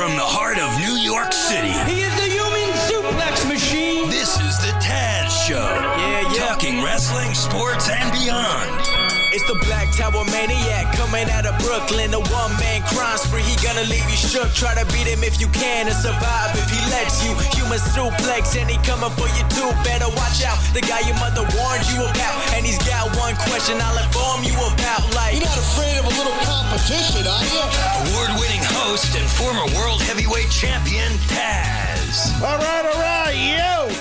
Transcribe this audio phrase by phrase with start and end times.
[0.00, 4.08] From the heart of New York City, He is the human suplex machine.
[4.08, 5.60] this is the Taz Show.
[5.60, 6.46] Yeah, yeah.
[6.48, 8.89] Talking wrestling, sports, and beyond.
[9.30, 12.10] It's the Black Tower Maniac coming out of Brooklyn.
[12.14, 13.46] A one man crime spree.
[13.46, 14.50] He gonna leave you shook.
[14.58, 17.30] Try to beat him if you can and survive if he lets you.
[17.54, 19.70] Human suplex and he coming for you too.
[19.86, 20.58] Better watch out.
[20.74, 22.42] The guy your mother warned you about.
[22.58, 25.06] And he's got one question I'll inform you about.
[25.14, 27.62] Like, You're not afraid of a little competition, are you?
[28.10, 32.34] Award winning host and former world heavyweight champion, Taz.
[32.42, 33.94] All right, all right, yo.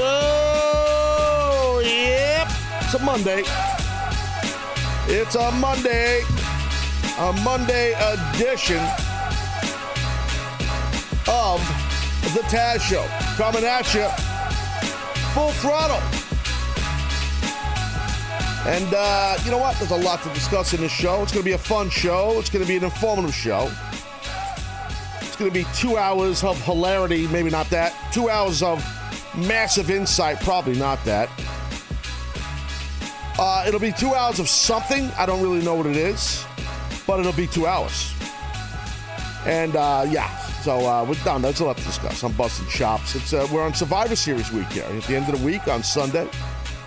[0.00, 2.48] Oh, yep.
[2.80, 3.44] It's a Monday.
[5.06, 6.22] It's a Monday.
[7.18, 8.82] A Monday edition
[11.28, 11.60] of
[12.34, 13.06] the Taz Show.
[13.36, 14.08] Coming at you
[15.34, 16.00] full throttle.
[18.66, 19.76] And uh, you know what?
[19.78, 21.22] There's a lot to discuss in this show.
[21.22, 22.38] It's going to be a fun show.
[22.38, 23.70] It's going to be an informative show.
[25.20, 27.94] It's going to be two hours of hilarity, maybe not that.
[28.12, 28.82] Two hours of
[29.36, 31.28] massive insight, probably not that.
[33.36, 35.10] Uh, it'll be two hours of something.
[35.18, 36.44] I don't really know what it is,
[37.04, 38.12] but it'll be two hours.
[39.44, 41.42] And uh, yeah, so uh, we're done.
[41.42, 42.22] There's a lot to discuss.
[42.22, 43.16] I'm busting chops.
[43.16, 44.84] It's uh, we're on Survivor Series week here.
[44.84, 46.28] At the end of the week on Sunday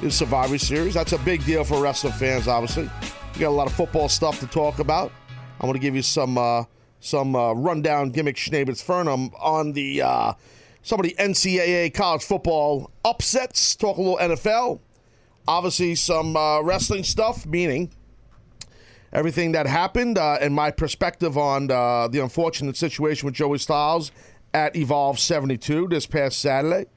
[0.01, 0.93] is Survivor Series.
[0.93, 2.89] That's a big deal for wrestling fans, obviously.
[3.33, 5.11] We got a lot of football stuff to talk about.
[5.59, 6.63] I'm going to give you some uh,
[7.01, 10.01] some uh, rundown gimmick schnabbits Fernum on the
[10.81, 13.75] some of the NCAA college football upsets.
[13.75, 14.79] Talk a little NFL.
[15.47, 17.91] Obviously, some uh, wrestling stuff, meaning
[19.13, 24.11] everything that happened uh, and my perspective on uh, the unfortunate situation with Joey Styles
[24.53, 26.87] at Evolve 72 this past Saturday.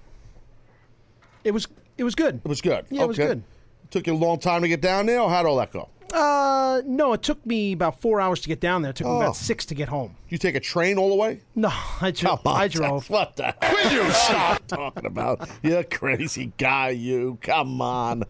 [1.43, 1.67] It was
[1.97, 2.41] it was good.
[2.43, 2.85] It was good.
[2.89, 3.43] Yeah, it was good.
[3.91, 5.89] Took you a long time to get down there, or how'd all that go?
[6.13, 8.91] Uh, no, it took me about four hours to get down there.
[8.91, 9.17] It took me Oh.
[9.21, 10.15] about six to get home.
[10.29, 11.41] You take a train all the way?
[11.55, 11.69] No,
[12.01, 13.09] I, dro- Come on, I drove.
[13.09, 13.53] What the?
[13.61, 15.47] Will you stop talking about?
[15.63, 17.37] You crazy guy, you.
[17.41, 18.23] Come on.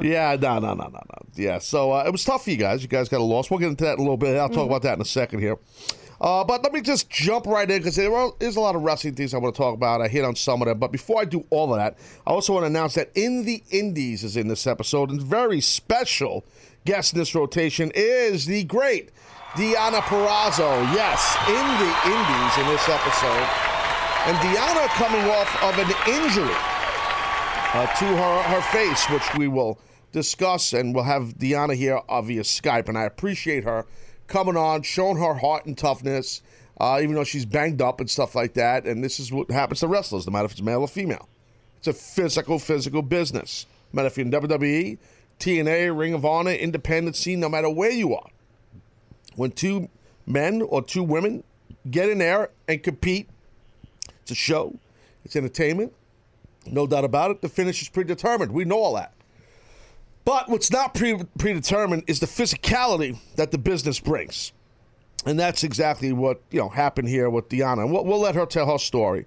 [0.00, 1.00] Yeah, no, no, no, no, no.
[1.34, 2.82] Yeah, so uh, it was tough for you guys.
[2.82, 3.50] You guys got a loss.
[3.50, 4.36] We'll get into that in a little bit.
[4.36, 5.56] I'll talk about that in a second here.
[6.20, 9.14] Uh, but let me just jump right in because there is a lot of wrestling
[9.14, 10.02] things I want to talk about.
[10.02, 10.78] I hit on some of them.
[10.78, 13.62] But before I do all of that, I also want to announce that In the
[13.70, 15.10] Indies is in this episode.
[15.10, 16.44] And very special
[16.84, 19.10] guest in this rotation is the great
[19.54, 20.82] Deonna Purrazzo.
[20.92, 23.48] Yes, in the Indies in this episode.
[24.26, 26.54] And Deonna coming off of an injury
[27.72, 29.80] uh, to her, her face, which we will
[30.12, 32.88] discuss, and we'll have Diana here via Skype.
[32.90, 33.86] And I appreciate her
[34.30, 36.40] coming on, showing her heart and toughness,
[36.80, 38.86] uh, even though she's banged up and stuff like that.
[38.86, 41.28] And this is what happens to wrestlers, no matter if it's male or female.
[41.76, 43.66] It's a physical, physical business.
[43.92, 44.98] No matter if you're in WWE,
[45.38, 48.28] TNA, Ring of Honor, independent scene, no matter where you are.
[49.36, 49.88] When two
[50.26, 51.44] men or two women
[51.90, 53.28] get in there and compete,
[54.22, 54.78] it's a show,
[55.24, 55.92] it's entertainment,
[56.66, 57.40] no doubt about it.
[57.40, 58.52] The finish is predetermined.
[58.52, 59.12] We know all that.
[60.24, 64.52] But what's not pre- predetermined is the physicality that the business brings.
[65.26, 67.82] And that's exactly what you know happened here with Deonna.
[67.82, 69.26] And we'll, we'll let her tell her story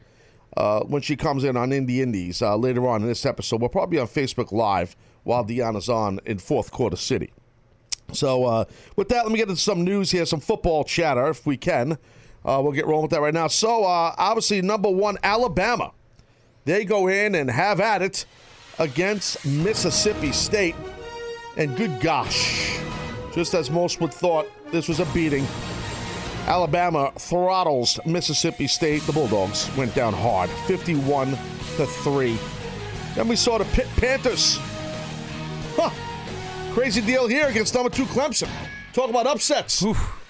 [0.58, 3.62] uh, when she comes in on Indie Indies uh, later on in this episode.
[3.62, 7.32] We'll probably be on Facebook Live while Deonna's on in Fourth Quarter City.
[8.12, 8.66] So uh,
[8.96, 11.94] with that, let me get into some news here, some football chatter, if we can.
[12.46, 13.48] Uh, we'll get rolling with that right now.
[13.48, 15.92] So uh, obviously, number one, Alabama.
[16.66, 18.26] They go in and have at it
[18.84, 20.76] against Mississippi State.
[21.58, 22.78] And good gosh,
[23.34, 25.46] just as most would thought, this was a beating.
[26.48, 29.02] Alabama throttles Mississippi State.
[29.04, 31.30] The Bulldogs went down hard, 51
[31.78, 32.38] to 3.
[33.16, 34.60] Then we saw the Pitt Panthers.
[35.76, 35.90] Huh.
[36.74, 38.50] Crazy deal here against number two Clemson.
[38.92, 39.84] Talk about upsets.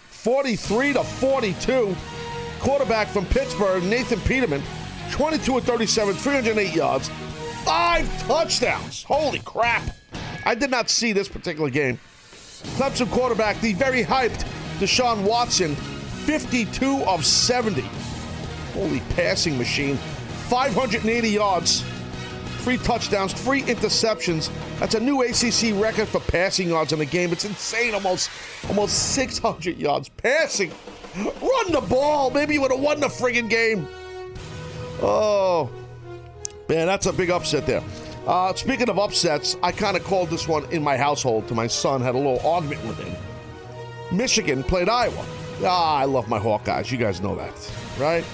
[0.09, 1.95] 43 to 42.
[2.59, 4.61] Quarterback from Pittsburgh, Nathan Peterman,
[5.11, 7.09] 22 and 37, 308 yards,
[7.63, 9.04] five touchdowns.
[9.04, 9.83] Holy crap.
[10.45, 12.00] I did not see this particular game.
[12.75, 14.45] Clemson quarterback, the very hyped
[14.80, 15.75] Deshaun Watson,
[16.25, 17.81] 52 of 70.
[18.74, 19.98] Holy passing machine.
[20.50, 21.83] 580 yards,
[22.60, 24.50] three touchdowns, three interceptions.
[24.80, 27.31] That's a new ACC record for passing yards in a game.
[27.31, 27.94] It's insane.
[27.94, 28.30] Almost,
[28.68, 30.71] almost 600 yards passing.
[31.15, 32.30] Run the ball.
[32.31, 33.88] Maybe you would have won the friggin' game.
[35.01, 35.69] Oh,
[36.74, 37.84] man, that's a big upset there.
[38.25, 41.68] Uh, speaking of upsets, I kind of called this one in my household to my
[41.68, 43.16] son, had a little argument with him.
[44.16, 45.25] Michigan played Iowa.
[45.64, 46.92] Ah, I love my Hawkeyes.
[46.92, 48.25] You guys know that, right?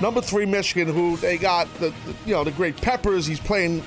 [0.00, 3.26] Number three, Michigan, who they got the, the you know the great Peppers.
[3.26, 3.82] He's playing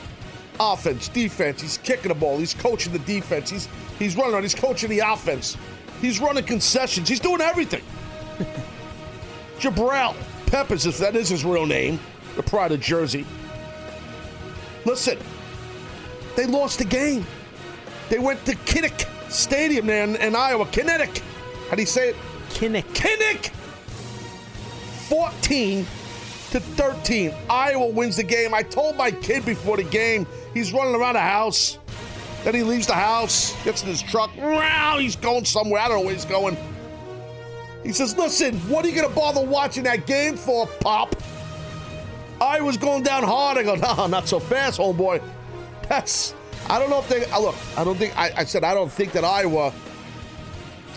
[0.60, 1.62] offense, defense.
[1.62, 2.38] He's kicking the ball.
[2.38, 3.50] He's coaching the defense.
[3.50, 3.68] He's
[4.00, 4.42] he's running on.
[4.42, 5.58] He's coaching the offense.
[6.02, 7.10] He's running concessions.
[7.10, 7.84] He's doing everything.
[9.60, 10.16] Jabril
[10.48, 12.00] Peppers, if that is his real name,
[12.36, 13.26] the pride of Jersey.
[14.90, 15.20] Listen,
[16.36, 17.24] they lost the game.
[18.10, 20.66] They went to Kinnick Stadium there in, in Iowa.
[20.66, 21.20] Kinetic.
[21.70, 22.16] How do you say it?
[22.50, 22.86] Kinnick.
[22.96, 23.52] Kinnick.
[25.08, 25.86] 14
[26.50, 27.32] to 13.
[27.52, 28.56] Iowa wins the game.
[28.56, 30.26] I told my kid before the game,
[30.56, 31.78] he's running around the house.
[32.44, 34.36] Then he leaves the house, gets in his truck.
[34.38, 35.82] Wow, he's going somewhere.
[35.82, 36.58] I don't know where he's going.
[37.84, 41.16] He says, Listen, what are you going to bother watching that game for, Pop?
[42.42, 43.58] I was going down hard.
[43.58, 45.22] I go, No, not so fast, homeboy.
[45.88, 46.34] That's,
[46.70, 48.92] I don't know if they, uh, look, I don't think, I, I said, I don't
[48.92, 49.74] think that Iowa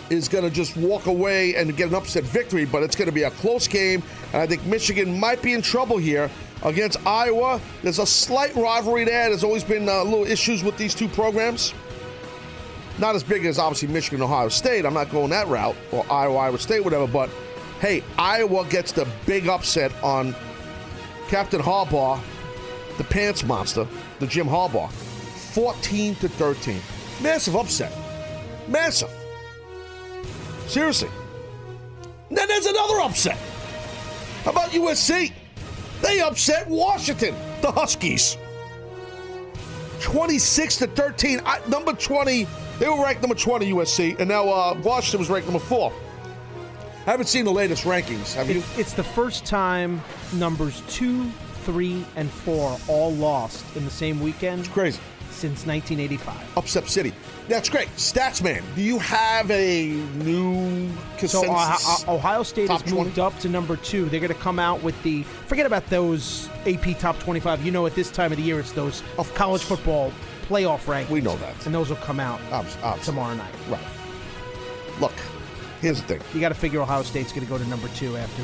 [0.09, 3.13] is going to just walk away and get an upset victory, but it's going to
[3.13, 4.03] be a close game.
[4.31, 6.29] And I think Michigan might be in trouble here
[6.63, 7.59] against Iowa.
[7.81, 9.29] There's a slight rivalry there.
[9.29, 11.73] There's always been uh, little issues with these two programs.
[12.99, 14.85] Not as big as obviously Michigan, Ohio State.
[14.85, 17.07] I'm not going that route, or Iowa, Iowa State, whatever.
[17.07, 17.29] But
[17.79, 20.35] hey, Iowa gets the big upset on
[21.33, 22.21] Captain Harbaugh,
[22.99, 23.87] the pants monster,
[24.19, 26.79] the Jim Harbaugh, 14 to 13.
[27.23, 27.91] Massive upset.
[28.67, 29.09] Massive.
[30.67, 31.09] Seriously.
[32.29, 33.39] Then there's another upset.
[34.43, 35.33] How about USC?
[36.03, 38.37] They upset Washington, the Huskies.
[40.01, 41.41] 26 to 13.
[41.47, 42.47] I, number 20,
[42.77, 45.91] they were ranked number 20 USC, and now uh, Washington was ranked number four.
[47.05, 48.33] I haven't seen the latest rankings.
[48.35, 48.63] Have you?
[48.77, 50.01] It's the first time
[50.33, 51.29] numbers two,
[51.65, 54.99] three, and four all lost in the same weekend It's Crazy.
[55.29, 56.57] since 1985.
[56.57, 57.13] Upset City.
[57.49, 57.89] That's great.
[57.97, 60.87] Statsman, do you have a new
[61.27, 62.03] So consensus?
[62.03, 63.21] Ohio, Ohio State Top has moved 20?
[63.21, 64.05] up to number two.
[64.07, 67.65] They're going to come out with the forget about those AP top 25.
[67.65, 70.13] You know, at this time of the year, it's those Of college football
[70.47, 71.09] playoff rankings.
[71.09, 71.65] We know that.
[71.65, 73.53] and those will come out obs- tomorrow night.
[73.69, 73.81] Right.
[75.01, 75.11] Look,
[75.83, 76.21] here's the thing.
[76.33, 78.41] You got to figure Ohio State's going to go to number two after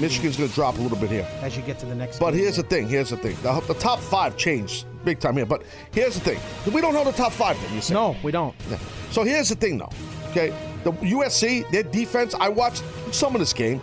[0.00, 1.28] Michigan's going to drop a little bit here.
[1.42, 2.18] as you get to the next.
[2.18, 2.88] But here's the thing.
[2.88, 3.36] Here's the thing.
[3.42, 5.46] The, the top five changed big time here.
[5.46, 5.62] But
[5.92, 6.40] here's the thing.
[6.72, 7.60] We don't know the top five.
[7.60, 8.54] Then you say no, we don't.
[8.70, 8.78] Yeah.
[9.10, 9.90] So here's the thing, though.
[10.30, 10.52] Okay,
[10.84, 12.34] the USC, their defense.
[12.34, 12.82] I watched
[13.12, 13.80] some of this game.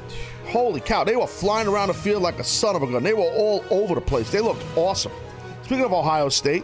[0.48, 1.04] Holy cow!
[1.04, 3.02] They were flying around the field like a son of a gun.
[3.04, 4.30] They were all over the place.
[4.32, 5.12] They looked awesome.
[5.64, 6.64] Speaking of Ohio State,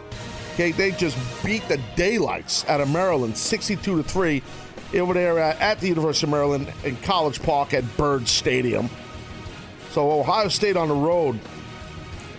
[0.54, 4.40] okay, they just beat the daylights out of Maryland, sixty-two to three,
[5.00, 8.88] over there at the University of Maryland in College Park at Byrd Stadium.
[9.90, 11.38] So Ohio State on the road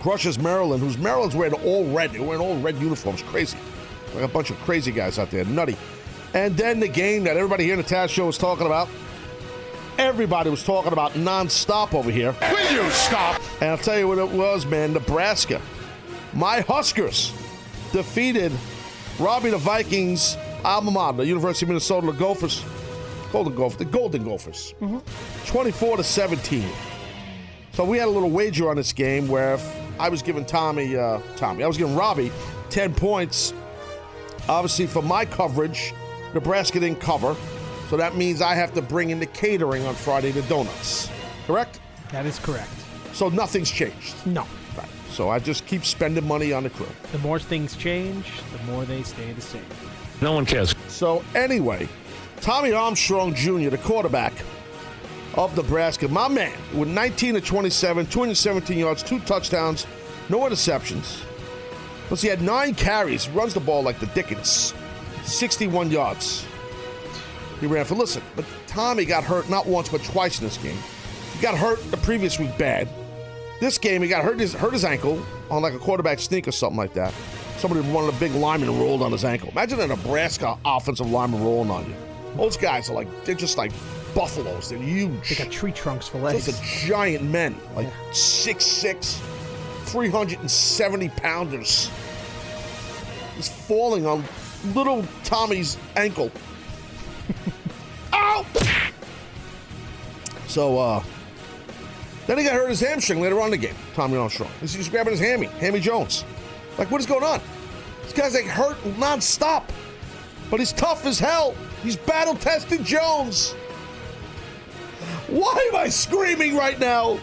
[0.00, 2.12] crushes Maryland, who's Maryland's wearing all red.
[2.12, 3.22] They're wearing all red uniforms.
[3.22, 3.56] Crazy.
[4.14, 5.44] Like a bunch of crazy guys out there.
[5.44, 5.76] Nutty.
[6.34, 8.88] And then the game that everybody here in the Taz Show was talking about.
[9.96, 12.34] Everybody was talking about nonstop over here.
[12.40, 13.40] Will you stop?
[13.60, 14.92] And I'll tell you what it was, man.
[14.92, 15.62] Nebraska.
[16.32, 17.32] My Huskers
[17.92, 18.50] defeated
[19.20, 22.64] Robbie the Vikings alma mater, the University of Minnesota, the Gophers.
[23.32, 24.74] Golden Gophers, the Golden Gophers.
[25.46, 26.64] 24 to 17.
[27.72, 29.58] So we had a little wager on this game where
[29.98, 32.30] I was giving Tommy, uh, Tommy, I was giving Robbie
[32.70, 33.52] 10 points.
[34.48, 35.92] Obviously, for my coverage,
[36.34, 37.36] Nebraska didn't cover.
[37.90, 41.10] So that means I have to bring in the catering on Friday, the donuts.
[41.46, 41.80] Correct?
[42.12, 42.70] That is correct.
[43.12, 44.14] So nothing's changed.
[44.26, 44.46] No.
[44.76, 44.88] Right.
[45.10, 46.86] So I just keep spending money on the crew.
[47.12, 49.62] The more things change, the more they stay the same.
[50.20, 50.74] No one cares.
[50.88, 51.88] So anyway,
[52.40, 54.32] Tommy Armstrong Jr., the quarterback
[55.34, 59.86] of Nebraska, my man, with 19 to 27, 217 yards, two touchdowns,
[60.28, 61.22] no interceptions.
[62.08, 64.74] Plus, he had nine carries, runs the ball like the Dickens,
[65.24, 66.44] 61 yards.
[67.60, 70.76] He ran for listen, but Tommy got hurt not once but twice in this game.
[71.32, 72.88] He got hurt the previous week bad.
[73.60, 76.52] This game, he got hurt his hurt his ankle on like a quarterback sneak or
[76.52, 77.14] something like that.
[77.64, 79.48] Somebody, one of the big linemen, rolled on his ankle.
[79.48, 81.94] Imagine a Nebraska offensive lineman rolling on you.
[82.36, 83.72] Those guys are like they're just like
[84.14, 84.68] buffaloes.
[84.68, 85.30] They're huge.
[85.30, 86.48] They got tree trunks for Those legs.
[86.50, 89.18] are giant men, like six six,
[89.84, 91.90] 370 pounders.
[93.34, 94.22] He's falling on
[94.74, 96.30] little Tommy's ankle.
[98.12, 98.44] Ow!
[100.48, 101.02] So, uh,
[102.26, 103.76] then he got hurt his hamstring later on in the game.
[103.94, 104.50] Tommy Armstrong.
[104.60, 106.26] He's, just grabbing his hammy, Hammy Jones.
[106.76, 107.40] Like, what is going on?
[108.04, 109.64] This guy's like hurt nonstop,
[110.50, 111.54] but he's tough as hell.
[111.82, 113.52] He's battle tested Jones.
[115.28, 117.18] Why am I screaming right now?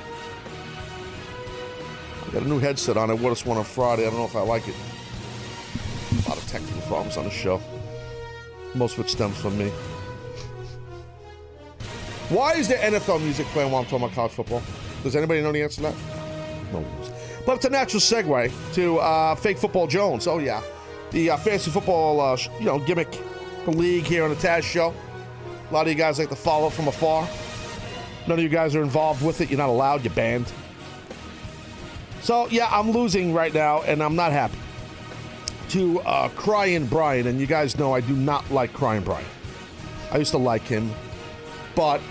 [2.27, 3.09] I got a new headset on.
[3.09, 4.05] I wore this one on Friday.
[4.05, 4.75] I don't know if I like it.
[6.25, 7.61] A lot of technical problems on the show.
[8.73, 9.69] Most of it stems from me.
[12.29, 14.61] Why is there NFL music playing while I'm talking about college football?
[15.03, 15.95] Does anybody know the answer to that?
[16.71, 16.85] No.
[17.45, 20.27] But it's a natural segue to uh, fake football Jones.
[20.27, 20.61] Oh yeah,
[21.11, 23.19] the uh, fantasy football, uh, you know, gimmick,
[23.67, 24.93] league here on the Taz Show.
[25.69, 27.27] A lot of you guys like to follow from afar.
[28.27, 29.49] None of you guys are involved with it.
[29.49, 30.03] You're not allowed.
[30.03, 30.51] You're banned.
[32.21, 34.57] So yeah, I'm losing right now, and I'm not happy.
[35.69, 39.25] To uh, Crying Brian, and you guys know I do not like Crying Brian.
[40.11, 40.91] I used to like him,
[41.75, 42.01] but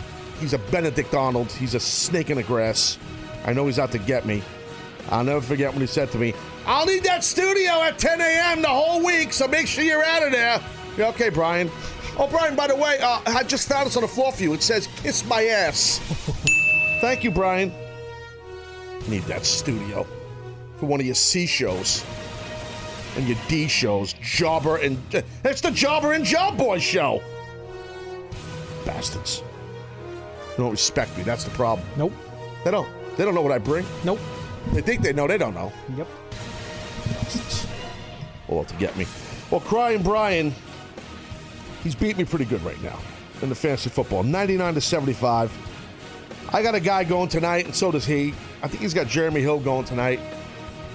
[0.41, 1.53] he's a Benedict Arnold.
[1.53, 2.99] He's a snake in the grass.
[3.45, 4.43] I know he's out to get me.
[5.09, 6.35] I'll never forget when he said to me,
[6.67, 8.63] I'll need that studio at 10 a.m.
[8.63, 10.61] the whole week, so make sure you're out of there.
[10.97, 11.71] Yeah, okay, Brian.
[12.19, 14.53] Oh, Brian, by the way, uh, I just found this on the floor for you.
[14.53, 15.99] It says, kiss my ass.
[17.01, 17.73] Thank you, Brian.
[19.09, 20.07] Need that studio
[20.77, 22.05] for one of your C shows
[23.17, 24.13] and your D shows.
[24.21, 24.99] Jobber and.
[25.45, 27.23] It's the Jobber and Job Boy show.
[28.85, 29.43] Bastards.
[30.51, 31.23] They don't respect me.
[31.23, 31.87] That's the problem.
[31.97, 32.13] Nope.
[32.65, 32.89] They don't.
[33.17, 33.87] They don't know what I bring.
[34.05, 34.19] Nope.
[34.73, 35.27] They think they know.
[35.27, 35.73] They don't know.
[35.97, 36.09] Yep.
[38.49, 39.07] All to get me.
[39.51, 40.55] Well, Crying Brian,
[41.83, 42.99] he's beat me pretty good right now
[43.43, 44.23] in the fantasy football.
[44.23, 45.53] 99 to 75.
[46.53, 48.35] I got a guy going tonight, and so does he.
[48.63, 50.21] I think he's got Jeremy Hill going tonight.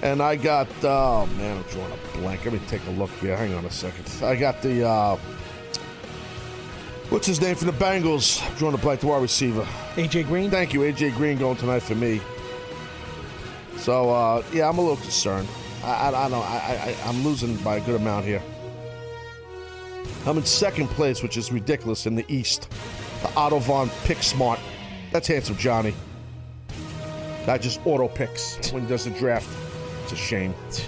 [0.02, 2.44] And I got, oh man, I'm drawing a blank.
[2.44, 3.36] Let me take a look here.
[3.36, 4.06] Hang on a second.
[4.22, 5.16] I got the, uh,
[7.08, 8.46] what's his name from the Bengals?
[8.46, 9.66] I'm drawing a blank, the wide receiver.
[9.94, 10.50] AJ Green.
[10.50, 12.20] Thank you, AJ Green going tonight for me.
[13.86, 15.46] So uh, yeah, I'm a little concerned.
[15.84, 16.44] I, I, I don't.
[16.44, 18.42] I, I, I'm losing by a good amount here.
[20.26, 22.68] I'm in second place, which is ridiculous in the East.
[23.22, 24.58] The Otto Von Pick Smart.
[25.12, 25.94] That's handsome Johnny.
[27.44, 29.48] That just auto picks when he does the draft.
[30.02, 30.52] It's a shame.
[30.66, 30.80] It's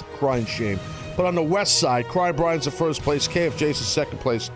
[0.00, 0.80] a crying shame.
[1.18, 4.50] But on the West side, Cry Brian's in first place, KFJ's in second place,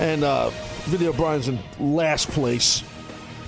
[0.00, 0.50] and uh,
[0.86, 2.82] Video Brian's in last place.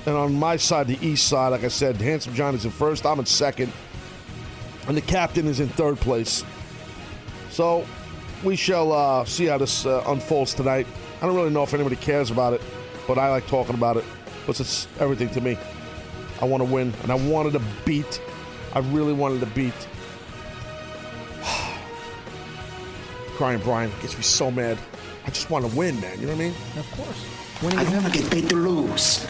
[0.07, 3.05] And on my side, the East side, like I said, Handsome Johnny's in first.
[3.05, 3.73] I'm in second,
[4.87, 6.45] and the captain is in third place.
[7.51, 7.85] So
[8.45, 10.87] we shall uh, see how this uh, unfolds tonight.
[11.21, 12.63] I don't really know if anybody cares about it,
[13.07, 14.05] but I like talking about it
[14.41, 15.59] because it's everything to me.
[16.41, 18.23] I want to win, and I wanted to beat.
[18.75, 19.75] I really wanted to beat.
[23.37, 24.79] Crying Brian gets me so mad.
[25.27, 26.19] I just want to win, man.
[26.21, 26.55] You know what I mean?
[26.77, 27.63] Of course.
[27.63, 29.27] Winning I is never get paid to lose.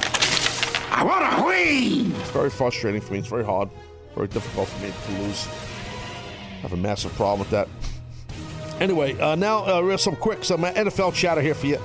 [0.99, 2.11] I want to win!
[2.21, 3.21] It's very frustrating for me.
[3.21, 3.69] It's very hard,
[4.17, 5.47] very difficult for me to lose.
[5.47, 7.69] I have a massive problem with that.
[8.81, 11.78] Anyway, uh, now uh, some quick some NFL chatter here for you.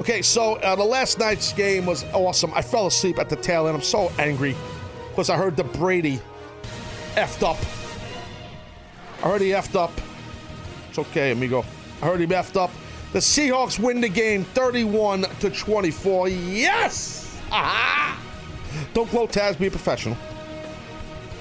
[0.00, 2.52] Okay, so uh, the last night's game was awesome.
[2.54, 3.76] I fell asleep at the tail end.
[3.76, 4.56] I'm so angry
[5.10, 6.20] because I heard the Brady
[7.14, 7.58] effed up.
[9.24, 9.92] I heard he effed up.
[10.88, 11.64] It's okay, amigo.
[12.02, 12.72] I heard he effed up.
[13.12, 16.30] The Seahawks win the game 31 to 24.
[16.30, 17.38] Yes!
[17.52, 18.25] Aha!
[18.94, 19.58] Don't gloat, Taz.
[19.58, 20.16] Be a professional.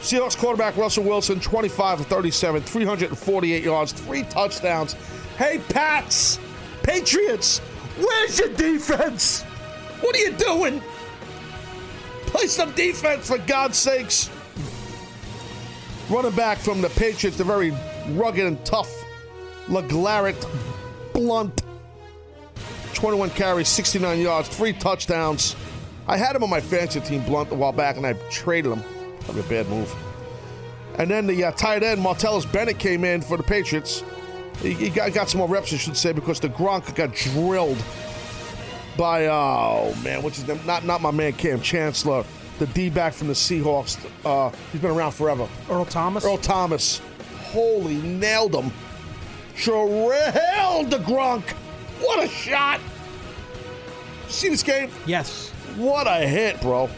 [0.02, 4.94] Seahawks quarterback Russell Wilson, 25 of 37, 348 yards, three touchdowns.
[5.38, 6.40] Hey, Pats,
[6.84, 7.60] Patriots,
[7.98, 9.42] where's your defense?
[10.02, 10.82] What are you doing?
[12.28, 14.30] Play some defense, for God's sakes.
[16.10, 17.74] Running back from the Patriots, the very
[18.10, 18.94] rugged and tough
[19.68, 20.48] LeGarrette
[21.14, 21.64] Blunt.
[22.94, 25.56] 21 carries, 69 yards, three touchdowns.
[26.08, 28.84] I had him on my fantasy team, Blunt, a while back, and I traded him.
[29.22, 29.94] Probably a bad move.
[30.98, 34.04] And then the uh, tight end, Martellus Bennett, came in for the Patriots.
[34.62, 37.84] He, he got, got some more reps, I should say, because the Gronk got drilled
[38.98, 40.48] by, oh man, which is?
[40.66, 42.24] Not, not my man Kam Chancellor,
[42.60, 43.98] the D back from the Seahawks.
[44.24, 45.50] Uh, he's been around forever.
[45.70, 46.24] Earl Thomas.
[46.24, 47.02] Earl Thomas.
[47.48, 48.72] Holy, nailed him.
[49.58, 51.50] Drilled the Gronk.
[52.00, 52.80] What a shot.
[54.28, 54.90] See this game?
[55.06, 55.52] Yes.
[55.76, 56.90] What a hit, bro.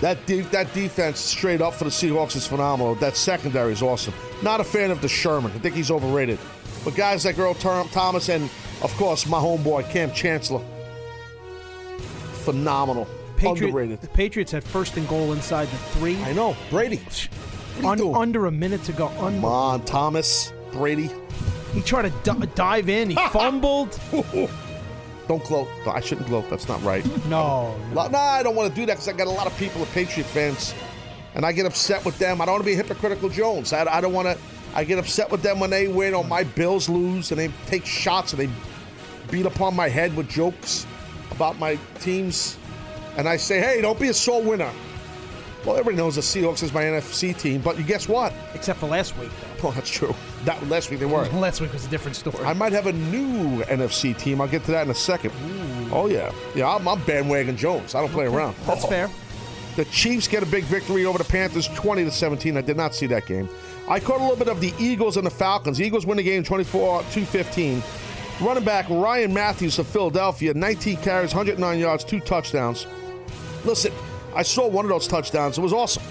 [0.00, 2.94] That de- that defense straight up for the Seahawks is phenomenal.
[2.96, 4.12] That secondary is awesome.
[4.42, 5.52] Not a fan of the Sherman.
[5.54, 6.38] I think he's overrated.
[6.84, 8.44] But guys like Earl Tom- Thomas and,
[8.82, 10.62] of course, my homeboy Kam Chancellor,
[12.44, 13.08] phenomenal.
[13.36, 14.00] Patriot, Underrated.
[14.00, 16.16] The Patriots had first and goal inside the three.
[16.22, 16.56] I know.
[16.70, 16.96] Brady.
[17.80, 19.08] What are you Un- under a minute to go.
[19.08, 20.52] Come on, Thomas.
[20.72, 21.10] Brady.
[21.74, 23.10] he tried to d- dive in.
[23.10, 23.98] He fumbled.
[25.28, 25.68] Don't gloat.
[25.86, 26.48] I shouldn't gloat.
[26.50, 27.04] That's not right.
[27.26, 29.56] No, Lo- Nah, I don't want to do that because I got a lot of
[29.58, 30.74] people, are Patriot fans,
[31.34, 32.40] and I get upset with them.
[32.40, 33.72] I don't want to be a hypocritical Jones.
[33.72, 34.38] I, I don't want to.
[34.74, 37.84] I get upset with them when they win or my Bills lose, and they take
[37.86, 38.50] shots and they
[39.30, 40.86] beat upon my head with jokes
[41.30, 42.56] about my teams.
[43.16, 44.70] And I say, hey, don't be a sore winner.
[45.64, 48.32] Well, everybody knows the Seahawks is my NFC team, but you guess what?
[48.54, 49.30] except for last week.
[49.62, 49.68] Though.
[49.68, 50.14] Oh, that's true.
[50.46, 51.34] That last week they weren't.
[51.40, 52.42] Last week was a different story.
[52.44, 54.40] I might have a new NFC team.
[54.40, 55.32] I'll get to that in a second.
[55.92, 56.68] Oh yeah, yeah.
[56.74, 57.94] I'm, I'm bandwagon Jones.
[57.94, 58.56] I don't play around.
[58.66, 58.88] That's Oh.
[58.88, 59.10] fair.
[59.76, 62.56] The Chiefs get a big victory over the Panthers, 20 to 17.
[62.56, 63.46] I did not see that game.
[63.88, 65.82] I caught a little bit of the Eagles and the Falcons.
[65.82, 67.82] Eagles win the game 24 to 15.
[68.40, 72.86] Running back Ryan Mathews of Philadelphia, 19 carries, 109 yards, two touchdowns.
[73.64, 73.92] Listen,
[74.34, 75.58] I saw one of those touchdowns.
[75.58, 76.02] It was awesome.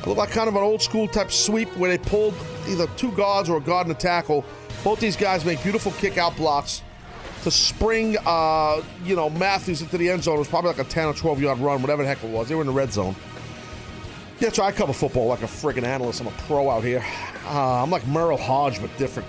[0.00, 2.34] It looked like kind of an old school type sweep where they pulled
[2.68, 4.44] either two guards or a guard and a tackle.
[4.84, 6.82] Both these guys make beautiful kick out blocks
[7.42, 10.36] to spring, uh, you know, Mathews into the end zone.
[10.36, 12.48] It was probably like a 10 or 12 yard run, whatever the heck it was.
[12.48, 13.14] They were in the red zone.
[14.40, 16.20] Yeah, so I cover football like a friggin' analyst.
[16.20, 17.04] I'm a pro out here.
[17.46, 19.28] Uh, I'm like Merril Hoge, but different.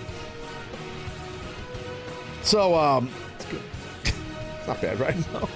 [2.44, 3.62] So, um, it's good.
[4.68, 5.16] not bad, right?
[5.34, 5.50] No.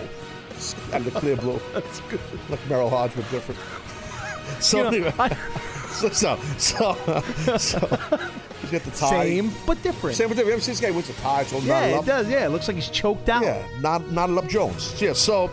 [0.94, 1.60] Out of the clear blue.
[1.74, 2.20] That's good.
[2.50, 3.60] Like Merril Hoge, but different.
[4.62, 5.30] So, You know, anyway, I-
[5.94, 6.96] so, so, so,
[7.58, 7.80] so,
[8.62, 9.26] he's got the tie.
[9.26, 10.16] same but different.
[10.18, 10.48] Same with different.
[10.48, 11.44] You ever see this guy wins the tie?
[11.44, 12.28] So yeah, it does.
[12.30, 13.44] Yeah, it looks like he's choked out.
[13.44, 15.00] Yeah, not knotted up Jones.
[15.02, 15.50] Yeah, so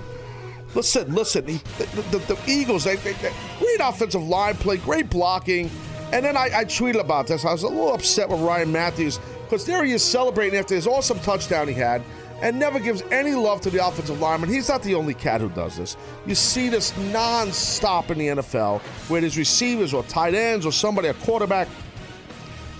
[0.74, 1.46] listen, listen.
[1.46, 5.70] He, the, the, the Eagles, they, they, they great offensive line play, great blocking,
[6.12, 7.44] and then I, I tweeted about this.
[7.44, 10.86] I was a little upset with Ryan Mathews because there he is celebrating after his
[10.86, 12.02] awesome touchdown he had.
[12.42, 14.48] And never gives any love to the offensive lineman.
[14.48, 15.96] He's not the only cat who does this.
[16.26, 21.08] You see this non-stop in the NFL, where there's receivers or tight ends or somebody,
[21.08, 21.68] a quarterback.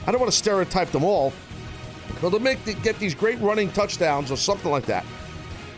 [0.07, 1.33] I don't want to stereotype them all,
[2.21, 5.05] but they'll make the, get these great running touchdowns or something like that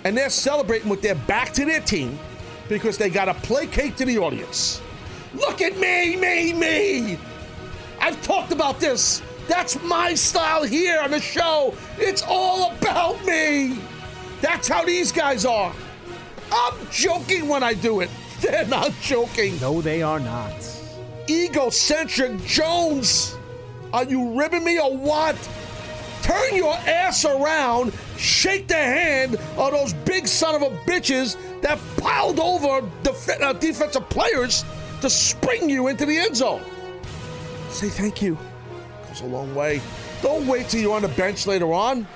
[0.05, 2.19] and they're celebrating with their back to their team
[2.69, 4.81] because they got to placate to the audience.
[5.35, 7.19] Look at me, me, me.
[8.01, 9.23] I've talked about this.
[9.49, 11.75] That's my style here on the show.
[11.99, 13.79] It's all about me.
[14.41, 15.73] That's how these guys are.
[16.53, 18.11] I'm joking when I do it.
[18.41, 19.59] They're not joking.
[19.61, 20.55] No, they are not.
[21.29, 23.37] Egocentric Jones.
[23.93, 25.37] Are you ribbing me or what?
[26.23, 31.81] Turn your ass around, shake the hand of those big son of a bitches that
[31.97, 34.65] piled over def- uh, defensive players
[35.01, 36.63] to spring you into the end zone.
[37.71, 38.39] Say thank you.
[39.13, 39.83] Goes a long way.
[40.23, 42.07] Don't wait till you're on the bench later on.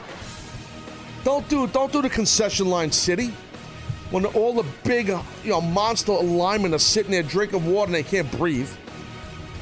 [1.24, 3.34] Don't do don't do the concession line city
[4.10, 7.94] when all the big uh, you know monster linemen are sitting there drinking water and
[7.94, 8.70] they can't breathe,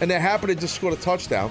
[0.01, 1.51] and they're happy to just score a touchdown.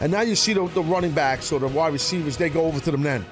[0.00, 2.78] And now you see the, the running backs or the wide receivers, they go over
[2.80, 3.24] to them then.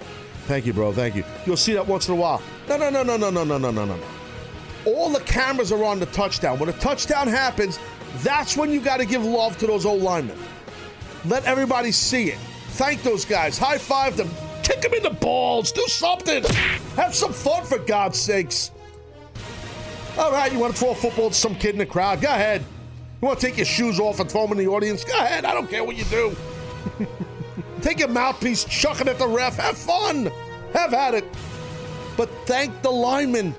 [0.47, 0.93] Thank you, bro.
[0.93, 1.25] Thank you.
[1.45, 2.41] You'll see that once in a while.
[2.71, 3.99] No, no, no, no, no, no, no, no, no, no.
[4.87, 6.59] All the cameras are on the touchdown.
[6.59, 7.79] When a touchdown happens,
[8.23, 10.39] that's when you got to give love to those old linemen.
[11.27, 12.39] Let everybody see it.
[12.75, 13.57] Thank those guys.
[13.57, 14.31] High five them.
[14.63, 15.73] Kick them in the balls.
[15.73, 16.43] Do something.
[16.97, 18.71] Have some fun, for God's sakes.
[20.17, 22.21] All right, you want to throw a football to some kid in the crowd?
[22.21, 22.63] Go ahead.
[23.21, 25.05] You want to take your shoes off and throw them in the audience?
[25.05, 25.45] Go ahead.
[25.45, 26.37] I don't care what you do.
[27.81, 29.57] take your mouthpiece, chuck it at the ref.
[29.57, 30.31] Have fun.
[30.73, 31.25] Have at it.
[32.17, 33.55] But thank the lineman.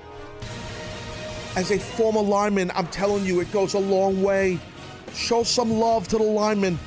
[1.56, 4.58] As a former lineman, I'm telling you, it goes a long way.
[5.14, 6.78] Show some love to the lineman.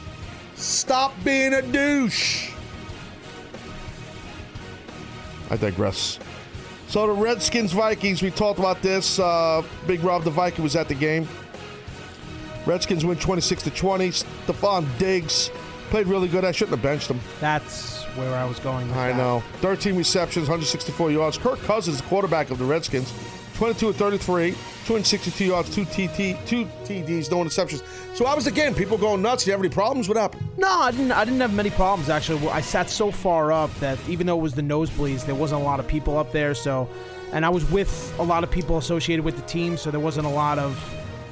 [0.60, 2.52] Stop being a douche.
[5.50, 6.20] I digress.
[6.88, 9.20] So the Redskins Vikings, we talked about this.
[9.20, 11.28] Uh, Big Rob the Viking was at the game.
[12.66, 14.10] Redskins win 26 to 20.
[14.10, 15.50] Stefon Diggs
[15.92, 16.44] played really good.
[16.44, 17.22] I shouldn't have benched him.
[17.40, 18.90] That's where I was going.
[18.90, 19.18] With I that.
[19.18, 19.42] know.
[19.62, 21.38] 13 receptions, 164 yards.
[21.38, 23.14] Kirk Cousins, the quarterback of the Redskins,
[23.60, 27.84] 22 of 33, 262 yards, two TT, two TDs, no interceptions.
[28.16, 28.74] So I was the game.
[28.74, 29.44] People going nuts.
[29.44, 30.08] Do you have any problems?
[30.08, 30.48] What happened?
[30.58, 31.12] No, I didn't.
[31.12, 32.48] I didn't have many problems actually.
[32.48, 35.64] I sat so far up that even though it was the nosebleeds, there wasn't a
[35.66, 36.56] lot of people up there.
[36.56, 36.88] So,
[37.34, 40.26] and I was with a lot of people associated with the team, so there wasn't
[40.26, 40.82] a lot of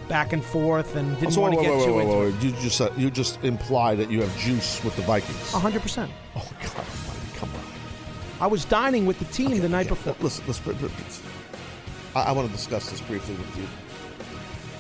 [0.10, 2.34] back and forth, and didn't So want to wait, get wait, too wait, into wait,
[2.36, 2.44] it.
[2.44, 5.52] You just uh, you just imply that you have juice with the Vikings.
[5.54, 6.12] hundred percent.
[6.36, 7.62] Oh God, Almighty, come on.
[8.42, 10.16] I was dining with the team the night Okay, before.
[10.20, 11.24] Listen, listen, listen.
[12.18, 13.58] I, I want to discuss this briefly with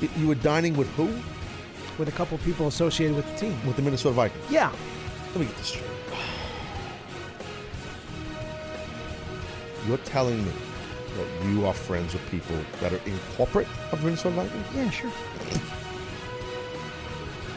[0.01, 0.09] you.
[0.21, 1.09] You were dining with who?
[1.97, 3.65] with a couple people associated with the team.
[3.65, 4.43] With the Minnesota Vikings.
[4.51, 4.71] Yeah,
[5.31, 5.83] Let me get this straight.
[9.87, 10.51] You're telling me
[11.15, 14.65] that you are friends with people that are in corporate of Minnesota Vikings?
[14.75, 15.11] yeah, sure.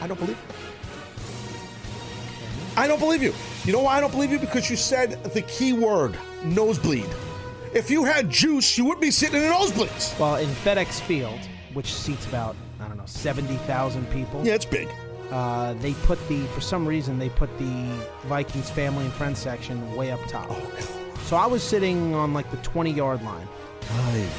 [0.01, 0.55] I don't believe you.
[2.77, 3.35] I don't believe you.
[3.65, 4.39] You know why I don't believe you?
[4.39, 7.05] Because you said the key word, nosebleed.
[7.73, 10.19] If you had juice, you wouldn't be sitting in the nosebleeds.
[10.19, 11.39] Well, in FedEx Field,
[11.73, 14.45] which seats about I don't know seventy thousand people.
[14.45, 14.89] Yeah, it's big.
[15.31, 19.95] Uh, they put the for some reason they put the Vikings family and friends section
[19.95, 20.47] way up top.
[20.51, 23.47] Oh, So I was sitting on like the twenty yard line.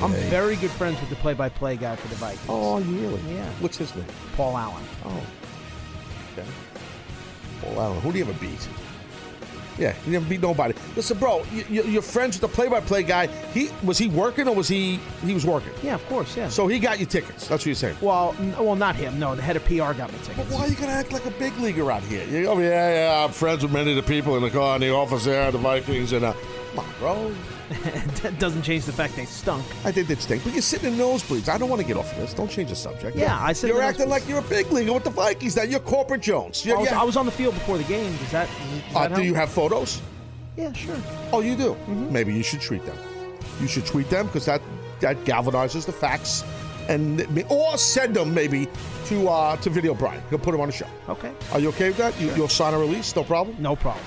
[0.01, 2.45] I'm very good friends with the play by play guy for the Vikings.
[2.47, 3.19] Oh, really?
[3.33, 3.45] Yeah.
[3.59, 4.05] What's his name?
[4.35, 4.83] Paul Allen.
[5.03, 5.23] Oh.
[6.33, 6.47] Okay.
[7.61, 8.01] Paul Allen.
[8.01, 8.67] Who do you ever beat?
[9.77, 10.73] Yeah, you never beat nobody.
[10.95, 13.27] Listen, bro, you, you, you're friends with the play-by-play guy.
[13.53, 15.71] He was he working or was he he was working?
[15.81, 16.35] Yeah, of course.
[16.35, 16.49] Yeah.
[16.49, 17.47] So he got you tickets.
[17.47, 17.97] That's what you're saying.
[18.01, 19.17] well, n- well, not him.
[19.17, 20.37] No, the head of PR got me tickets.
[20.37, 22.25] But why are you gonna act like a big leaguer out here?
[22.27, 24.81] You go, yeah, yeah, I'm friends with many of the people in the car in
[24.81, 26.33] the office there, at the Vikings, and uh,
[26.75, 27.35] come on, bro.
[28.21, 29.63] that doesn't change the fact they stunk.
[29.85, 30.43] I think they stink.
[30.43, 31.47] But you're sitting in nosebleeds.
[31.49, 32.33] I don't want to get off of this.
[32.33, 33.15] Don't change the subject.
[33.15, 35.55] Yeah, I said you're the acting like you're a big leaguer with the Vikings.
[35.55, 36.61] Now you're corporate Jones.
[36.65, 37.01] I You're, was, yeah.
[37.01, 38.11] I was on the field before the game.
[38.17, 38.47] Does that?
[38.47, 40.01] Does Uh, that do you have photos?
[40.57, 40.97] Yeah, sure.
[41.31, 41.69] Oh, you do.
[41.73, 42.11] Mm-hmm.
[42.11, 42.97] Maybe you should tweet them.
[43.61, 44.61] You should tweet them because that
[44.99, 46.43] that galvanizes the facts,
[46.89, 48.67] and or send them maybe
[49.05, 50.21] to uh, to Video Brian.
[50.29, 50.87] He'll put them on the show.
[51.07, 51.31] Okay.
[51.53, 52.19] Are you okay with that?
[52.19, 53.55] You, You'll sign a release, no problem.
[53.59, 54.03] No problem.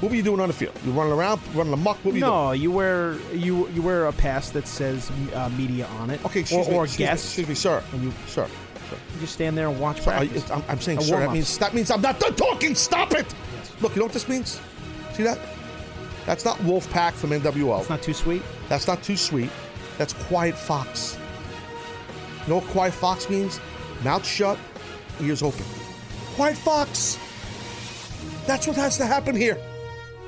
[0.00, 0.74] What were you doing on the field?
[0.84, 1.96] You running around, running amok?
[1.98, 2.32] What were you doing?
[2.32, 6.24] No, you wear you you wear a pass that says uh, media on it.
[6.24, 6.76] Okay, excuse or, me.
[6.76, 7.24] or excuse me, guest.
[7.26, 7.82] excuse me, sir.
[7.92, 8.46] And you- sir.
[8.88, 8.96] sir.
[9.14, 10.50] You just stand there and watch I, practice.
[10.50, 11.10] I'm, I'm saying, A sir.
[11.10, 11.34] That warm-up.
[11.34, 12.74] means that means I'm not done talking.
[12.74, 13.26] Stop it.
[13.82, 14.58] Look, you know what this means?
[15.12, 15.38] See that?
[16.24, 17.80] That's not Wolf Pack from NWO.
[17.80, 18.42] It's not too sweet.
[18.68, 19.50] That's not too sweet.
[19.98, 21.18] That's quiet fox.
[22.44, 23.60] You know what quiet fox means?
[24.02, 24.58] Mouth shut,
[25.20, 25.64] ears open.
[26.36, 27.18] Quiet fox.
[28.46, 29.58] That's what has to happen here.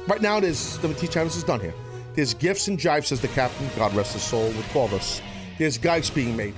[0.09, 0.79] Right now, it is.
[0.79, 1.75] the me teach you how this is done here.
[2.15, 3.69] There's gifts and jives, says the captain.
[3.77, 4.47] God rest his soul.
[4.53, 5.23] Would call us.
[5.59, 6.55] There's gifts being made.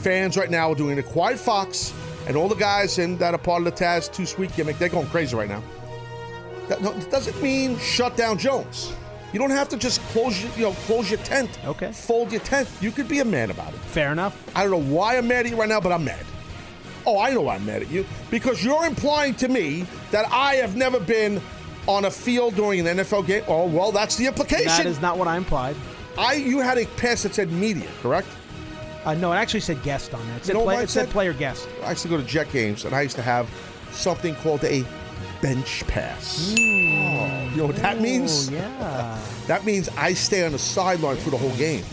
[0.00, 1.94] Fans right now are doing the quiet fox,
[2.26, 4.78] and all the guys in that are part of the Taz Too Sweet gimmick.
[4.78, 5.62] They're going crazy right now.
[6.68, 8.92] That no, doesn't mean shut down Jones.
[9.32, 11.58] You don't have to just close your, you know, close your tent.
[11.64, 11.90] Okay.
[11.90, 12.68] Fold your tent.
[12.80, 13.80] You could be a man about it.
[13.80, 14.40] Fair enough.
[14.54, 16.24] I don't know why I'm mad at you right now, but I'm mad.
[17.06, 20.54] Oh, I know why I'm mad at you because you're implying to me that I
[20.54, 21.42] have never been
[21.86, 23.42] on a field during an NFL game.
[23.46, 24.66] Oh, well, that's the implication.
[24.66, 25.76] That is not what I implied.
[26.16, 28.28] I you had a pass that said media, correct?
[29.04, 30.36] Uh, no, it actually said guest on there.
[30.36, 31.68] It said, know play, it said player guest.
[31.82, 33.48] I used to go to Jet games, and I used to have
[33.90, 34.84] something called a
[35.42, 36.54] bench pass.
[36.58, 38.48] Oh, you know what that means?
[38.50, 39.20] Oh, yeah.
[39.46, 41.84] That means I stay on the sideline through the whole game.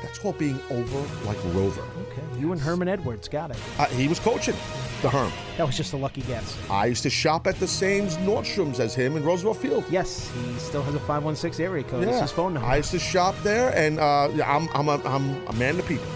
[0.00, 1.80] That's called being over like Rover.
[1.82, 2.22] okay.
[2.38, 3.56] You and Herman Edwards got it.
[3.80, 4.54] Uh, he was coaching
[5.02, 5.32] the Herm.
[5.58, 6.56] That was just a lucky guess.
[6.70, 9.84] I used to shop at the same Nordstrom's as him in Roosevelt Field.
[9.90, 12.04] Yes, he still has a 516 area code.
[12.04, 12.68] That's his phone number.
[12.68, 16.06] I used to shop there, and uh, I'm, I'm, a, I'm a man of people.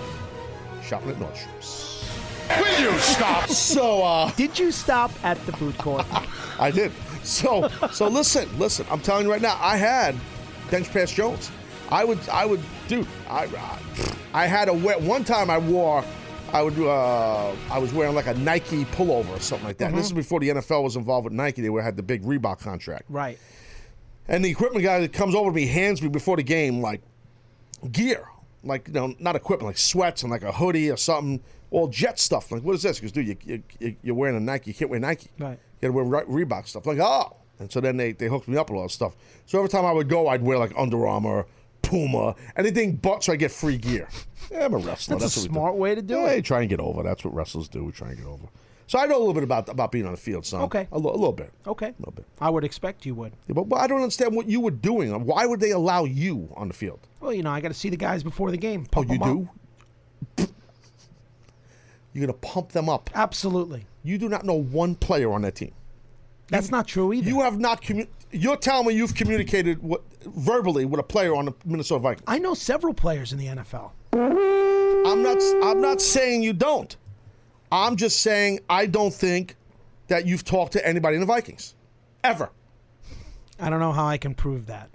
[0.83, 1.93] Shopping at Nordstrom's.
[2.61, 3.49] Will you stop?
[3.49, 6.07] So, uh, Did you stop at the food court?
[6.61, 6.93] I did.
[7.25, 8.87] So, so listen, listen.
[8.89, 10.15] I'm telling you right now, I had
[10.71, 11.51] bench pass Jones.
[11.91, 13.07] I would, I would, dude.
[13.29, 13.79] I, I,
[14.33, 16.05] I had a wet, One time I wore,
[16.53, 19.89] I would, uh, I was wearing like a Nike pullover or something like that.
[19.89, 21.61] And this is before the NFL was involved with Nike.
[21.63, 23.05] They were had the big Reebok contract.
[23.09, 23.39] right.
[24.29, 27.01] And the equipment guy that comes over to me hands me before the game like
[27.93, 28.25] gear,
[28.65, 32.19] like you know, not equipment, like sweats and like a hoodie or something, all jet
[32.19, 32.51] stuff.
[32.51, 32.99] Like, what is this?
[32.99, 34.71] Because dude, you, you, you're wearing a Nike.
[34.71, 35.31] You can't wear Nike.
[35.39, 35.53] Right.
[35.81, 36.87] You got to wear Re- Reebok stuff.
[36.87, 37.37] Like, oh.
[37.61, 39.15] And so then they they hooked me up with all that stuff.
[39.47, 41.47] So every time I would go, I'd wear like Under Armour,
[41.87, 44.09] Puma, anything but so I get free gear.
[44.51, 45.17] Yeah, I'm a wrestler.
[45.19, 45.53] That's, That's, a what we do.
[45.55, 46.45] smart way to do Yeah, you it.
[46.45, 47.03] try and get over.
[47.03, 47.85] That's what wrestlers do.
[47.85, 48.47] We try and get over.
[48.89, 50.63] So I know a little bit about about being on the field, son.
[50.63, 50.87] Okay.
[50.93, 51.53] a, little bit.
[51.67, 51.87] Okay.
[51.89, 52.25] A little bit.
[52.41, 53.33] I would expect you would.
[53.49, 55.25] Yeah, but, but I don't understand what you were doing.
[55.25, 57.01] Why would they allow you on the field?
[57.21, 58.85] Well, you know, I got to see the guys before the game.
[58.87, 59.29] Oh, Pump you 'em up.
[59.29, 59.49] do?
[62.13, 63.11] You're going to pump them up.
[63.15, 63.87] Absolutely.
[64.03, 65.73] You do not know one player on that team.
[66.49, 67.29] That's not true either.
[67.29, 71.47] You have not commu- You're telling me you've communicated what, verbally with a player on
[71.47, 72.25] the Minnesota Vikings.
[72.27, 73.91] I know several players in the NFL.
[74.13, 75.39] I'm not.
[75.63, 76.97] I'm not saying you don't.
[77.71, 79.57] I'm just saying I don't think
[80.09, 81.75] that you've talked to anybody in the Vikings,
[82.23, 82.51] ever.
[83.59, 84.91] I don't know how I can prove that.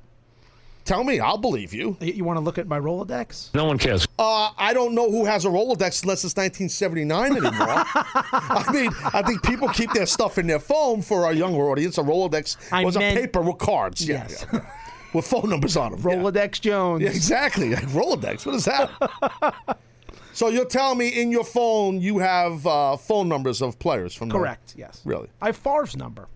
[0.91, 1.95] Tell me, I'll believe you.
[2.01, 3.53] You, you want to look at my Rolodex?
[3.55, 4.05] No one cares.
[4.19, 7.53] Uh, I don't know who has a Rolodex unless it's 1979 anymore.
[7.55, 11.97] I mean, I think people keep their stuff in their phone for our younger audience.
[11.97, 14.05] A Rolodex I was meant- a paper with cards.
[14.05, 14.45] Yeah, Yes.
[14.51, 14.69] yeah, yeah.
[15.13, 16.01] with phone numbers on them.
[16.01, 16.17] Yeah.
[16.17, 17.03] Rolodex Jones.
[17.03, 17.69] Yeah, exactly.
[17.73, 18.45] Like Rolodex.
[18.45, 19.77] What is that?
[20.33, 24.27] so you're telling me in your phone you have uh, phone numbers of players from
[24.27, 24.73] the- Correct.
[24.75, 25.01] Yes.
[25.05, 25.29] Really?
[25.41, 26.27] I have Favre's number.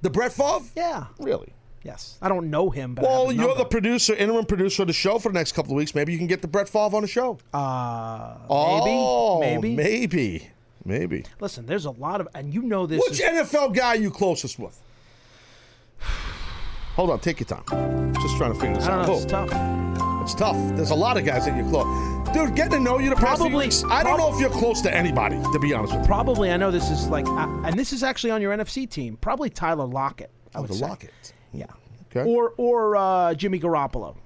[0.00, 0.64] the Brett Favre?
[0.74, 1.04] Yeah.
[1.18, 1.52] Really?
[1.82, 2.18] Yes.
[2.20, 5.18] I don't know him, but I Well, you're the producer, interim producer of the show
[5.18, 5.94] for the next couple of weeks.
[5.94, 7.38] Maybe you can get the Brett Favre on the show.
[7.54, 9.74] Uh, oh, maybe.
[9.74, 9.76] Maybe.
[9.76, 10.50] maybe,
[10.84, 11.24] maybe.
[11.40, 13.00] Listen, there's a lot of, and you know this.
[13.08, 14.78] Which is, NFL guy are you closest with?
[16.96, 18.12] Hold on, take your time.
[18.14, 19.06] Just trying to figure this out.
[19.06, 19.14] know.
[19.14, 19.48] It's tough.
[20.22, 20.56] It's tough.
[20.76, 21.86] There's a lot of guys in your club.
[22.34, 24.80] Dude, getting to know you the past Probably- weeks, I don't know if you're close
[24.82, 26.06] to anybody, to be honest with you.
[26.06, 29.16] Probably, I know this is like, uh, and this is actually on your NFC team.
[29.20, 30.30] Probably Tyler Lockett.
[30.54, 30.86] I Oh, would the say.
[30.86, 31.32] Lockett.
[31.52, 31.66] Yeah.
[32.10, 32.28] Okay.
[32.28, 34.16] Or or uh, Jimmy Garoppolo,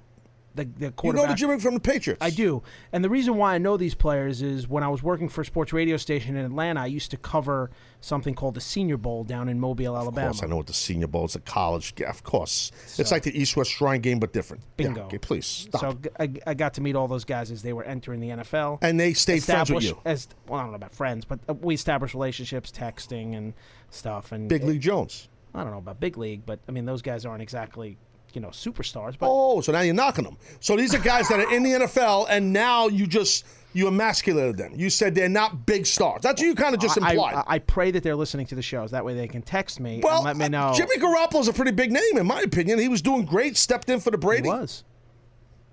[0.54, 2.18] the the you know the Jimmy from the Patriots.
[2.22, 2.62] I do.
[2.92, 5.44] And the reason why I know these players is when I was working for a
[5.44, 9.48] sports radio station in Atlanta, I used to cover something called the Senior Bowl down
[9.48, 10.28] in Mobile, Alabama.
[10.28, 11.34] Of course, I know what the Senior Bowl is.
[11.34, 12.70] A college, yeah, of course.
[12.98, 14.62] it's like the East West Shrine game, but different.
[14.78, 15.02] Yeah, Bingo.
[15.04, 15.80] okay, please stop.
[15.80, 18.78] So I, I, got to meet all those guys as they were entering the NFL.
[18.82, 19.98] and they stayed friends with you.
[20.04, 23.54] As well, I don't know about friends, but uh, we established relationships, texting and
[23.90, 24.32] stuff.
[24.32, 25.28] And Big League Jones.
[25.54, 27.96] I don't know about big league, but I mean those guys aren't exactly
[28.32, 29.16] you know superstars.
[29.18, 30.36] But Oh, so now you're knocking them.
[30.60, 34.56] So these are guys that are in the NFL, and now you just you emasculated
[34.56, 34.72] them.
[34.74, 36.22] You said they're not big stars.
[36.22, 37.34] That's what you kind of just I, implied.
[37.34, 38.90] I, I pray that they're listening to the shows.
[38.92, 40.68] That way they can text me well, and let me know.
[40.68, 42.78] uh, Jimmy Garoppolo's a pretty big name, in my opinion.
[42.78, 43.56] He was doing great.
[43.56, 44.44] Stepped in for the Brady.
[44.44, 44.84] he was.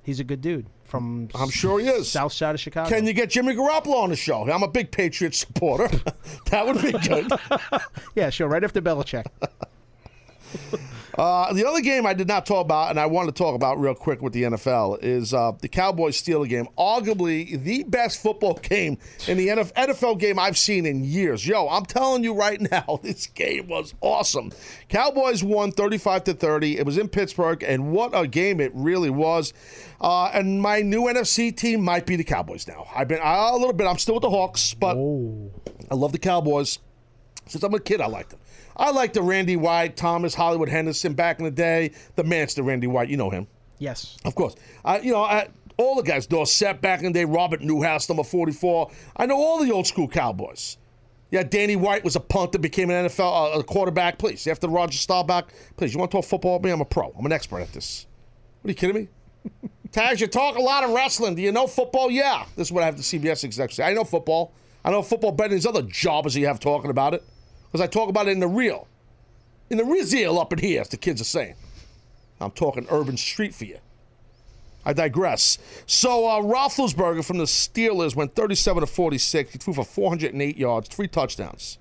[0.03, 1.29] He's a good dude from.
[1.35, 2.09] I'm sure he is.
[2.09, 2.89] South side of Chicago.
[2.89, 4.49] Can you get Jimmy Garoppolo on the show?
[4.49, 5.87] I'm a big Patriot supporter.
[6.49, 7.31] that would be good.
[8.15, 8.47] Yeah, sure.
[8.47, 9.25] Right after Belichick.
[11.17, 13.79] Uh, the other game I did not talk about, and I want to talk about
[13.79, 16.67] real quick with the NFL, is uh, the Cowboys Steeler game.
[16.77, 21.45] Arguably the best football game in the NFL game I've seen in years.
[21.45, 24.51] Yo, I'm telling you right now, this game was awesome.
[24.89, 26.77] Cowboys won 35 to 30.
[26.77, 29.53] It was in Pittsburgh, and what a game it really was.
[29.99, 32.87] Uh, and my new NFC team might be the Cowboys now.
[32.95, 33.85] I've been uh, a little bit.
[33.85, 36.79] I'm still with the Hawks, but I love the Cowboys.
[37.47, 38.39] Since I'm a kid, I liked them.
[38.77, 41.91] I liked the Randy White, Thomas, Hollywood Henderson back in the day.
[42.15, 43.47] The Manster Randy White, you know him,
[43.79, 44.17] Yes.
[44.25, 44.55] of course.
[44.85, 48.23] I, you know, I, all the guys, Dorsett back in the day, Robert Newhouse, number
[48.23, 48.89] 44.
[49.17, 50.77] I know all the old school Cowboys.
[51.31, 54.17] Yeah, Danny White was a punter, became an NFL uh, quarterback.
[54.17, 56.71] Please, after Roger Staubach, please, you want to talk football with me?
[56.71, 57.13] I'm a pro.
[57.17, 58.05] I'm an expert at this.
[58.61, 59.69] What are you kidding me?
[59.91, 61.35] Taz, you talk a lot of wrestling.
[61.35, 62.11] Do you know football?
[62.11, 62.45] Yeah.
[62.55, 63.83] This is what I have to CBS execs say.
[63.83, 64.53] I know football.
[64.83, 67.23] I know football betting is other jobbers you have talking about it.
[67.71, 68.87] Because I talk about it in the real.
[69.69, 71.55] In the real up in here, as the kids are saying.
[72.41, 73.77] I'm talking urban street for you.
[74.83, 75.59] I digress.
[75.85, 79.51] So uh, Roethlisberger from the Steelers went 37 to 46.
[79.51, 81.77] He threw for 408 yards, three touchdowns.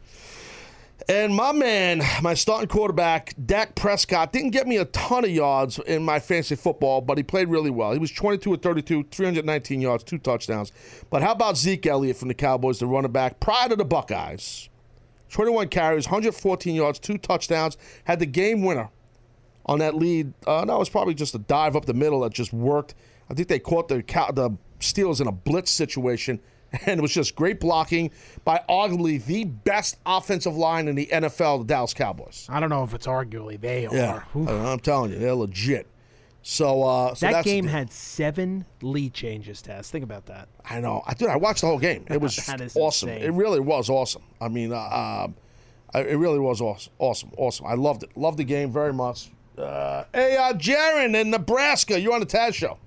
[1.08, 5.78] And my man, my starting quarterback, Dak Prescott, didn't get me a ton of yards
[5.80, 7.92] in my fantasy football, but he played really well.
[7.92, 10.72] He was 22 of 32, 319 yards, two touchdowns.
[11.08, 14.68] But how about Zeke Elliott from the Cowboys, the running back, prior to the Buckeyes?
[15.30, 18.90] 21 carries, 114 yards, two touchdowns, had the game winner
[19.66, 20.32] on that lead.
[20.46, 22.94] Uh, no, it was probably just a dive up the middle that just worked.
[23.30, 24.02] I think they caught the
[24.34, 26.40] the Steelers in a blitz situation,
[26.86, 28.10] and it was just great blocking
[28.44, 32.46] by arguably the best offensive line in the NFL, the Dallas Cowboys.
[32.48, 34.26] I don't know if it's arguably they are.
[34.36, 34.48] Oof.
[34.48, 35.86] I- I'm telling you, they're legit.
[36.42, 39.90] So, uh, so that that's game had seven lead changes, Taz.
[39.90, 40.48] Think about that.
[40.64, 41.02] I know.
[41.06, 42.06] I dude, I watched the whole game.
[42.08, 42.38] It was
[42.74, 43.08] awesome.
[43.10, 43.22] insane.
[43.22, 44.22] It really was awesome.
[44.40, 45.28] I mean, uh, I-
[45.94, 46.92] it really was awesome.
[46.98, 47.30] Awesome.
[47.36, 47.66] Awesome.
[47.66, 48.16] I loved it.
[48.16, 49.28] Loved the game very much.
[49.58, 52.78] Uh, hey, uh, Jaron in Nebraska, you're on the Taz show.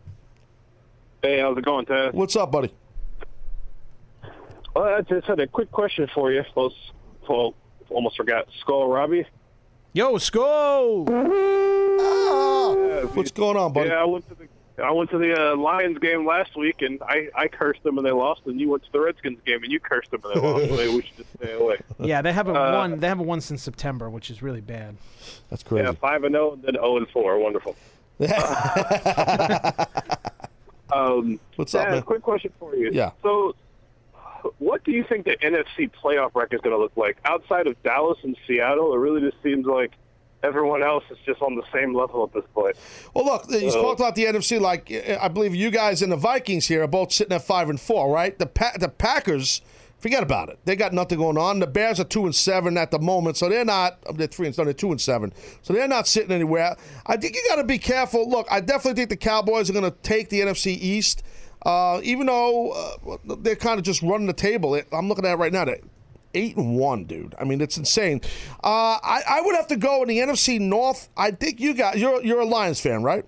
[1.22, 2.14] Hey, how's it going, Taz?
[2.14, 2.74] What's up, buddy?
[4.76, 6.44] Well, I just had a quick question for you.
[6.56, 6.74] Well,
[7.28, 7.54] well
[7.90, 8.48] almost forgot.
[8.66, 9.26] Skol Robbie.
[9.94, 11.06] Yo, Skol!
[13.16, 13.90] What's going on, buddy?
[13.90, 14.48] Yeah, I went to the
[14.84, 18.08] I went to the uh, Lions game last week, and I, I cursed them and
[18.08, 18.42] they lost.
[18.48, 20.68] And you went to the Redskins game and you cursed them and they lost.
[20.68, 21.78] so we should just stay away.
[22.00, 23.00] Yeah, they haven't Uh, won.
[23.00, 24.98] They haven't won since September, which is really bad.
[25.52, 25.86] That's crazy.
[25.86, 27.38] Yeah, five and zero, and then zero and four.
[27.38, 27.76] Wonderful.
[30.92, 32.02] um, What's up, yeah, man?
[32.02, 32.90] quick question for you.
[32.92, 33.12] Yeah.
[33.22, 33.54] So,
[34.60, 37.82] what do you think the NFC playoff record is going to look like outside of
[37.84, 38.94] Dallas and Seattle?
[38.94, 39.92] It really just seems like
[40.44, 42.76] everyone else is just on the same level at this point.
[43.14, 44.60] Well, look, you So- talked about the NFC.
[44.60, 47.80] Like I believe you guys and the Vikings here are both sitting at five and
[47.80, 48.38] four, right?
[48.38, 49.62] The pa- the Packers,
[50.00, 50.60] forget about it.
[50.66, 51.60] They got nothing going on.
[51.60, 54.00] The Bears are two and seven at the moment, so they're not.
[54.18, 56.76] They're three and no, they're two and seven, so they're not sitting anywhere.
[57.06, 58.30] I think you got to be careful.
[58.30, 61.24] Look, I definitely think the Cowboys are going to take the NFC East.
[61.66, 65.52] Uh, even though uh, they're kind of just running the table, I'm looking at right
[65.52, 65.66] now.
[65.66, 65.80] They're
[66.34, 67.36] eight and one, dude.
[67.40, 68.22] I mean, it's insane.
[68.64, 71.10] Uh, I, I would have to go in the NFC North.
[71.16, 73.26] I think you got you're you're a Lions fan, right?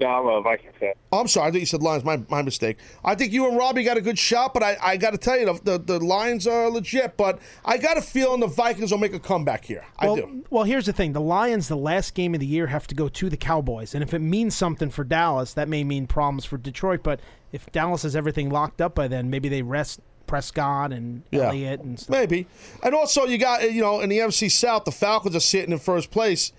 [0.00, 0.94] No, I'm a Vikings fan.
[1.12, 1.48] Oh, I'm sorry.
[1.48, 2.04] I think you said Lions.
[2.04, 2.78] My, my mistake.
[3.04, 5.38] I think you and Robbie got a good shot, but I, I got to tell
[5.38, 7.16] you, the, the, the Lions are legit.
[7.18, 9.84] But I got a feeling the Vikings will make a comeback here.
[10.00, 10.44] Well, I do.
[10.48, 13.08] well, here's the thing: the Lions, the last game of the year, have to go
[13.08, 16.56] to the Cowboys, and if it means something for Dallas, that may mean problems for
[16.56, 17.02] Detroit.
[17.02, 17.20] But
[17.52, 21.48] if Dallas has everything locked up by then, maybe they rest Prescott and Yeah.
[21.48, 22.16] Elliott and stuff.
[22.16, 22.46] Maybe.
[22.82, 25.78] And also, you got, you know, in the NFC South, the Falcons are sitting in
[25.78, 26.52] first place.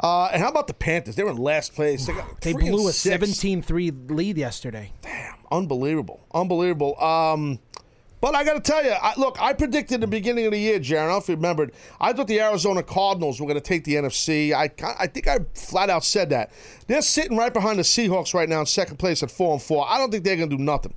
[0.00, 1.16] Uh, and how about the Panthers?
[1.16, 2.06] They were in last place.
[2.06, 3.24] They, They blew a six.
[3.24, 4.92] 17-3 lead yesterday.
[5.02, 6.20] Damn, unbelievable.
[6.32, 7.00] Unbelievable.
[7.02, 7.58] Um,
[8.20, 10.58] but I got to tell you, I, look, I predicted at the beginning of the
[10.58, 13.56] year, Jaron, I don't know if you remembered, I thought the Arizona Cardinals were going
[13.56, 14.52] to take the NFC.
[14.52, 16.52] I, I think I flat out said that.
[16.88, 19.86] They're sitting right behind the Seahawks right now in second place at 4 and 4.
[19.88, 20.94] I don't think they're going to do nothing.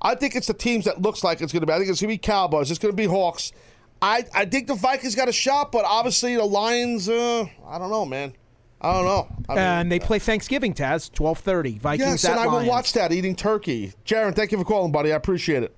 [0.00, 1.72] I think it's the teams that looks like it's going to be.
[1.72, 2.70] I think it's going to be Cowboys.
[2.70, 3.52] It's going to be Hawks.
[4.00, 7.90] I, I think the Vikings got a shot, but obviously the Lions, uh, I don't
[7.90, 8.34] know, man.
[8.82, 9.28] I don't know.
[9.48, 11.78] I mean, and they play Thanksgiving, Taz, 12:30.
[11.80, 13.92] Vikings yes, and I will watch that eating turkey.
[14.04, 15.12] Jaron, thank you for calling, buddy.
[15.12, 15.74] I appreciate it.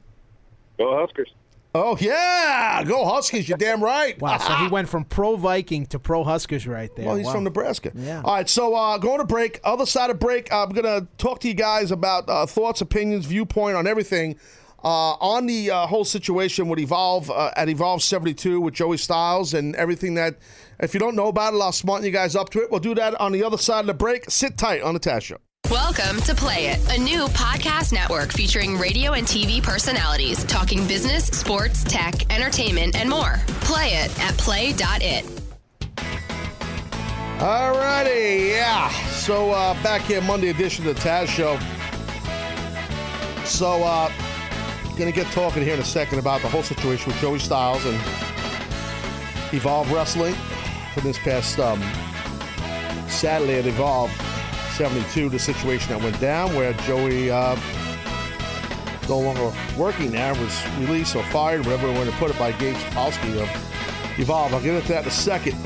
[0.78, 1.30] Go Huskers.
[1.76, 3.48] Oh yeah, go Huskies!
[3.48, 4.18] You're damn right.
[4.20, 7.04] Wow, so he went from pro Viking to pro Huskers right there.
[7.06, 7.32] Well, he's Wow.
[7.32, 7.90] from Nebraska.
[7.94, 8.22] Yeah.
[8.24, 9.60] All right, so uh, going to break.
[9.64, 13.26] Other side of break, I'm going to talk to you guys about uh, thoughts, opinions,
[13.26, 14.36] viewpoint on everything
[14.84, 19.54] uh, on the uh, whole situation with Evolve uh, at Evolve 72 with Joey Styles
[19.54, 20.36] and everything that.
[20.80, 22.70] If you don't know about it, I'll smarten you guys up to it.
[22.70, 24.28] We'll do that on the other side of the break.
[24.28, 25.38] Sit tight on the Taz Show.
[25.70, 31.26] Welcome to Play It, a new podcast network featuring radio and TV personalities talking business,
[31.26, 33.36] sports, tech, entertainment, and more.
[33.62, 35.24] Play it at play.it.
[37.40, 38.90] All righty, yeah.
[39.10, 41.58] So uh, back here, Monday edition of the Taz Show.
[43.46, 43.82] So,
[44.94, 47.84] uh, gonna get talking here in a second about the whole situation with Joey Styles
[47.84, 47.94] and
[49.52, 50.34] Evolve Wrestling
[50.92, 51.80] for this past um,
[53.08, 54.10] Saturday at Evolve
[54.76, 55.28] 72.
[55.28, 57.56] The situation that went down where Joey uh,
[59.08, 62.52] no longer working there was released or fired, whatever we want to put it, by
[62.52, 64.54] Gabe Sapolsky of Evolve.
[64.54, 65.56] I'll get into that in a second.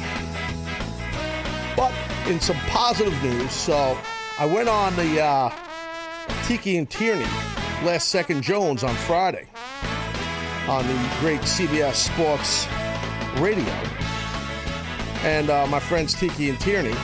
[1.77, 1.93] But
[2.29, 3.97] in some positive news, so
[4.39, 5.53] I went on the uh,
[6.45, 7.27] Tiki and Tierney
[7.85, 9.47] Last Second Jones on Friday
[10.67, 12.67] on the great CBS Sports
[13.41, 13.73] Radio.
[15.23, 16.95] And uh, my friends Tiki and Tierney,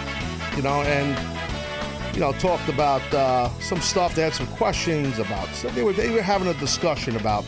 [0.57, 4.17] you know, and you know, talked about uh, some stuff.
[4.17, 5.49] They had some questions about.
[5.55, 7.45] So they were they were having a discussion about,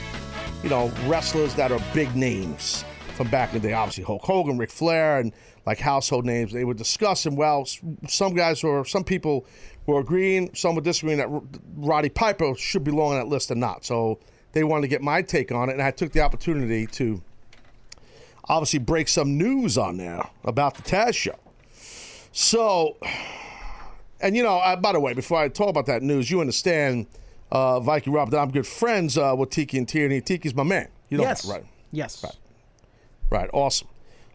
[0.63, 2.85] you know, wrestlers that are big names
[3.15, 3.75] from back in the day.
[3.75, 5.33] Obviously, Hulk Hogan, Ric Flair, and
[5.67, 6.53] like household names.
[6.53, 7.35] They were discussing.
[7.35, 7.67] Well,
[8.09, 9.47] some guys were, some people
[9.87, 11.29] were agreeing, some were disagreeing that
[11.77, 13.85] Roddy Piper should belong on that list or not.
[13.85, 14.19] So
[14.53, 17.23] they wanted to get my take on it, and I took the opportunity to
[18.49, 21.39] obviously break some news on there about the Taz show.
[22.33, 22.97] So
[24.21, 27.07] and you know, uh, by the way, before I talk about that news, you understand,
[27.53, 30.21] uh, Viking Rob, that I'm good friends uh, with Tiki and Tierney.
[30.21, 30.89] Tiki's my man.
[31.09, 31.43] You know yes.
[31.43, 31.65] that, right?
[31.93, 32.23] Yes.
[32.25, 32.37] Right.
[33.31, 33.51] Right.
[33.53, 33.89] Awesome.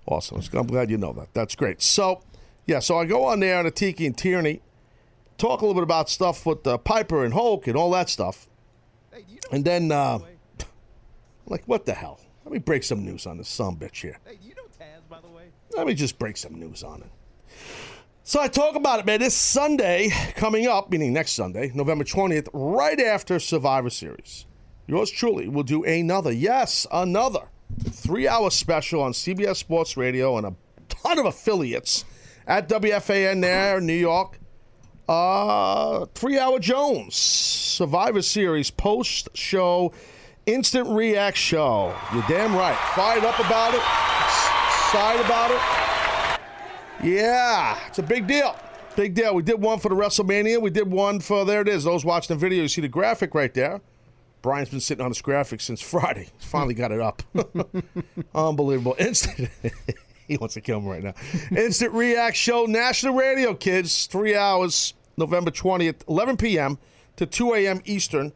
[0.05, 0.41] Awesome.
[0.53, 1.33] I'm glad you know that.
[1.33, 1.81] That's great.
[1.81, 2.21] So,
[2.65, 4.61] yeah, so I go on there on the Tiki and Tierney,
[5.41, 8.47] talk a little bit about stuff with uh, Piper and Hulk and all that stuff.
[9.51, 10.19] And then, uh,
[11.47, 12.19] like, what the hell?
[12.45, 14.17] Let me break some news on this son bitch here.
[14.25, 15.45] Hey, you know Taz, by the way?
[15.75, 17.09] Let me just break some news on it.
[18.23, 19.19] So I talk about it, man.
[19.19, 24.45] This Sunday coming up, meaning next Sunday, November 20th, right after Survivor Series.
[24.85, 27.49] Yours truly will do another, yes, another
[27.89, 30.55] three hour special on CBS Sports Radio and a
[30.87, 32.05] ton of affiliates
[32.45, 34.37] at WFAN there in New York.
[35.11, 39.91] Uh, three hour Jones Survivor Series post show
[40.45, 41.93] instant react show.
[42.13, 42.77] You're damn right.
[42.95, 43.81] Fired up about it,
[44.69, 46.39] excited about it.
[47.05, 48.55] Yeah, it's a big deal.
[48.95, 49.35] Big deal.
[49.35, 50.61] We did one for the WrestleMania.
[50.61, 51.83] We did one for, there it is.
[51.83, 53.81] Those watching the video, you see the graphic right there.
[54.41, 56.29] Brian's been sitting on this graphic since Friday.
[56.39, 57.21] He's finally got it up.
[58.33, 58.95] Unbelievable.
[58.97, 59.49] Instant.
[60.29, 61.15] he wants to kill me right now.
[61.53, 64.05] Instant React Show, National Radio, kids.
[64.05, 66.77] Three hours, November 20th, 11 p.m.
[67.15, 67.81] to 2 a.m.
[67.85, 68.33] Eastern,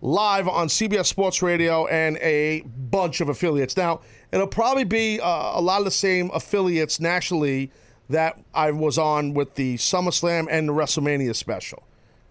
[0.00, 3.76] live on CBS Sports Radio and a bunch of affiliates.
[3.76, 4.00] Now,
[4.32, 7.70] it'll probably be uh, a lot of the same affiliates nationally
[8.08, 11.82] that I was on with the SummerSlam and the WrestleMania special.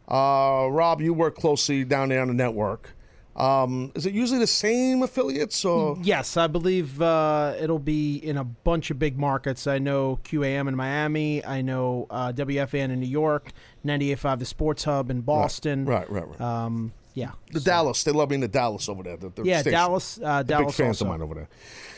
[0.08, 2.90] Uh, Rob, you work closely down there on the network.
[3.36, 5.98] Um, is it usually the same affiliates or?
[6.02, 9.68] Yes, I believe uh, it'll be in a bunch of big markets.
[9.68, 11.44] I know QAM in Miami.
[11.46, 13.52] I know uh, WFAN in New York.
[13.86, 15.86] 98.5 The Sports Hub in Boston.
[15.86, 16.42] Right, right, right.
[16.42, 17.32] Um, yeah.
[17.52, 19.18] The Dallas, they love being the Dallas over there.
[19.18, 19.78] The, the Yeah, station.
[19.78, 20.20] Dallas.
[20.22, 21.06] Uh, Dallas big fans also.
[21.06, 21.50] of mine over there.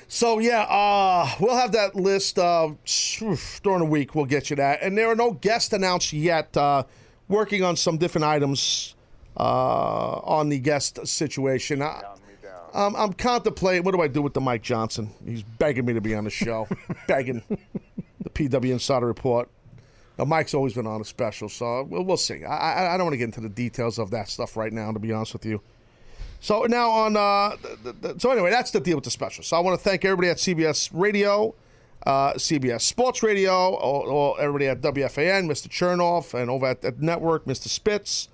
[0.08, 2.70] So yeah, uh, we'll have that list uh,
[3.64, 4.14] during the week.
[4.14, 6.56] We'll get you that, and there are no guests announced yet.
[6.56, 6.84] Uh,
[7.28, 8.96] working on some different items
[9.38, 11.82] uh, on the guest situation.
[11.82, 12.02] I,
[12.74, 13.84] um, I'm contemplating.
[13.84, 15.12] What do I do with the Mike Johnson?
[15.26, 16.68] He's begging me to be on the show,
[17.08, 17.44] begging
[18.22, 19.50] the PW Insider Report.
[20.18, 22.44] Now, Mike's always been on a special, so we'll, we'll see.
[22.44, 24.92] I, I, I don't want to get into the details of that stuff right now,
[24.92, 25.62] to be honest with you.
[26.40, 29.44] So now on, uh, the, the, so anyway, that's the deal with the special.
[29.44, 31.56] So I want to thank everybody at CBS Radio
[32.06, 35.70] uh, CBS Sports Radio, or, or everybody at WFAN, Mr.
[35.70, 37.68] Chernoff, and over at the network, Mr.
[37.68, 38.28] Spitz,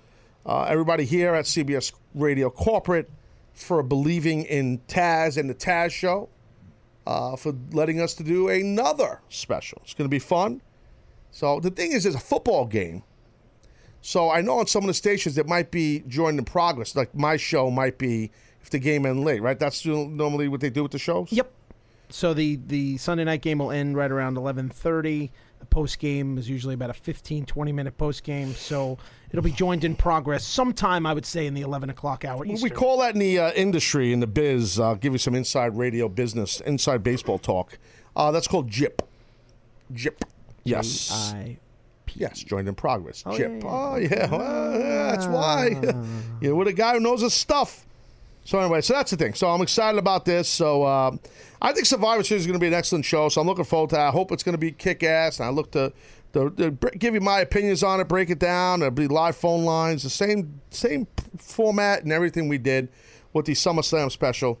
[0.46, 3.10] uh, everybody here at CBS Radio Corporate
[3.52, 6.28] for believing in Taz and the Taz Show,
[7.06, 9.80] uh, for letting us to do another special.
[9.84, 10.62] It's going to be fun.
[11.30, 13.02] So the thing is, it's a football game.
[14.02, 16.96] So I know on some of the stations it might be joined in progress.
[16.96, 18.30] Like my show might be
[18.62, 19.58] if the game ends late, right?
[19.58, 21.30] That's normally what they do with the shows.
[21.32, 21.52] Yep.
[22.08, 25.30] So the the Sunday night game will end right around 11:30.
[25.60, 28.54] The post game is usually about a 15, 20 minute post game.
[28.54, 28.98] So
[29.30, 32.44] it'll be joined in progress sometime, I would say, in the 11 o'clock hour.
[32.44, 34.78] We call that in the uh, industry, in the biz.
[34.78, 37.78] I'll give you some inside radio business, inside baseball talk.
[38.16, 39.02] Uh, that's called JIP.
[39.92, 40.24] JIP.
[40.64, 41.10] Yes.
[41.12, 41.58] I
[42.16, 43.22] Yes, joined in progress.
[43.24, 43.62] Oh, Chip.
[43.62, 44.30] yeah, Oh, yeah.
[44.30, 45.80] Well, yeah, that's why.
[46.40, 47.86] You're with a guy who knows his stuff.
[48.44, 49.34] So, anyway, so that's the thing.
[49.34, 50.48] So, I'm excited about this.
[50.48, 51.12] So, uh,
[51.62, 53.28] I think Survivor Series is going to be an excellent show.
[53.28, 54.08] So, I'm looking forward to that.
[54.08, 55.38] I hope it's going to be kick ass.
[55.38, 55.92] And I look to,
[56.32, 58.80] to br- give you my opinions on it, break it down.
[58.82, 61.06] It'll be live phone lines, the same, same
[61.38, 62.88] format and everything we did
[63.32, 64.60] with the SummerSlam special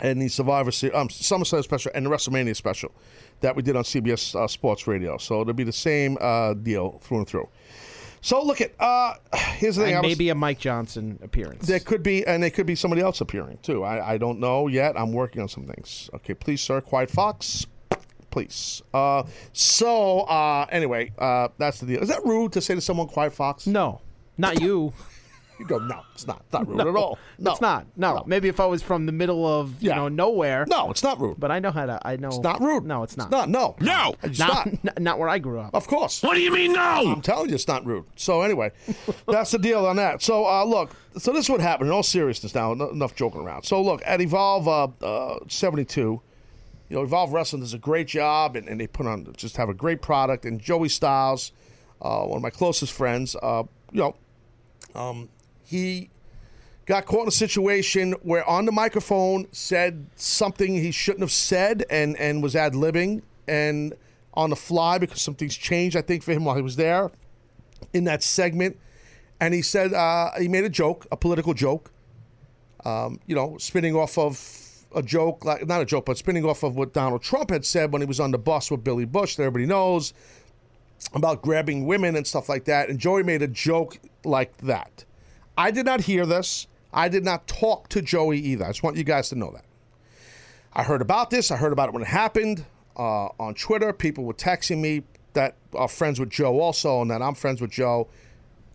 [0.00, 2.92] and the Survivor Series, um, SummerSlam special and the WrestleMania special
[3.40, 5.16] that we did on CBS uh, Sports Radio.
[5.18, 7.48] So it'll be the same uh, deal through and through.
[8.20, 9.94] So look at uh, here's the thing.
[9.96, 11.66] was- maybe a Mike Johnson appearance.
[11.66, 13.84] there could be, and there could be somebody else appearing too.
[13.84, 14.98] I, I don't know yet.
[14.98, 16.08] I'm working on some things.
[16.14, 17.66] Okay, please, sir, quiet fox.
[18.34, 18.82] Please.
[18.92, 19.22] Uh,
[19.52, 22.02] so uh, anyway, uh, that's the deal.
[22.02, 23.64] Is that rude to say to someone, "Quiet fox"?
[23.66, 24.00] no,
[24.36, 24.92] not you.
[25.56, 26.40] You go, no, it's not.
[26.46, 27.16] It's not rude at all.
[27.38, 27.86] No, it's not.
[27.96, 28.24] No.
[28.26, 29.94] maybe if I was from the middle of you Yeah.
[29.94, 30.66] know nowhere.
[30.68, 31.38] No, it's not rude.
[31.38, 32.00] But I know how to.
[32.04, 32.84] I know It's not rude.
[32.84, 33.26] No, it's not.
[33.26, 33.48] It's not.
[33.48, 33.76] No.
[33.78, 34.16] No.
[34.24, 34.98] It's Not, not.
[35.00, 35.72] not where I grew up.
[35.72, 36.24] Of course.
[36.24, 36.80] What do you mean no?
[36.80, 38.04] I'm telling you, it's not rude.
[38.16, 38.72] So anyway,
[39.28, 40.22] that's the deal on that.
[40.22, 41.88] So uh, look, so this is what happened.
[41.88, 43.62] In all seriousness, now enough joking around.
[43.62, 46.20] So look, at Evolve uh, uh, 72,
[46.94, 49.68] you know, Evolve Wrestling does a great job, and, and they put on just have
[49.68, 50.44] a great product.
[50.44, 51.50] And Joey Styles,
[52.00, 54.14] uh, one of my closest friends, uh, you know,
[54.94, 55.28] um,
[55.64, 56.08] he
[56.86, 61.84] got caught in a situation where on the microphone said something he shouldn't have said
[61.90, 63.94] and, and was ad libbing and
[64.34, 67.10] on the fly because some things changed, I think, for him while he was there
[67.92, 68.78] in that segment.
[69.40, 71.90] And he said uh, he made a joke, a political joke,
[72.84, 74.63] um, you know, spinning off of
[74.94, 77.92] a joke, like not a joke, but spinning off of what Donald Trump had said
[77.92, 80.14] when he was on the bus with Billy Bush that everybody knows
[81.12, 82.88] about grabbing women and stuff like that.
[82.88, 85.04] And Joey made a joke like that.
[85.56, 86.66] I did not hear this.
[86.92, 88.64] I did not talk to Joey either.
[88.64, 89.64] I just want you guys to know that.
[90.72, 91.50] I heard about this.
[91.50, 92.64] I heard about it when it happened
[92.96, 93.92] uh, on Twitter.
[93.92, 95.02] People were texting me
[95.34, 98.08] that are friends with Joe also, and that I'm friends with Joe.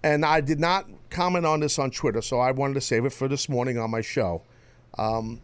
[0.03, 3.11] And I did not comment on this on Twitter, so I wanted to save it
[3.11, 4.41] for this morning on my show.
[4.97, 5.41] Um,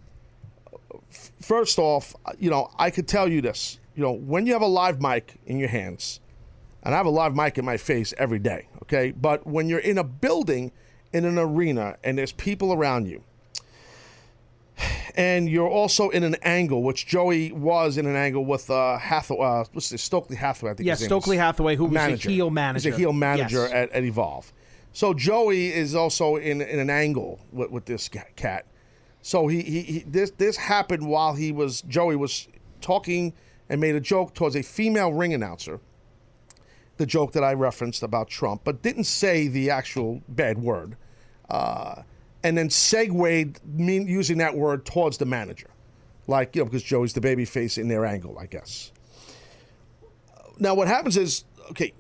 [1.42, 3.80] first off, you know, I could tell you this.
[3.96, 6.20] You know, when you have a live mic in your hands,
[6.84, 9.12] and I have a live mic in my face every day, okay?
[9.12, 10.72] But when you're in a building,
[11.14, 13.24] in an arena, and there's people around you,
[15.16, 19.46] and you're also in an angle, which Joey was in an angle with uh, Hathaway,
[19.46, 20.88] uh, what's this, Stokely Hathaway, I think.
[20.88, 21.24] Yes, his name is.
[21.24, 22.90] Stokely Hathaway, who was a heel manager.
[22.90, 23.72] He's a heel manager Yes.
[23.72, 24.52] at, at Evolve.
[24.92, 28.66] So Joey is also in, in an angle with, with this cat.
[29.26, 32.48] So he, he, he this this happened while he was Joey was
[32.80, 33.34] talking
[33.68, 35.80] and made a joke towards a female ring announcer.
[36.98, 40.96] The joke that I referenced about Trump, but didn't say the actual bad word,
[41.50, 42.04] uh,
[42.44, 45.72] and then segued mean, using that word towards the manager,
[46.28, 48.92] like you know because Joey's the baby face in their angle, I guess.
[50.60, 51.94] Now what happens is okay.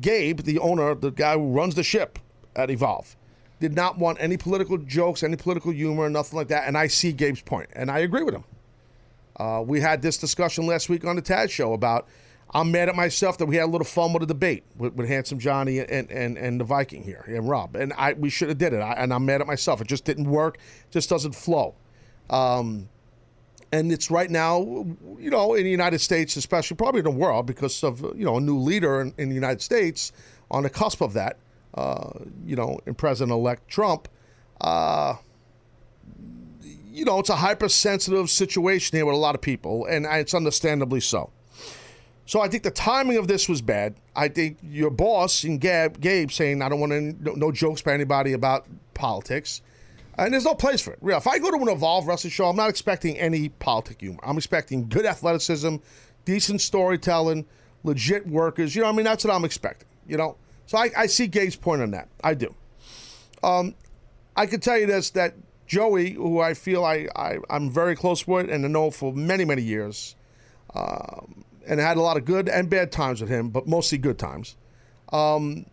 [0.00, 2.18] Gabe, the owner, the guy who runs the ship
[2.56, 3.16] at Evolve,
[3.60, 6.66] did not want any political jokes, any political humor, nothing like that.
[6.66, 8.44] And I see Gabe's point, and I agree with him.
[9.36, 12.08] Uh, we had this discussion last week on the Taz show about
[12.50, 15.06] I'm mad at myself that we had a little fun with a debate with, with
[15.06, 18.58] Handsome Johnny and, and, and the Viking here and Rob, and I we should have
[18.58, 18.78] did it.
[18.78, 19.80] I, and I'm mad at myself.
[19.80, 20.58] It just didn't work.
[20.90, 21.74] Just doesn't flow.
[22.30, 22.88] Um,
[23.70, 24.60] and it's right now,
[25.18, 28.36] you know, in the United States, especially probably in the world, because of you know
[28.36, 30.12] a new leader in, in the United States
[30.50, 31.36] on the cusp of that,
[32.44, 34.08] you know, in President-elect Trump.
[34.60, 35.16] Uh,
[36.92, 41.00] you know, it's a hypersensitive situation here with a lot of people, and it's understandably
[41.00, 41.30] so.
[42.26, 43.94] So I think the timing of this was bad.
[44.14, 47.80] I think your boss and Gab, Gabe saying, "I don't want any, no, no jokes
[47.80, 49.62] by anybody about politics."
[50.18, 50.98] And there's no place for it.
[51.00, 51.16] Real.
[51.16, 54.18] If I go to an Evolve Wrestling show, I'm not expecting any politic humor.
[54.24, 55.76] I'm expecting good athleticism,
[56.24, 57.46] decent storytelling,
[57.84, 58.74] legit workers.
[58.74, 59.88] You know, I mean, that's what I'm expecting.
[60.06, 60.36] You know,
[60.68, 62.08] so I, I see Gabe's point on that.
[62.22, 62.54] I do.
[63.42, 63.74] Um,
[64.36, 65.34] I can tell you this: that
[65.66, 69.46] Joey, who I feel I, I I'm very close with and I know for many
[69.46, 70.14] many years,
[70.74, 74.18] um, and had a lot of good and bad times with him, but mostly good
[74.18, 74.56] times.
[75.10, 75.64] Um,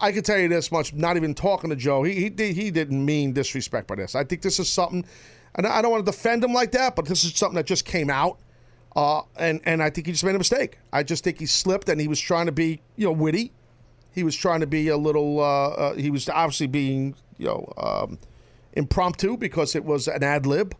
[0.00, 3.04] I can tell you this much: not even talking to Joe, he he, he didn't
[3.04, 4.14] mean disrespect by this.
[4.14, 5.04] I think this is something,
[5.56, 7.84] and I don't want to defend him like that, but this is something that just
[7.84, 8.38] came out,
[8.96, 10.78] uh, and and I think he just made a mistake.
[10.90, 13.52] I just think he slipped, and he was trying to be you know witty.
[14.16, 15.38] He was trying to be a little.
[15.38, 18.18] Uh, uh, he was obviously being you know um,
[18.72, 20.74] impromptu because it was an ad lib,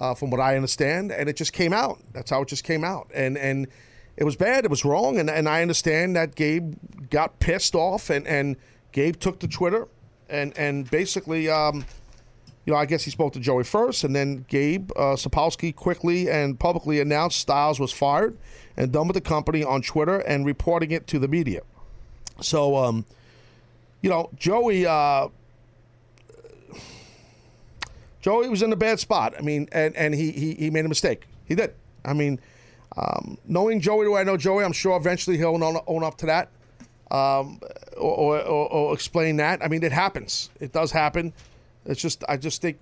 [0.00, 2.00] uh, from what I understand, and it just came out.
[2.12, 3.68] That's how it just came out, and and
[4.16, 4.64] it was bad.
[4.64, 6.74] It was wrong, and, and I understand that Gabe
[7.10, 8.56] got pissed off, and, and
[8.92, 9.88] Gabe took to Twitter,
[10.28, 11.84] and and basically, um,
[12.64, 16.30] you know, I guess he spoke to Joey first, and then Gabe uh, Sapolsky quickly
[16.30, 18.36] and publicly announced Styles was fired
[18.76, 21.60] and done with the company on Twitter and reporting it to the media.
[22.40, 23.04] So, um,
[24.02, 24.86] you know, Joey.
[24.86, 25.28] Uh,
[28.20, 29.34] Joey was in a bad spot.
[29.38, 31.26] I mean, and, and he, he he made a mistake.
[31.46, 31.74] He did.
[32.04, 32.38] I mean,
[32.96, 36.26] um, knowing Joey way I know Joey, I'm sure eventually he'll own, own up to
[36.26, 36.50] that
[37.10, 37.60] um,
[37.96, 39.64] or, or, or, explain that.
[39.64, 40.50] I mean, it happens.
[40.60, 41.32] It does happen.
[41.84, 42.78] It's just, I just think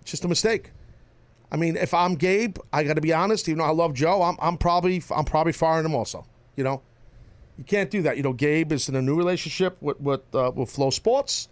[0.00, 0.72] it's just a mistake.
[1.52, 3.48] I mean, if I'm Gabe, I got to be honest.
[3.48, 6.26] Even though I love Joe, I'm, I'm probably I'm probably firing him also.
[6.56, 6.82] You know,
[7.58, 8.16] you can't do that.
[8.16, 11.48] You know, Gabe is in a new relationship with with, uh, with FloSports.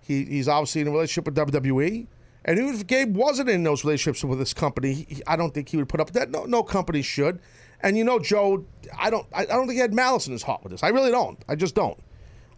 [0.00, 2.06] He, he's obviously in a relationship with WWE.
[2.44, 5.68] And even if Gabe wasn't in those relationships with this company, he, I don't think
[5.68, 6.30] he would put up with that.
[6.30, 7.40] No, no company should.
[7.82, 8.64] And you know, Joe,
[8.96, 10.82] I don't, I, I don't think he had malice in his heart with this.
[10.82, 11.44] I really don't.
[11.48, 11.98] I just don't.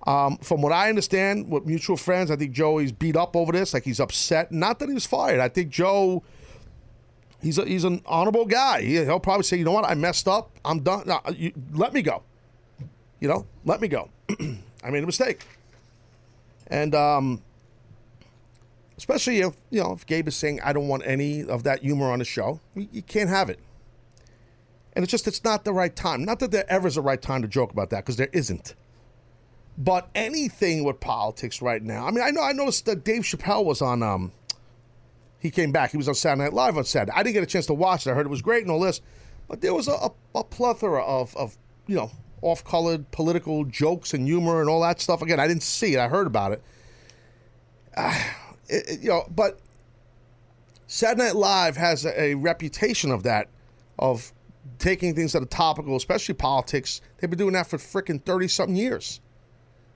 [0.06, 3.74] Um, from what I understand, with mutual friends, I think Joey's beat up over this.
[3.74, 4.52] Like he's upset.
[4.52, 5.40] Not that he was fired.
[5.40, 6.22] I think Joe,
[7.42, 8.82] he's a, he's an honorable guy.
[8.82, 10.58] He, will probably say, you know what, I messed up.
[10.64, 11.02] I'm done.
[11.06, 12.22] No, you, let me go.
[13.20, 14.08] You know, let me go.
[14.82, 15.46] I made a mistake.
[16.66, 17.42] And um,
[18.96, 22.10] especially if you know if Gabe is saying I don't want any of that humor
[22.10, 23.58] on the show, you, can't have it.
[24.94, 26.24] And it's just it's not the right time.
[26.24, 28.74] Not that there ever is a right time to joke about that because there isn't.
[29.76, 32.06] But anything with politics right now.
[32.06, 34.02] I mean, I know I noticed that Dave Chappelle was on.
[34.02, 34.32] Um,
[35.38, 35.90] he came back.
[35.90, 37.12] He was on Saturday Night Live on Saturday.
[37.14, 38.10] I didn't get a chance to watch it.
[38.10, 39.00] I heard it was great and all this,
[39.48, 41.56] but there was a, a, a plethora of of
[41.86, 42.10] you know
[42.42, 45.22] off-colored political jokes and humor and all that stuff.
[45.22, 46.00] Again, I didn't see it.
[46.00, 46.62] I heard about it.
[47.96, 48.14] Uh,
[48.68, 49.58] it, you know, but
[50.86, 53.48] Saturday Night Live has a, a reputation of that,
[53.98, 54.32] of
[54.78, 57.00] taking things that are topical, especially politics.
[57.18, 59.20] They've been doing that for freaking 30 something years,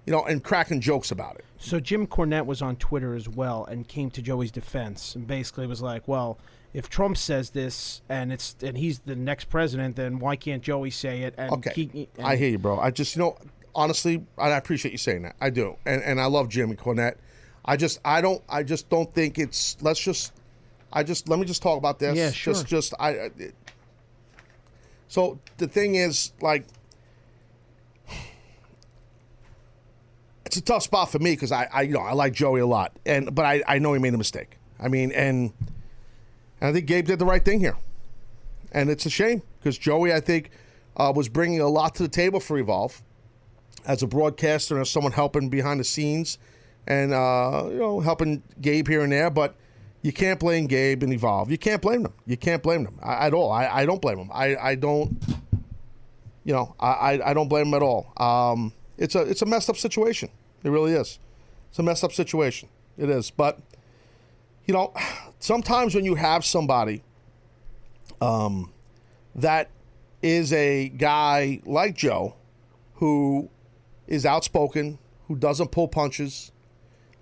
[0.06, 1.44] you know, and cracking jokes about it.
[1.58, 5.66] So Jim Cornette was on Twitter as well and came to Joey's defense and basically
[5.66, 6.38] was like, well,
[6.74, 10.90] if Trump says this and it's and he's the next president, then why can't Joey
[10.90, 11.34] say it?
[11.38, 12.78] And okay, he, and I hear you, bro.
[12.78, 13.38] I just you know
[13.74, 15.36] honestly, I appreciate you saying that.
[15.40, 17.14] I do, and and I love Jim Cornette.
[17.64, 20.32] I just I don't I just don't think it's let's just
[20.92, 22.16] I just let me just talk about this.
[22.16, 22.52] Yeah, sure.
[22.52, 23.10] Just just I.
[23.10, 23.54] It,
[25.06, 26.66] so the thing is like
[30.44, 32.66] it's a tough spot for me because I, I you know I like Joey a
[32.66, 34.58] lot and but I, I know he made a mistake.
[34.80, 35.52] I mean and,
[36.60, 37.76] and I think Gabe did the right thing here,
[38.72, 40.50] and it's a shame because Joey I think
[40.96, 43.02] uh, was bringing a lot to the table for Evolve
[43.86, 46.38] as a broadcaster and as someone helping behind the scenes
[46.86, 49.54] and uh, you know helping Gabe here and there, but
[50.02, 51.50] you can't blame Gabe and Evolve.
[51.50, 52.12] You can't blame them.
[52.26, 53.50] You can't blame them I, at all.
[53.50, 54.30] I, I don't blame them.
[54.32, 55.16] I, I don't.
[56.44, 58.12] You know, I, I don't blame them at all.
[58.18, 60.28] Um, it's a it's a messed up situation.
[60.62, 61.18] It really is.
[61.70, 62.68] It's a messed up situation.
[62.98, 63.30] It is.
[63.30, 63.60] But
[64.66, 64.92] you know,
[65.38, 67.02] sometimes when you have somebody
[68.20, 68.72] um,
[69.34, 69.70] that
[70.22, 72.34] is a guy like Joe
[72.94, 73.50] who
[74.06, 74.98] is outspoken,
[75.28, 76.52] who doesn't pull punches,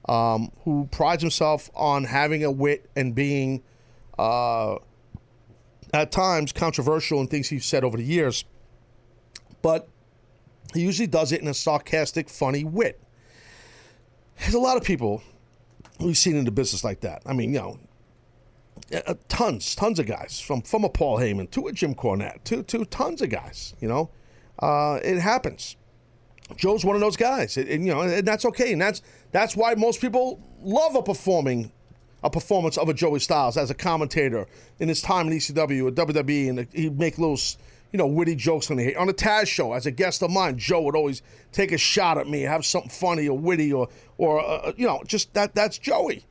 [0.08, 3.62] um, who prides himself on having a wit and being
[4.18, 4.76] uh,
[5.92, 8.44] at times controversial in things he's said over the years.
[9.62, 9.88] But
[10.74, 13.00] he usually does it in a sarcastic, funny wit.
[14.38, 15.22] There's a lot of people
[16.02, 17.22] we've seen in the business like that.
[17.26, 17.78] I mean, you know,
[19.06, 22.62] uh, tons, tons of guys from from a Paul Heyman to a Jim Cornette to
[22.64, 23.74] to tons of guys.
[23.80, 24.10] You know,
[24.58, 25.76] uh, it happens.
[26.56, 29.00] Joe's one of those guys, and, and, you know, and that's okay, and that's
[29.30, 31.72] that's why most people love a performing
[32.22, 34.46] a performance of a Joey Styles as a commentator
[34.78, 37.38] in his time in ECW or WWE, and he'd make little,
[37.92, 40.58] you know, witty jokes on the on the Taz show as a guest of mine.
[40.58, 41.22] Joe would always
[41.52, 43.88] take a shot at me, have something funny or witty, or
[44.18, 46.24] or uh, uh you know, just that that's Joey,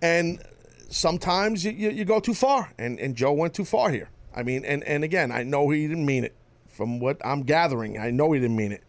[0.00, 0.42] and
[0.88, 4.10] sometimes you, you, you go too far, and and Joe went too far here.
[4.34, 6.34] I mean, and and again, I know he didn't mean it.
[6.66, 8.84] From what I'm gathering, I know he didn't mean it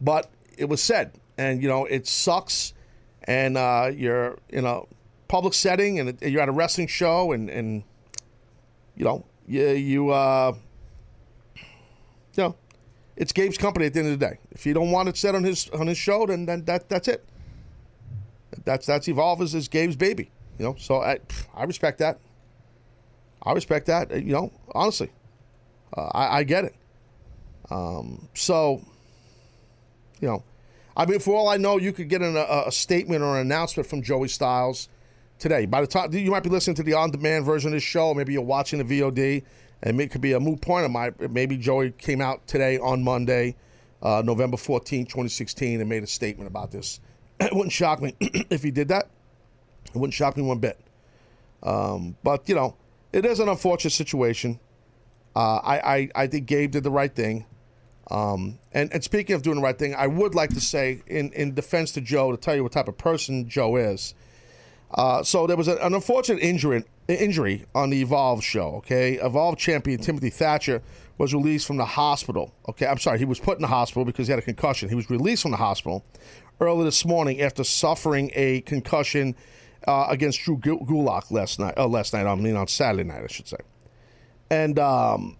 [0.00, 2.72] but it was said, and you know it sucks.
[3.24, 4.80] And uh, you're in a
[5.28, 7.84] public setting, and you're at a wrestling show, and and
[8.96, 10.54] you know you you uh,
[12.36, 12.56] know,
[13.16, 14.38] it's Gabe's company at the end of the day.
[14.52, 17.08] If you don't want it said on his on his show, then then that that's
[17.08, 17.24] it.
[18.64, 20.30] That's that's Evolve is, is Gabe's baby.
[20.58, 21.18] You know, so I
[21.54, 22.18] I respect that.
[23.42, 24.12] I respect that.
[24.12, 25.10] uh, You know, honestly,
[25.96, 26.74] uh, I, I get it.
[27.70, 28.82] Um, so,
[30.20, 30.42] you know,
[30.96, 33.46] I mean, for all I know, you could get an, a, a statement or an
[33.46, 34.88] announcement from Joey Styles
[35.38, 35.64] today.
[35.66, 38.32] By the time you might be listening to the on-demand version of this show, maybe
[38.32, 39.42] you're watching the VOD,
[39.82, 40.84] and it could be a moot point.
[40.84, 43.56] Of my maybe Joey came out today on Monday,
[44.02, 47.00] uh, November 14, 2016, and made a statement about this.
[47.40, 49.08] It wouldn't shock me if he did that.
[49.86, 50.78] It wouldn't shock me one bit.
[51.62, 52.76] Um, but you know,
[53.14, 54.60] it is an unfortunate situation.
[55.34, 57.46] Uh, I, I I think Gabe did the right thing.
[58.10, 61.32] Um, and, and speaking of doing the right thing, I would like to say, in,
[61.32, 64.14] in defense to Joe, to tell you what type of person Joe is.
[64.92, 66.84] Uh, so there was a, an unfortunate injury
[67.18, 68.74] injury on the Evolve show.
[68.76, 70.82] Okay, Evolve champion Timothy Thatcher
[71.18, 72.54] was released from the hospital.
[72.68, 74.88] Okay, I'm sorry, he was put in the hospital because he had a concussion.
[74.88, 76.04] He was released from the hospital
[76.60, 79.34] early this morning after suffering a concussion
[79.86, 81.74] uh, against Drew Gulak last night.
[81.76, 83.58] Uh, last night, I mean on Saturday night, I should say.
[84.50, 85.36] And um,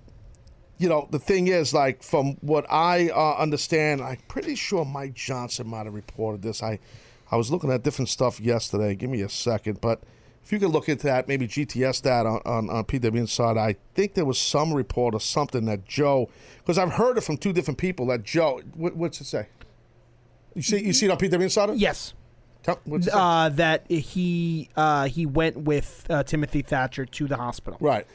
[0.81, 5.13] you know, the thing is, like, from what I uh, understand, I'm pretty sure Mike
[5.13, 6.63] Johnson might have reported this.
[6.63, 6.79] I,
[7.31, 8.95] I was looking at different stuff yesterday.
[8.95, 10.03] Give me a second, but
[10.45, 13.77] if you could look into that, maybe GTS that on, on, on PW Inside, I
[13.95, 16.29] think there was some report or something that Joe,
[16.59, 19.47] because I've heard it from two different people that Joe, what, what's it say?
[20.55, 21.75] You see, you see it on PW Insider?
[21.75, 22.15] Yes.
[22.63, 23.13] Tell- what's it?
[23.15, 27.79] Uh, that he uh, he went with uh, Timothy Thatcher to the hospital.
[27.81, 28.07] Right.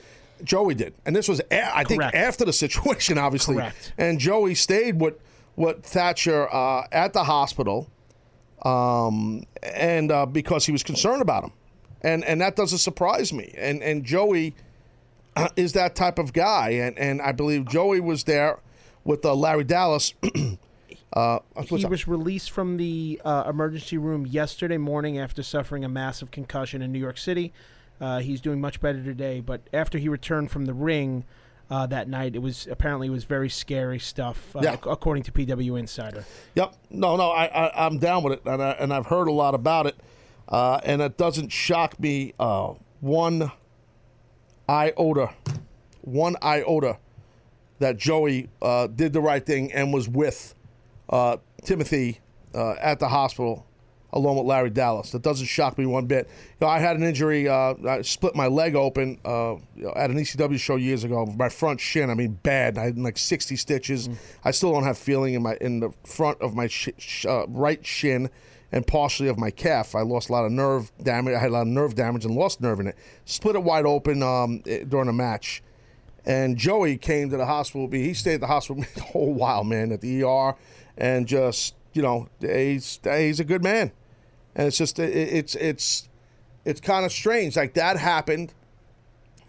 [0.44, 3.56] Joey did, and this was a- I think after the situation, obviously.
[3.56, 3.94] Correct.
[3.98, 5.16] And Joey stayed with
[5.56, 7.90] with Thatcher uh, at the hospital,
[8.64, 11.54] um, and uh, because he was concerned about him,
[12.06, 13.54] and and that doesn't surprise me.
[13.58, 14.54] And and Joey
[15.36, 18.60] uh, is that type of guy, and and I believe Joey was there
[19.04, 20.14] with uh, Larry Dallas.
[21.14, 26.32] uh, He was released from the uh, emergency room yesterday morning after suffering a massive
[26.32, 27.54] concussion in New York City.
[28.00, 31.24] Uh, he's doing much better today, but after he returned from the ring
[31.70, 34.74] uh, that night, it was apparently it was very scary stuff, uh, Yeah.
[34.86, 36.26] according to PW Insider.
[36.56, 36.76] Yep.
[36.92, 39.56] No, no, I, I I'm down with it, and I, and I've heard a lot
[39.56, 39.96] about it,
[40.50, 43.52] uh, and it doesn't shock me uh, one
[44.70, 45.32] iota,
[46.02, 46.98] one iota,
[47.80, 50.56] that Joey uh, did the right thing and was with
[51.10, 52.20] uh, Timothy
[52.54, 53.66] uh, at the hospital
[54.16, 55.12] along with Larry Dallas.
[55.12, 56.30] That doesn't shock me one bit.
[56.60, 57.50] You know, I had an injury.
[57.50, 59.56] Uh, I split my leg open uh,
[59.96, 61.26] at an ECW show years ago.
[61.26, 62.10] My front shin.
[62.10, 62.78] I mean, bad.
[62.78, 64.10] I had like 60 stitches.
[64.44, 67.46] I still don't have feeling in my in the front of my sh- sh- uh,
[67.50, 68.30] right shin
[68.76, 69.96] and partially of my calf.
[69.96, 71.34] I lost a lot of nerve damage.
[71.34, 72.98] I had a lot of nerve damage and lost nerve in it.
[73.24, 75.64] Split it wide open um, eh, during a match.
[76.26, 77.90] And Joey came to the hospital.
[77.90, 80.56] He stayed at the hospital the whole while, man, at the ER,
[80.98, 83.92] and just you know, he's he's a good man,
[84.56, 86.10] and it's just it, it's it's
[86.66, 87.56] it's kind of strange.
[87.56, 88.54] Like that happened.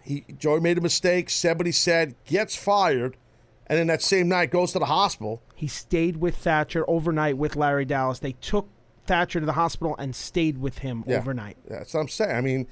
[0.02, 3.16] He Joey made a mistake, said what he said, gets fired,
[3.66, 5.42] and then that same night goes to the hospital.
[5.56, 8.20] He stayed with Thatcher overnight with Larry Dallas.
[8.20, 8.68] They took
[9.06, 11.18] Thatcher to the hospital and stayed with him Yeah.
[11.18, 11.56] overnight.
[11.68, 12.34] That's what I'm saying.
[12.36, 12.66] I mean,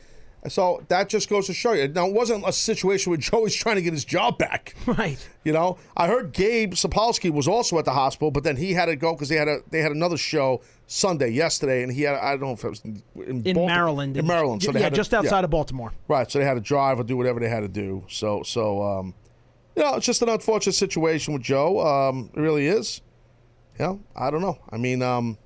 [0.47, 1.89] so that just goes to show you.
[1.89, 4.75] Now, it wasn't a situation where Joey's trying to get his job back.
[4.87, 5.19] Right.
[5.45, 8.87] You know, I heard Gabe Sapolsky was also at the hospital, but then he had
[8.87, 12.17] to go because they had a they had another show Sunday yesterday, and he had
[12.17, 14.17] I don't know if it was in, In Maryland.
[14.19, 14.63] in Maryland.
[14.63, 15.45] So they yeah, had to- just outside yeah.
[15.45, 15.93] of Baltimore.
[16.09, 18.05] Right, so they had to drive or do whatever they had to do.
[18.09, 19.15] So, so um,
[19.77, 21.81] you know, it's just an unfortunate situation with Joe.
[21.81, 23.01] Um, it really is.
[23.81, 24.59] Yeah, I don't know.
[24.71, 25.37] I mean, um,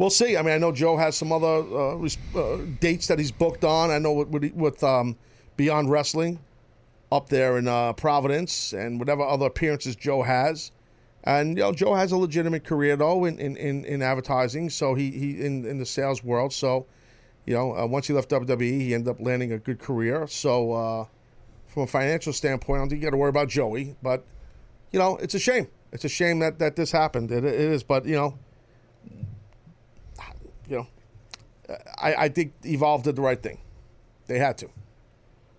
[0.00, 0.36] we'll see.
[0.36, 3.90] I mean, I know Joe has some other uh, uh, dates that he's booked on.
[3.90, 5.16] I know with with, with um,
[5.56, 6.40] Beyond Wrestling
[7.12, 10.72] up there in uh, Providence and whatever other appearances Joe has.
[11.24, 14.70] And you know, Joe has a legitimate career though in, in, in, in advertising.
[14.70, 16.52] So he, he in, in the sales world.
[16.52, 16.86] So
[17.46, 20.26] you know, uh, once he left WWE, he ended up landing a good career.
[20.26, 21.06] So, uh,
[21.66, 23.96] from a financial standpoint, I don't think you got to worry about Joey.
[24.02, 24.24] But,
[24.92, 25.68] you know, it's a shame.
[25.92, 27.30] It's a shame that, that this happened.
[27.30, 27.82] It, it is.
[27.82, 28.38] But, you know,
[30.68, 30.86] you know,
[31.98, 33.58] I, I think Evolve did the right thing.
[34.26, 34.68] They had to.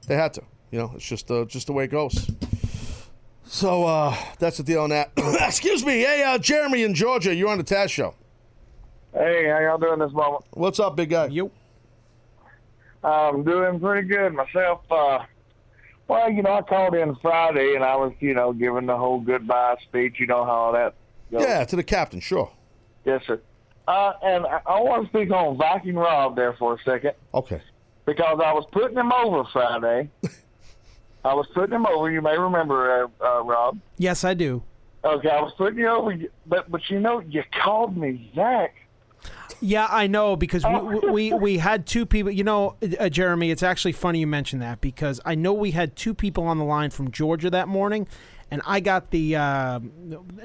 [0.07, 0.43] They had to.
[0.72, 2.30] You know, it's just uh, just the way it goes.
[3.43, 5.12] So uh, that's the deal on that.
[5.18, 5.99] Excuse me.
[5.99, 8.16] Hey, uh, Jeremy in Georgia, you're on the Taz Show.
[9.14, 10.45] Hey, how y'all doing this moment?
[10.51, 11.28] What's up, big guy?
[11.28, 11.51] You.
[13.03, 14.82] I'm doing pretty good myself.
[14.89, 15.20] Uh,
[16.07, 19.20] well, you know, I called in Friday and I was, you know, giving the whole
[19.20, 20.16] goodbye speech.
[20.20, 20.93] You know how all that
[21.32, 21.41] goes.
[21.41, 22.51] Yeah, to the captain, sure.
[23.03, 23.41] Yes, sir.
[23.88, 27.61] Uh, and I, I want to speak on Viking Rob there for a second Okay.
[28.05, 30.09] because I was putting him over Friday,
[31.25, 32.09] I was putting him over.
[32.09, 33.79] You may remember, uh, uh, Rob.
[33.97, 34.63] Yes, I do.
[35.03, 36.15] Okay, I was putting you over,
[36.45, 38.75] but but you know, you called me Zach.
[39.59, 42.32] Yeah, I know because we, we we had two people.
[42.32, 45.95] You know, uh, Jeremy, it's actually funny you mentioned that because I know we had
[45.95, 48.07] two people on the line from Georgia that morning,
[48.52, 49.80] and I got the uh,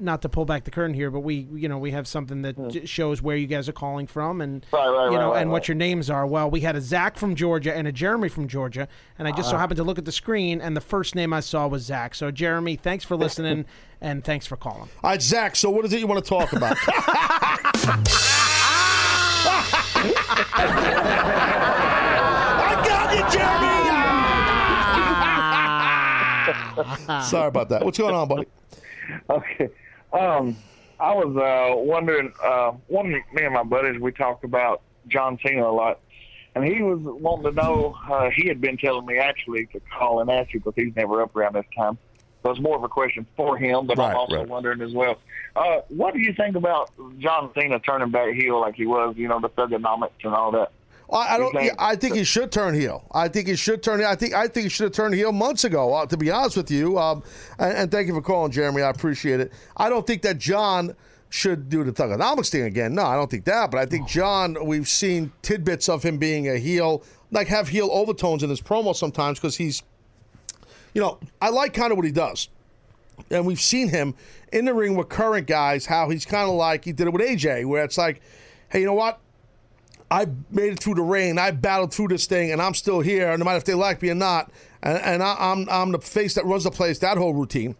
[0.01, 2.69] not to pull back the curtain here, but we you know we have something that
[2.71, 4.65] j- shows where you guys are calling from and.
[4.73, 6.27] Right, right, you know right, right, and what your names are.
[6.27, 8.89] Well, we had a Zach from Georgia and a Jeremy from Georgia,
[9.19, 9.59] and I just so Ah.
[9.59, 12.15] happened to look at the screen and the first name I saw was Zach.
[12.15, 13.67] So Jeremy, thanks for listening
[14.01, 14.89] and thanks for calling.
[15.03, 15.57] All right, Zach.
[15.57, 16.77] So what is it you want to talk about?
[27.25, 27.85] Sorry about that.
[27.85, 28.47] What's going on, buddy?
[29.31, 29.69] Okay.
[30.13, 30.57] Um,
[30.99, 32.33] I was uh, wondering.
[32.43, 36.01] Uh, one me and my buddies we talked about John Cena a lot,
[36.55, 37.97] and he was wanting to know.
[38.11, 41.23] Uh, he had been telling me actually to call and ask you because he's never
[41.23, 41.99] up around this time.
[42.43, 44.49] So it's more of a question for him, but Right, I'm also right.
[44.49, 45.19] wondering as well.
[45.57, 49.17] Uh, what do you think about John Cena turning back heel like he was?
[49.17, 50.71] You know, the Thuganomics and all that.
[51.11, 51.57] I, I don't.
[51.79, 53.07] I think he should turn heel.
[53.13, 54.03] I think he should turn.
[54.05, 54.35] I think.
[54.35, 55.95] I think he should have turned heel months ago.
[55.95, 57.23] Uh, to be honest with you, um,
[57.59, 58.83] and, and thank you for calling, Jeremy.
[58.83, 59.53] I appreciate it.
[59.77, 60.97] I don't think that John
[61.29, 62.95] should do the Thuganomics thing again.
[62.95, 63.71] No, I don't think that.
[63.71, 64.57] But I think John.
[64.67, 68.95] We've seen tidbits of him being a heel, like have heel overtones in his promo
[68.95, 69.85] sometimes because he's,
[70.93, 72.49] you know, I like kind of what he does.
[73.31, 74.15] And we've seen him
[74.53, 77.23] in the ring with current guys, how he's kind of like he did it with
[77.23, 78.21] AJ, where it's like,
[78.69, 79.21] hey, you know what?
[80.11, 81.39] I made it through the rain.
[81.39, 84.11] I battled through this thing, and I'm still here, no matter if they like me
[84.11, 84.51] or not.
[84.83, 86.99] And, and I, I'm I'm the face that runs the place.
[87.01, 87.77] That whole routine,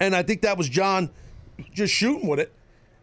[0.00, 1.10] and I think that was John
[1.72, 2.52] just shooting with it,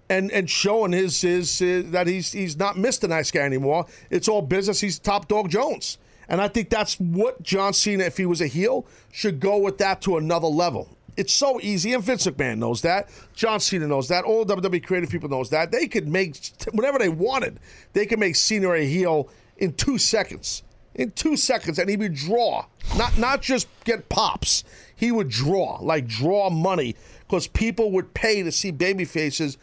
[0.09, 3.07] and and showing his his, his that he's he's not Mr.
[3.07, 3.85] Nice Guy anymore.
[4.09, 4.81] It's all business.
[4.81, 8.47] He's top dog Jones, and I think that's what John Cena, if he was a
[8.47, 10.89] heel, should go with that to another level.
[11.15, 13.09] It's so easy, and Vince McMahon knows that.
[13.33, 14.25] John Cena knows that.
[14.25, 15.71] All WWE creative people knows that.
[15.71, 16.35] They could make
[16.71, 17.59] whatever they wanted.
[17.93, 20.63] They could make Cena a heel in two seconds.
[20.95, 24.63] In two seconds, and he would draw, not not just get pops.
[24.95, 29.57] He would draw, like draw money, because people would pay to see baby faces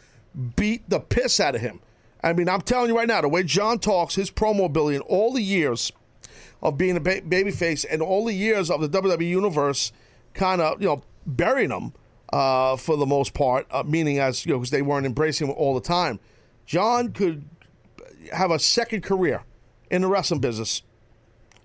[0.57, 1.79] beat the piss out of him.
[2.23, 5.01] I mean, I'm telling you right now, the way John talks, his promo ability in
[5.03, 5.91] all the years
[6.61, 9.91] of being a ba- babyface and all the years of the WWE universe,
[10.33, 11.93] kind of you know burying him
[12.31, 15.55] uh, for the most part, uh, meaning as you know because they weren't embracing him
[15.57, 16.19] all the time.
[16.65, 17.43] John could
[18.31, 19.43] have a second career
[19.89, 20.83] in the wrestling business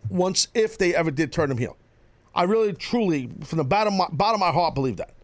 [0.09, 1.76] once if they ever did turn him heel.
[2.34, 5.14] I really, truly, from the bottom of my, bottom of my heart, believe that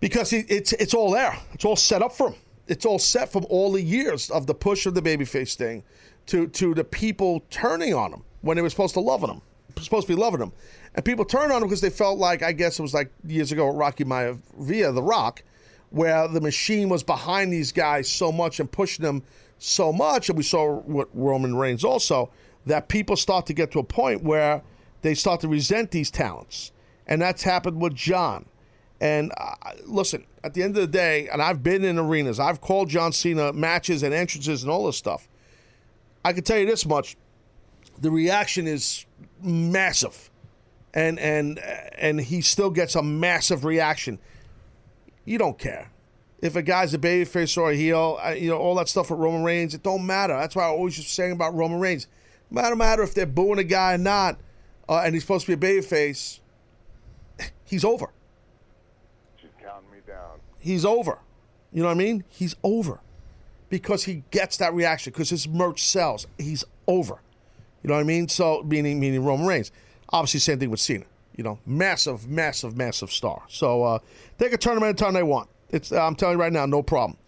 [0.00, 1.36] because it's it's all there.
[1.54, 2.36] It's all set up for him.
[2.68, 5.82] It's all set from all the years of the push of the babyface thing
[6.26, 9.40] to to the people turning on him when they were supposed to loving him,
[9.80, 10.52] supposed to be loving him,
[10.94, 13.52] and people turned on him because they felt like I guess it was like years
[13.52, 15.42] ago with Rocky Maivia, The Rock,
[15.90, 19.22] where the machine was behind these guys so much and pushing them
[19.58, 22.30] so much, and we saw what Roman Reigns also
[22.66, 24.62] that people start to get to a point where
[25.02, 26.72] they start to resent these talents,
[27.06, 28.46] and that's happened with John.
[29.00, 29.54] And uh,
[29.86, 33.12] listen, at the end of the day, and I've been in arenas, I've called John
[33.12, 35.28] Cena matches and entrances and all this stuff.
[36.24, 37.16] I can tell you this much:
[38.00, 39.04] the reaction is
[39.42, 40.30] massive,
[40.94, 44.18] and and and he still gets a massive reaction.
[45.24, 45.90] You don't care
[46.40, 49.42] if a guy's a babyface or a heel, you know all that stuff with Roman
[49.42, 49.74] Reigns.
[49.74, 50.34] It don't matter.
[50.34, 52.06] That's why I always just saying about Roman Reigns.
[52.50, 54.38] No matter matter if they're booing a guy or not,
[54.88, 56.38] uh, and he's supposed to be a babyface.
[57.64, 58.10] He's over.
[59.36, 60.38] She's counting me down.
[60.60, 61.18] he's over.
[61.72, 62.24] You know what I mean?
[62.28, 63.00] He's over
[63.68, 66.26] because he gets that reaction because his merch sells.
[66.38, 67.20] He's over.
[67.82, 68.28] You know what I mean?
[68.28, 69.72] So meaning meaning Roman Reigns.
[70.14, 71.04] Obviously, same thing with Cena.
[71.34, 73.42] You know, massive, massive, massive star.
[73.48, 73.98] So uh,
[74.38, 75.48] they can turn him anytime they want.
[75.70, 77.18] It's I'm telling you right now, no problem.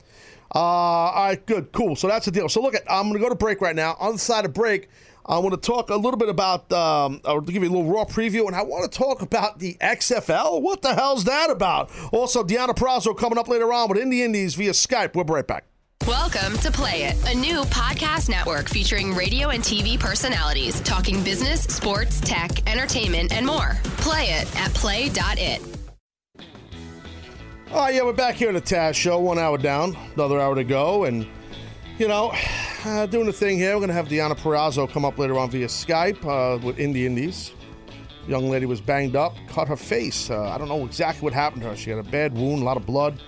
[0.55, 1.97] Uh, all right, good, cool.
[1.97, 2.49] So that's the deal.
[2.49, 3.97] So look, at I'm to go to break right now.
[3.99, 4.89] On the side of break,
[5.26, 6.72] I want to talk a little bit about.
[6.72, 9.74] Um, I'll give you a little raw preview, and I want to talk about the
[9.80, 10.62] XFL.
[10.62, 11.91] What the hell's that about?
[12.12, 15.16] Also, Deonna Purrazzo coming up later on with Indie Indies via Skype.
[15.16, 15.64] We'll be right back.
[16.05, 21.62] Welcome to Play It, a new podcast network featuring radio and TV personalities talking business,
[21.62, 23.76] sports, tech, entertainment, and more.
[23.97, 25.61] Play it at play.it.
[27.72, 29.18] Oh, yeah, we're back here on the Taz Show.
[29.18, 31.05] One hour down, another hour to go.
[31.05, 31.26] And,
[31.99, 32.32] you know,
[32.84, 33.70] uh, doing the thing here.
[33.72, 37.05] We're going to have Deonna Purrazzo come up later on via Skype uh, with Indie
[37.05, 37.51] Indies.
[38.28, 40.30] Young lady was banged up, cut her face.
[40.30, 41.76] Uh, I don't know exactly what happened to her.
[41.76, 43.20] She had a bad wound, a lot of blood.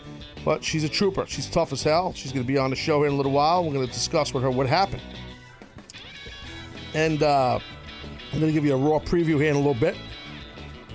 [0.45, 1.27] But she's a trooper.
[1.27, 2.13] She's tough as hell.
[2.15, 3.65] She's going to be on the show here in a little while.
[3.65, 5.03] We're going to discuss with her what happened.
[6.95, 7.59] And uh,
[8.33, 9.97] I'm going to give you a raw preview here in a little bit.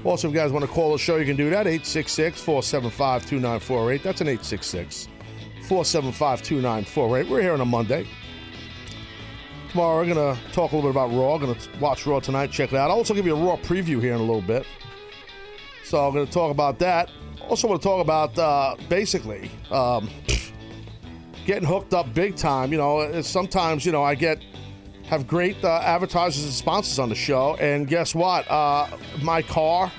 [0.04, 3.26] Also, if you guys want to call the show, you can do that 866 475
[3.26, 4.04] 2948.
[4.04, 5.08] That's an 866
[5.68, 7.30] 475 2948.
[7.30, 8.06] We're here on a Monday.
[9.70, 11.38] Tomorrow, we're going to talk a little bit about Raw.
[11.38, 12.92] going to watch Raw tonight, check it out.
[12.92, 14.68] I'll also give you a Raw preview here in a little bit.
[15.84, 17.10] So, I'm going to talk about that.
[17.50, 20.10] Also, want to talk about uh, basically um,
[21.46, 22.72] getting hooked up big time.
[22.72, 24.42] You know, sometimes, you know, I get
[25.08, 27.56] have great uh, advertisers and sponsors on the show.
[27.60, 28.50] And guess what?
[28.50, 28.88] Uh,
[29.22, 29.92] my car,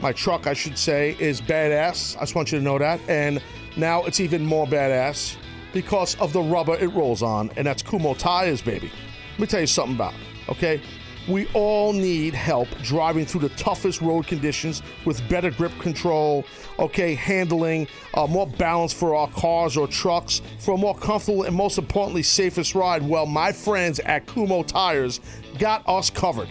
[0.00, 2.16] my truck, I should say, is badass.
[2.16, 3.00] I just want you to know that.
[3.08, 3.42] And
[3.76, 5.36] now it's even more badass
[5.72, 8.92] because of the rubber it rolls on, and that's Kumho tires, baby.
[9.32, 10.82] Let me tell you something about it, okay?
[11.28, 16.44] We all need help driving through the toughest road conditions with better grip control,
[16.80, 21.54] okay, handling, uh, more balance for our cars or trucks, for a more comfortable and
[21.54, 23.08] most importantly, safest ride.
[23.08, 25.20] Well, my friends at Kumho Tires
[25.60, 26.48] got us covered.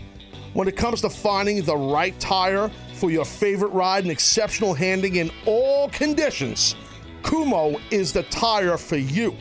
[0.53, 5.17] When it comes to finding the right tire for your favorite ride and exceptional handling
[5.17, 6.75] in all conditions,
[7.23, 9.35] Kumho is the tire for you.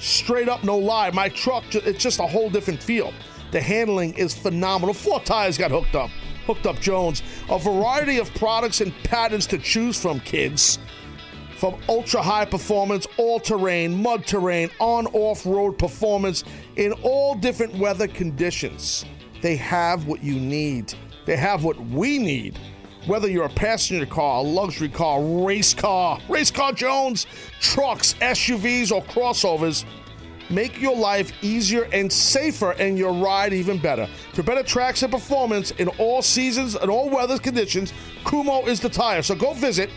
[0.00, 3.12] Straight up, no lie, my truck, it's just a whole different feel.
[3.56, 4.92] The handling is phenomenal.
[4.92, 6.10] Four tires got hooked up.
[6.44, 7.22] Hooked up Jones.
[7.48, 10.78] A variety of products and patterns to choose from, kids.
[11.56, 16.44] From ultra high performance, all terrain, mud terrain, on off road performance
[16.76, 19.06] in all different weather conditions.
[19.40, 20.92] They have what you need.
[21.24, 22.58] They have what we need.
[23.06, 27.26] Whether you're a passenger car, a luxury car, race car, race car Jones,
[27.58, 29.86] trucks, SUVs, or crossovers,
[30.48, 34.08] Make your life easier and safer and your ride even better.
[34.32, 37.92] For better tracks and performance in all seasons and all weather conditions,
[38.24, 39.22] Kumho is the tire.
[39.22, 39.90] So go visit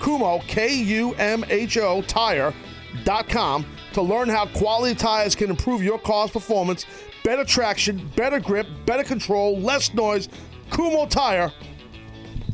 [0.00, 5.98] Kumho, K U M H O, tire.com to learn how quality tires can improve your
[5.98, 6.84] car's performance,
[7.22, 10.28] better traction, better grip, better control, less noise.
[10.70, 11.52] Kumho Tire,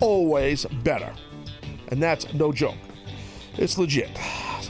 [0.00, 1.12] always better.
[1.88, 2.76] And that's no joke.
[3.56, 4.10] It's legit.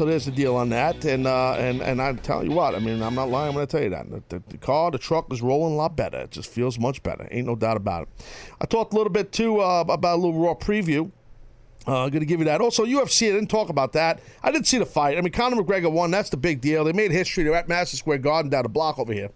[0.01, 2.79] So there's the deal on that, and uh, and and I tell you what, I
[2.79, 5.31] mean, I'm not lying when I tell you that the, the, the, car, the truck
[5.31, 6.21] is rolling a lot better.
[6.21, 7.29] It just feels much better.
[7.31, 8.09] Ain't no doubt about it.
[8.63, 11.11] I talked a little bit too uh, about a little raw preview.
[11.87, 12.63] Uh, going to give you that.
[12.63, 14.23] Also, UFC, I didn't talk about that.
[14.43, 15.19] I didn't see the fight.
[15.19, 16.11] I mean, Conor McGregor won.
[16.11, 16.83] That's the big deal.
[16.83, 17.45] They made history.
[17.45, 19.29] They're at Madison Square Garden down the block over here.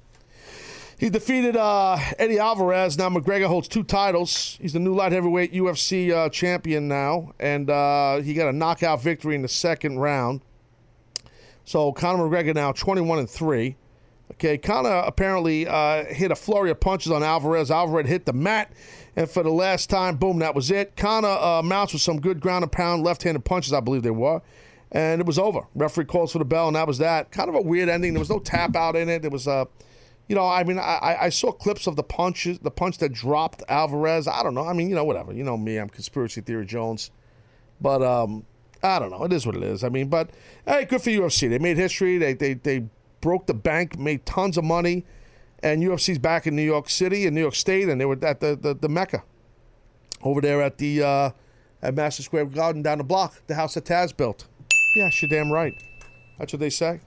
[0.98, 2.96] He defeated uh, Eddie Alvarez.
[2.96, 4.56] Now McGregor holds two titles.
[4.62, 9.02] He's the new light heavyweight UFC uh, champion now, and uh, he got a knockout
[9.02, 10.40] victory in the second round.
[11.64, 13.76] So Conor McGregor now 21 and 3.
[14.32, 17.70] Okay, Conor apparently uh, hit a flurry of punches on Alvarez.
[17.70, 18.72] Alvarez hit the mat,
[19.16, 20.96] and for the last time, boom, that was it.
[20.96, 24.40] Conor uh, mounts with some good ground and pound left-handed punches, I believe they were,
[24.92, 25.60] and it was over.
[25.74, 27.30] Referee calls for the bell, and that was that.
[27.32, 28.14] Kind of a weird ending.
[28.14, 29.22] There was no tap out in it.
[29.22, 29.64] There was a, uh,
[30.26, 33.62] you know, I mean, I, I saw clips of the punches, the punch that dropped
[33.68, 34.26] Alvarez.
[34.26, 34.66] I don't know.
[34.66, 35.34] I mean, you know, whatever.
[35.34, 37.10] You know me, I'm conspiracy theory Jones,
[37.78, 38.46] but um,
[38.84, 39.24] I don't know.
[39.24, 39.82] It is what it is.
[39.82, 40.30] I mean, but
[40.66, 41.48] hey, good for UFC.
[41.48, 42.18] They made history.
[42.18, 42.84] They they they
[43.20, 45.04] broke the bank, made tons of money,
[45.62, 48.40] and UFC's back in New York City and New York State, and they were at
[48.40, 49.24] the the, the Mecca
[50.22, 51.30] over there at the uh,
[51.80, 54.46] at Madison Square Garden down the block, the house that Taz built.
[54.96, 55.72] Yeah, you're damn right.
[56.38, 57.00] That's what they say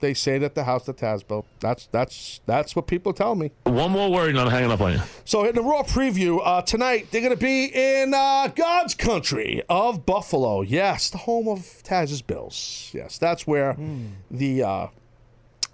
[0.00, 1.46] they say that the house that Taz built.
[1.60, 3.50] That's that's that's what people tell me.
[3.64, 5.00] One more word, and I'm hanging up on you.
[5.24, 9.62] So in the Raw preview uh, tonight, they're going to be in uh, God's country
[9.68, 10.62] of Buffalo.
[10.62, 12.90] Yes, the home of Taz's Bills.
[12.92, 14.10] Yes, that's where mm.
[14.30, 14.86] the uh,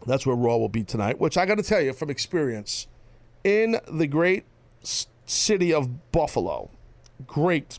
[0.06, 1.18] that's where Raw will be tonight.
[1.18, 2.86] Which I got to tell you from experience,
[3.44, 4.44] in the great
[5.26, 6.70] city of Buffalo,
[7.26, 7.78] great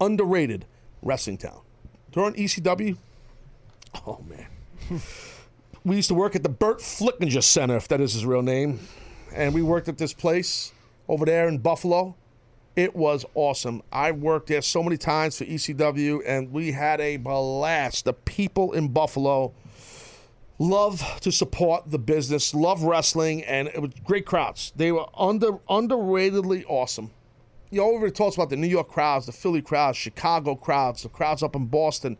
[0.00, 0.66] underrated
[1.02, 1.60] wrestling town.
[2.12, 2.96] During ECW,
[4.06, 4.46] oh man.
[5.84, 8.80] we used to work at the Burt Flickinger Center, if that is his real name.
[9.34, 10.72] And we worked at this place
[11.08, 12.16] over there in Buffalo.
[12.76, 13.82] It was awesome.
[13.90, 18.04] I worked there so many times for ECW, and we had a blast.
[18.04, 19.54] The people in Buffalo
[20.58, 24.72] love to support the business, love wrestling, and it was great crowds.
[24.76, 27.10] They were under underratedly awesome.
[27.70, 31.42] You everybody talks about the New York crowds, the Philly crowds, Chicago crowds, the crowds
[31.42, 32.18] up in Boston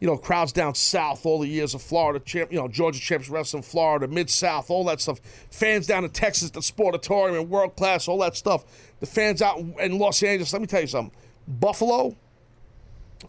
[0.00, 3.28] you know, crowds down south all the years of Florida, champ, you know, Georgia champs
[3.28, 5.20] wrestling, Florida, Mid South, all that stuff.
[5.50, 8.64] Fans down in Texas, the Sportatorium and World Class, all that stuff.
[9.00, 10.52] The fans out in Los Angeles.
[10.52, 11.16] Let me tell you something.
[11.48, 12.16] Buffalo,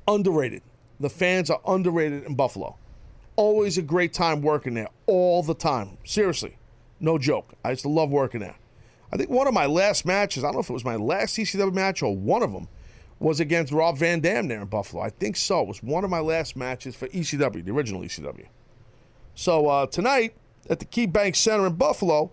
[0.08, 0.62] underrated.
[1.00, 2.76] The fans are underrated in Buffalo.
[3.36, 5.98] Always a great time working there, all the time.
[6.04, 6.58] Seriously,
[7.00, 7.54] no joke.
[7.64, 8.56] I used to love working there.
[9.12, 11.36] I think one of my last matches, I don't know if it was my last
[11.36, 12.68] ECW match or one of them
[13.20, 15.04] was against Rob Van Dam there in Buffalo.
[15.04, 15.62] I think so.
[15.62, 18.48] It was one of my last matches for ECW, the original ECW.
[19.36, 20.36] So uh, tonight
[20.70, 22.32] at the KeyBank Center in Buffalo,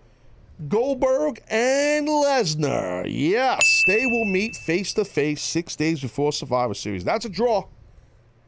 [0.67, 3.05] Goldberg and Lesnar.
[3.07, 7.03] Yes, they will meet face to face six days before Survivor Series.
[7.03, 7.67] That's a draw.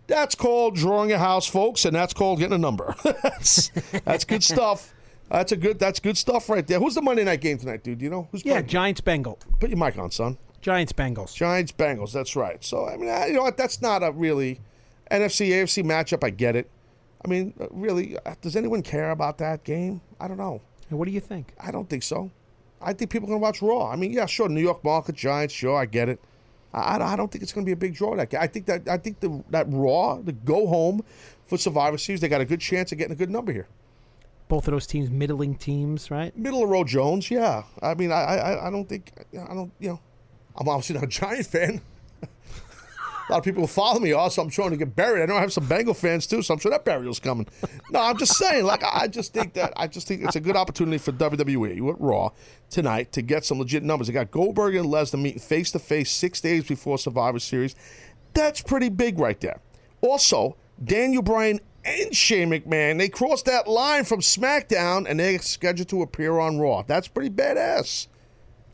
[0.07, 2.95] That's called drawing a house, folks, and that's called getting a number.
[3.03, 3.69] that's,
[4.05, 4.93] that's good stuff.
[5.29, 5.77] That's a good.
[5.77, 6.79] That's good stuff right there.
[6.79, 7.99] Who's the Monday night game tonight, dude?
[7.99, 8.43] Do you know who's?
[8.43, 8.67] Yeah, playing?
[8.67, 9.41] Giants Bengals.
[9.59, 10.39] Put your mic on, son.
[10.61, 11.33] Giants Bengals.
[11.33, 12.11] Giants Bengals.
[12.11, 12.63] That's right.
[12.63, 13.57] So I mean, I- you know what?
[13.57, 14.59] That's not a really
[15.11, 16.23] NFC AFC matchup.
[16.23, 16.69] I get it.
[17.23, 20.01] I mean, uh, really, uh, does anyone care about that game?
[20.19, 20.61] I don't know.
[20.89, 21.53] What do you think?
[21.59, 22.31] I don't think so.
[22.81, 23.89] I think people are going to watch Raw.
[23.91, 26.19] I mean, yeah, sure, New York market Giants, sure, I get it.
[26.73, 28.15] I, I- I don't think it's going to be a big draw.
[28.15, 28.39] That game.
[28.41, 31.01] I think that I think the that Raw, the go home
[31.45, 33.67] for Survivor Series, they got a good chance of getting a good number here.
[34.47, 36.35] Both of those teams, middling teams, right?
[36.37, 37.63] Middle of road Jones, yeah.
[37.83, 39.99] I mean, I I, I don't think I don't you know,
[40.59, 41.81] I'm obviously not a Giant fan.
[42.21, 44.41] a lot of people who follow me also.
[44.41, 45.23] I'm trying to get buried.
[45.23, 47.47] I know I have some Bengal fans too, so I'm sure that burial's coming.
[47.91, 48.65] No, I'm just saying.
[48.65, 51.81] Like I I just think that I just think it's a good opportunity for WWE
[51.81, 52.31] with Raw
[52.69, 54.07] tonight to get some legit numbers.
[54.07, 57.75] They got Goldberg and Lesnar meeting face to face six days before Survivor Series.
[58.33, 59.61] That's pretty big right there.
[60.01, 65.87] Also, Daniel Bryan and Shane McMahon they crossed that line from SmackDown and they're scheduled
[65.89, 66.83] to appear on Raw.
[66.83, 68.07] That's pretty badass.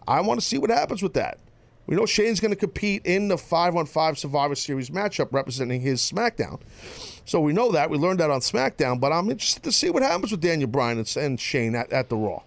[0.07, 1.39] I want to see what happens with that.
[1.87, 5.81] We know Shane's going to compete in the 5 on 5 Survivor Series matchup representing
[5.81, 6.59] his SmackDown.
[7.25, 7.89] So we know that.
[7.89, 10.97] We learned that on SmackDown, but I'm interested to see what happens with Daniel Bryan
[10.97, 12.41] and, and Shane at, at the Raw.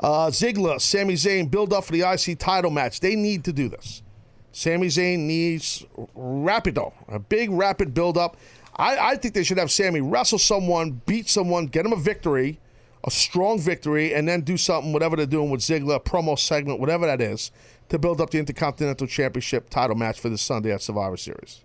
[0.00, 2.98] Uh, Ziggler, Sami Zayn build up for the IC title match.
[3.00, 4.02] They need to do this.
[4.50, 5.84] Sami Zayn needs
[6.16, 8.36] rapido, a big rapid build up.
[8.76, 12.58] I, I think they should have Sammy wrestle someone, beat someone, get him a victory,
[13.04, 17.06] a strong victory, and then do something, whatever they're doing with Ziggler, promo segment, whatever
[17.06, 17.50] that is,
[17.92, 21.62] to build up the Intercontinental Championship title match for this Sunday at Survivor Series.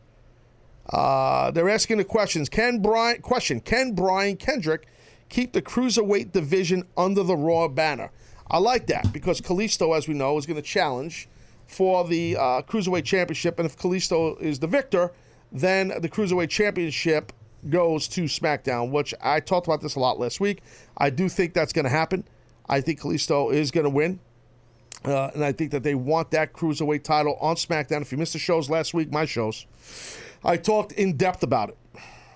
[0.90, 2.50] Uh, they're asking the questions.
[2.50, 3.62] Can Brian question?
[3.62, 4.88] Can Brian Kendrick
[5.30, 8.12] keep the cruiserweight division under the Raw banner?
[8.52, 11.30] I like that because Kalisto, as we know, is going to challenge
[11.66, 15.14] for the uh, cruiserweight championship, and if Kalisto is the victor,
[15.54, 17.32] then the cruiserweight championship
[17.70, 18.92] goes to SmackDown.
[18.92, 20.62] Which I talked about this a lot last week.
[20.98, 22.26] I do think that's going to happen.
[22.68, 24.20] I think Kalisto is going to win.
[25.06, 28.02] Uh, and I think that they want that cruiserweight title on SmackDown.
[28.02, 29.66] If you missed the shows last week, my shows,
[30.44, 31.78] I talked in depth about it.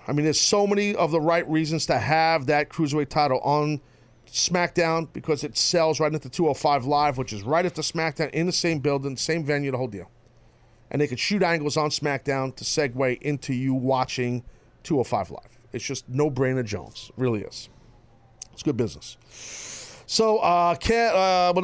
[0.06, 3.80] I mean, there's so many of the right reasons to have that cruiserweight title on
[4.26, 8.52] SmackDown because it sells right into 205 Live, which is right after SmackDown in the
[8.52, 10.10] same building, same venue, the whole deal.
[10.90, 14.44] And they could shoot angles on SmackDown to segue into you watching
[14.82, 15.58] 205 Live.
[15.72, 17.10] It's just no brainer Jones.
[17.16, 17.68] It really is.
[18.52, 19.16] It's good business.
[20.12, 21.54] So, uh, can, uh,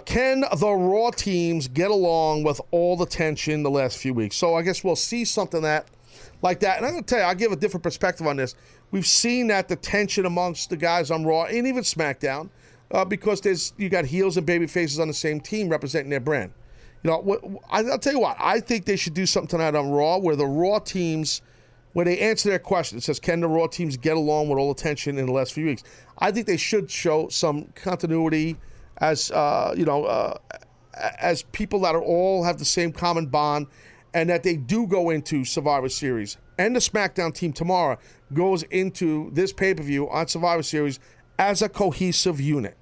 [0.00, 4.36] can the Raw teams get along with all the tension the last few weeks?
[4.36, 5.86] So, I guess we'll see something that
[6.42, 6.76] like that.
[6.76, 8.54] And I'm going to tell you, I'll give a different perspective on this.
[8.90, 12.50] We've seen that the tension amongst the guys on Raw and even SmackDown,
[12.90, 16.20] uh, because there's you got heels and baby faces on the same team representing their
[16.20, 16.52] brand.
[17.02, 18.36] You know, I'll tell you what.
[18.38, 21.40] I think they should do something tonight on Raw where the Raw teams,
[21.92, 22.98] where they answer their question.
[22.98, 25.52] It says, "Can the Raw teams get along with all the tension in the last
[25.52, 25.82] few weeks?"
[26.18, 28.56] I think they should show some continuity
[28.98, 30.38] as uh, you know, uh,
[30.94, 33.66] as people that are all have the same common bond,
[34.14, 37.96] and that they do go into Survivor Series and the SmackDown team tomorrow
[38.34, 40.98] goes into this pay per view on Survivor Series
[41.38, 42.76] as a cohesive unit.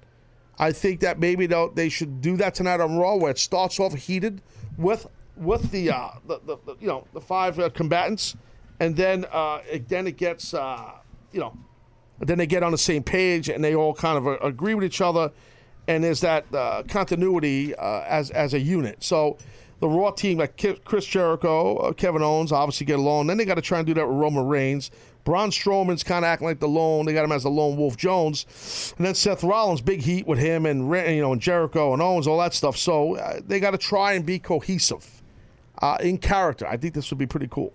[0.59, 3.93] I think that maybe they should do that tonight on Raw, where it starts off
[3.93, 4.41] heated
[4.77, 8.35] with with the uh, the, the, the you know the five uh, combatants,
[8.79, 10.91] and then uh, it, then it gets uh,
[11.31, 11.57] you know
[12.19, 14.83] then they get on the same page and they all kind of uh, agree with
[14.83, 15.31] each other,
[15.87, 19.03] and there's that uh, continuity uh, as as a unit.
[19.03, 19.37] So
[19.79, 23.27] the Raw team, like Chris Jericho, uh, Kevin Owens, obviously get along.
[23.27, 24.89] Then they got to try and do that with Roman Reigns.
[25.23, 27.05] Braun Strowman's kind of acting like the lone.
[27.05, 30.39] They got him as the lone Wolf Jones, and then Seth Rollins, big heat with
[30.39, 32.77] him and you know and Jericho and Owens, all that stuff.
[32.77, 35.21] So uh, they got to try and be cohesive
[35.81, 36.65] uh, in character.
[36.65, 37.73] I think this would be pretty cool.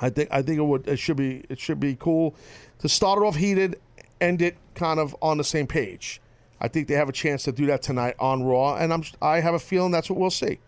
[0.00, 2.34] I think I think it would it should be it should be cool
[2.78, 3.78] to start it off heated,
[4.20, 6.20] end it kind of on the same page.
[6.60, 9.40] I think they have a chance to do that tonight on Raw, and I'm I
[9.40, 10.58] have a feeling that's what we'll see.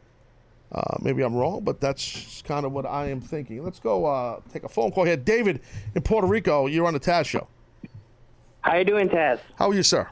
[0.71, 3.63] Uh, maybe I'm wrong, but that's kind of what I am thinking.
[3.63, 5.19] Let's go uh, take a phone call here.
[5.19, 5.61] David
[5.95, 7.47] in Puerto Rico, you're on the Taz show.
[8.63, 9.41] How you doing, Taz?
[9.57, 10.09] How are you, sir?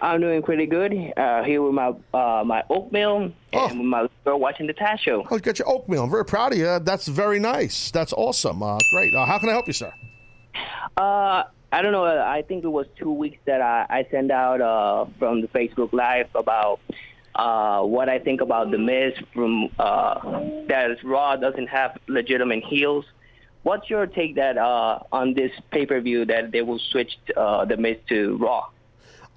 [0.00, 0.92] I'm doing pretty good.
[1.16, 5.26] Uh, here with my uh, my oatmeal and with my girl watching the Taz show.
[5.30, 6.04] Oh, you got your oatmeal.
[6.04, 6.78] I'm very proud of you.
[6.80, 7.90] That's very nice.
[7.90, 8.62] That's awesome.
[8.62, 9.14] Uh, great.
[9.14, 9.92] Uh, how can I help you, sir?
[10.96, 12.04] Uh, I don't know.
[12.04, 15.92] I think it was two weeks that I, I sent out uh, from the Facebook
[15.92, 16.80] Live about
[17.34, 23.04] uh, what I think about the Miz from uh, that Raw doesn't have legitimate heels.
[23.62, 27.66] What's your take that uh, on this pay per view that they will switch uh,
[27.66, 28.68] the Miz to Raw?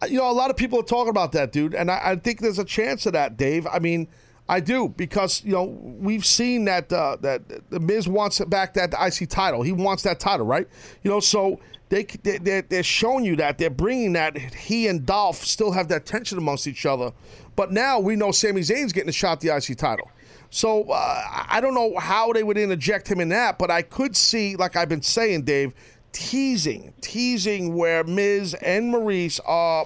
[0.10, 2.40] You know, a lot of people are talking about that, dude, and I, I think
[2.40, 3.68] there's a chance of that, Dave.
[3.68, 4.08] I mean,
[4.48, 8.94] I do because you know we've seen that uh, that the Miz wants back that
[8.94, 9.62] IC title.
[9.62, 10.68] He wants that title, right?
[11.02, 15.06] You know, so they they they're, they're showing you that they're bringing that he and
[15.06, 17.12] Dolph still have that tension amongst each other,
[17.56, 20.10] but now we know Sami Zayn's getting a shot at the IC title.
[20.50, 24.16] So uh, I don't know how they would interject him in that, but I could
[24.16, 25.74] see, like I've been saying, Dave,
[26.14, 29.86] teasing, teasing where Miz and Maurice are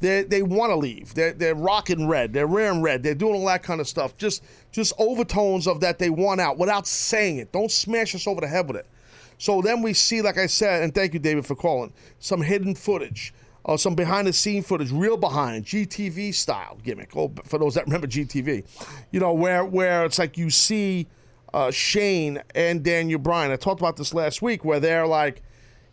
[0.00, 1.14] they they want to leave.
[1.14, 2.32] They're they're rocking red.
[2.32, 3.02] They're wearing red.
[3.02, 4.16] They're doing all that kind of stuff.
[4.16, 7.52] Just just overtones of that they want out without saying it.
[7.52, 8.86] Don't smash us over the head with it.
[9.38, 12.74] So then we see, like I said, and thank you, David, for calling, some hidden
[12.74, 13.34] footage,
[13.66, 17.16] uh, some behind the scene footage, real behind, GTV style gimmick.
[17.16, 18.64] Oh, for those that remember GTV,
[19.10, 21.06] you know, where where it's like you see
[21.54, 23.52] uh, Shane and Daniel Bryan.
[23.52, 25.42] I talked about this last week, where they're like,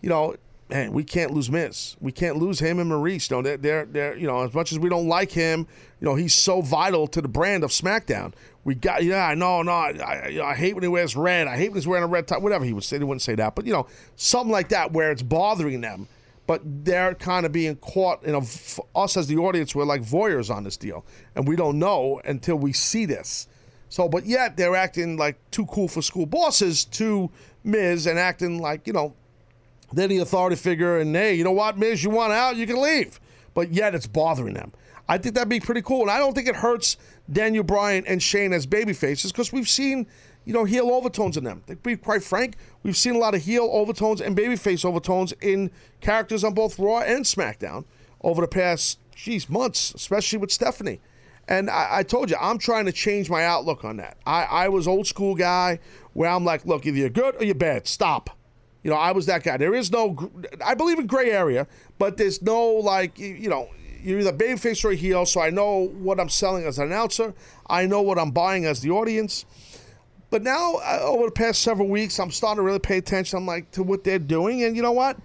[0.01, 0.35] you know,
[0.71, 1.95] man, we can't lose Miz.
[1.99, 3.29] We can't lose him and Maurice.
[3.29, 5.67] You know, they're, they're, they're, you know, as much as we don't like him,
[5.99, 8.33] you know, he's so vital to the brand of SmackDown.
[8.63, 11.47] We got, yeah, I know, no, I, you know, I hate when he wears red.
[11.47, 12.37] I hate when he's wearing a red tie.
[12.37, 15.11] Whatever he would say, he wouldn't say that, but you know, something like that where
[15.11, 16.07] it's bothering them.
[16.47, 18.25] But they're kind of being caught.
[18.25, 18.43] You know,
[18.95, 22.57] us as the audience, we're like voyeurs on this deal, and we don't know until
[22.57, 23.47] we see this.
[23.89, 27.29] So, but yet they're acting like too cool for school bosses to
[27.63, 29.13] Miz and acting like you know
[29.93, 32.81] they're the authority figure, and hey, you know what, Miz, you want out, you can
[32.81, 33.19] leave.
[33.53, 34.71] But yet it's bothering them.
[35.09, 36.97] I think that'd be pretty cool, and I don't think it hurts
[37.31, 40.07] Daniel Bryan and Shane as baby faces because we've seen,
[40.45, 41.63] you know, heel overtones in them.
[41.67, 45.69] To be quite frank, we've seen a lot of heel overtones and babyface overtones in
[45.99, 47.83] characters on both Raw and SmackDown
[48.21, 51.01] over the past, geez, months, especially with Stephanie.
[51.47, 54.17] And I, I, told you, I'm trying to change my outlook on that.
[54.25, 55.79] I, I was old school guy
[56.13, 57.87] where I'm like, look, either you're good or you're bad.
[57.87, 58.29] Stop.
[58.84, 59.57] You know, I was that guy.
[59.57, 60.32] There is no,
[60.63, 61.67] I believe in gray area,
[61.99, 63.69] but there's no like, you know,
[64.03, 65.25] you're either babyface or heel.
[65.25, 67.34] So I know what I'm selling as an announcer.
[67.67, 69.45] I know what I'm buying as the audience.
[70.32, 73.38] But now, uh, over the past several weeks, I'm starting to really pay attention.
[73.38, 75.17] I'm like to what they're doing, and you know what?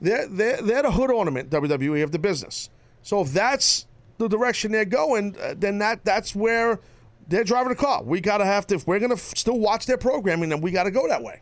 [0.00, 2.70] They're they're, they're the hood ornament WWE of the business.
[3.02, 3.86] So if that's
[4.18, 6.78] the direction they're going, uh, then that that's where
[7.26, 8.04] they're driving the car.
[8.04, 8.76] We gotta have to.
[8.76, 11.40] If we're gonna still watch their programming, then we got to go that way.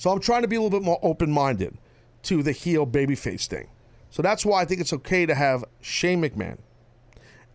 [0.00, 1.76] So I'm trying to be a little bit more open minded
[2.22, 3.68] to the heel babyface thing.
[4.08, 6.56] So that's why I think it's okay to have Shane McMahon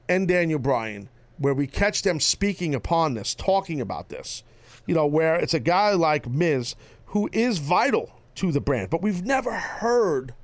[0.08, 4.44] and Daniel Bryan, where we catch them speaking upon this, talking about this.
[4.86, 6.76] You know, where it's a guy like Miz
[7.06, 10.36] who is vital to the brand, but we've never heard,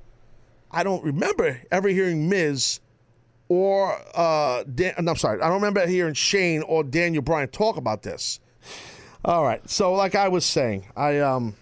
[0.72, 2.80] I don't remember ever hearing Miz
[3.46, 8.02] or, uh, Dan, I'm sorry, I don't remember hearing Shane or Daniel Bryan talk about
[8.02, 8.40] this.
[9.24, 9.70] All right.
[9.70, 11.54] So, like I was saying, I, um,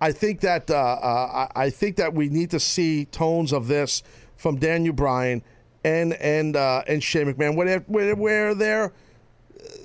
[0.00, 4.02] I think that uh, uh, I think that we need to see tones of this
[4.36, 5.42] from Daniel Bryan
[5.84, 8.92] and and uh, and Shane McMahon where where, where they're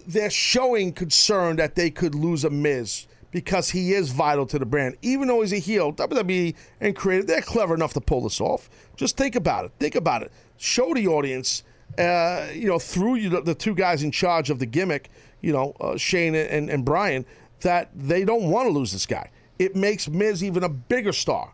[0.05, 4.65] they're showing concern that they could lose a Miz because he is vital to the
[4.65, 4.95] brand.
[5.01, 8.69] Even though he's a heel, WWE and creative, they're clever enough to pull this off.
[8.95, 9.71] Just think about it.
[9.79, 10.31] Think about it.
[10.57, 11.63] Show the audience,
[11.97, 15.09] uh, you know, through you, the two guys in charge of the gimmick,
[15.41, 17.25] you know, uh, Shane and, and Bryan,
[17.61, 19.31] that they don't want to lose this guy
[19.63, 21.53] it makes Miz even a bigger star.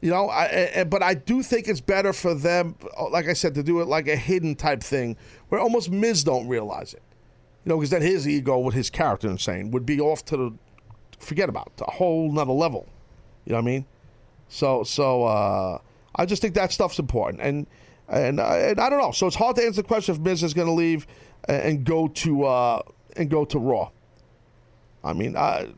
[0.00, 2.76] You know, I, I, but I do think it's better for them,
[3.10, 5.16] like I said, to do it like a hidden type thing
[5.48, 7.02] where almost Miz don't realize it.
[7.64, 10.54] You know, because then his ego with his character insane would be off to the
[11.18, 12.86] forget about it, a whole nother level.
[13.46, 13.86] You know what I mean?
[14.48, 15.78] So, so uh,
[16.16, 17.66] I just think that stuff's important, and
[18.08, 19.12] and, uh, and I don't know.
[19.12, 21.06] So it's hard to answer the question if Miz is going to leave
[21.48, 22.82] and go to uh,
[23.16, 23.90] and go to Raw.
[25.02, 25.68] I mean, I,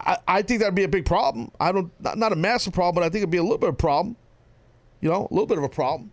[0.00, 1.50] I, I think that'd be a big problem.
[1.60, 3.68] I don't not, not a massive problem, but I think it'd be a little bit
[3.68, 4.16] of a problem.
[5.00, 6.12] You know, a little bit of a problem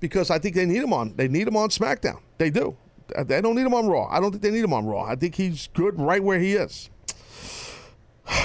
[0.00, 1.14] because I think they need him on.
[1.16, 2.20] They need him on SmackDown.
[2.38, 2.76] They do.
[3.24, 4.06] They don't need him on Raw.
[4.10, 5.02] I don't think they need him on Raw.
[5.02, 6.90] I think he's good right where he is.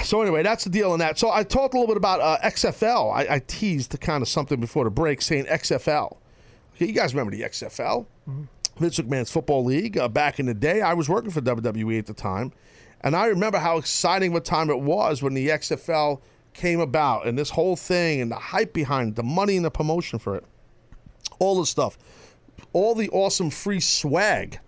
[0.03, 1.19] So anyway, that's the deal on that.
[1.19, 3.13] So I talked a little bit about uh, XFL.
[3.13, 6.17] I, I teased kind of something before the break, saying XFL.
[6.75, 8.05] Okay, you guys remember the XFL?
[8.29, 8.43] Mm-hmm.
[8.79, 9.97] Vince McMahon's Football League.
[9.97, 12.53] Uh, back in the day, I was working for WWE at the time,
[13.03, 16.21] and I remember how exciting of a time it was when the XFL
[16.53, 19.71] came about and this whole thing and the hype behind it, the money and the
[19.71, 20.45] promotion for it,
[21.39, 21.97] all the stuff,
[22.71, 24.59] all the awesome free swag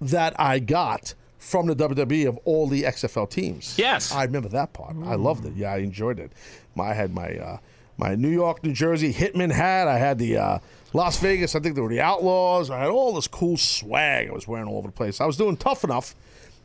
[0.00, 3.74] that I got from the WWE of all the XFL teams.
[3.78, 4.94] Yes, I remember that part.
[4.94, 5.08] Mm.
[5.08, 5.54] I loved it.
[5.54, 6.32] Yeah, I enjoyed it.
[6.74, 7.58] My, I had my uh,
[7.96, 9.88] my New York, New Jersey Hitman hat.
[9.88, 10.58] I had the uh,
[10.92, 11.54] Las Vegas.
[11.54, 12.70] I think they were the Outlaws.
[12.70, 15.20] I had all this cool swag I was wearing all over the place.
[15.20, 16.14] I was doing tough enough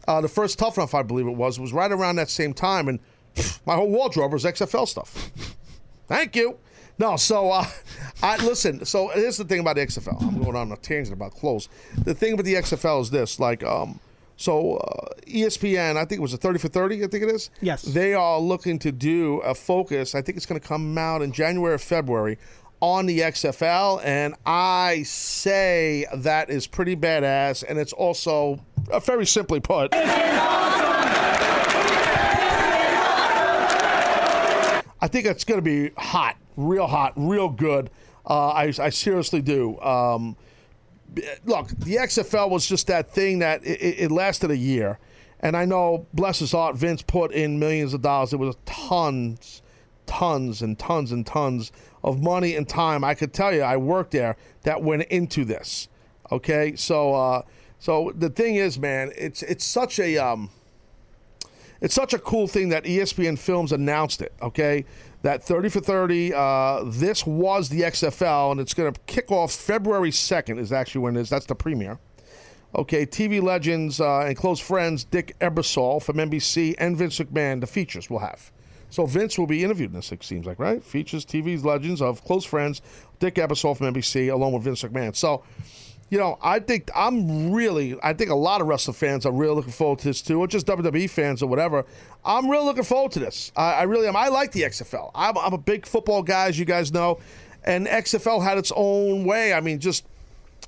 [0.07, 2.87] uh, the first Tough Enough, I believe it was, was right around that same time,
[2.87, 2.99] and
[3.65, 5.31] my whole wardrobe was XFL stuff.
[6.07, 6.57] Thank you.
[6.97, 7.65] No, so uh,
[8.23, 8.85] I listen.
[8.85, 10.21] So here's the thing about the XFL.
[10.21, 11.67] I'm going on a tangent about clothes.
[12.03, 13.99] The thing about the XFL is this: like, um,
[14.37, 17.03] so uh, ESPN, I think it was a 30 for 30.
[17.03, 17.49] I think it is.
[17.61, 17.81] Yes.
[17.81, 20.15] They are looking to do a focus.
[20.15, 22.37] I think it's going to come out in January or February
[22.81, 28.59] on the XFL, and I say that is pretty badass, and it's also
[28.91, 29.89] uh, very simply put.
[35.01, 37.91] I think it's going to be hot, real hot, real good.
[38.27, 39.79] Uh, I, I seriously do.
[39.81, 40.35] Um,
[41.45, 44.99] look, the XFL was just that thing that it, it lasted a year.
[45.39, 48.33] And I know, bless his heart, Vince put in millions of dollars.
[48.33, 49.61] It was tons,
[50.05, 51.71] tons, and tons and tons
[52.03, 53.03] of money and time.
[53.03, 55.87] I could tell you, I worked there that went into this.
[56.31, 57.41] Okay, so uh,
[57.79, 60.49] so the thing is, man, it's it's such a um,
[61.81, 64.33] it's such a cool thing that ESPN Films announced it.
[64.41, 64.85] Okay,
[65.21, 66.33] that 30 for 30.
[66.33, 70.59] Uh, this was the XFL, and it's going to kick off February 2nd.
[70.59, 71.29] Is actually when it is.
[71.29, 71.99] That's the premiere.
[72.75, 77.61] Okay, TV legends uh, and close friends Dick Ebersol from NBC and Vince McMahon.
[77.61, 78.51] The features we'll have.
[78.89, 80.11] So Vince will be interviewed in this.
[80.11, 80.83] It seems like right.
[80.83, 82.81] Features TV's legends of close friends
[83.19, 85.15] Dick Ebersol from NBC along with Vince McMahon.
[85.15, 85.43] So
[86.09, 89.55] you know, I think I'm really, I think a lot of wrestling fans are really
[89.55, 91.85] looking forward to this too, or just WWE fans or whatever.
[92.23, 93.51] I'm really looking forward to this.
[93.55, 94.15] I, I really am.
[94.15, 95.11] I like the XFL.
[95.15, 97.19] I'm, I'm a big football guy, as you guys know,
[97.63, 99.53] and XFL had its own way.
[99.53, 100.05] I mean, just,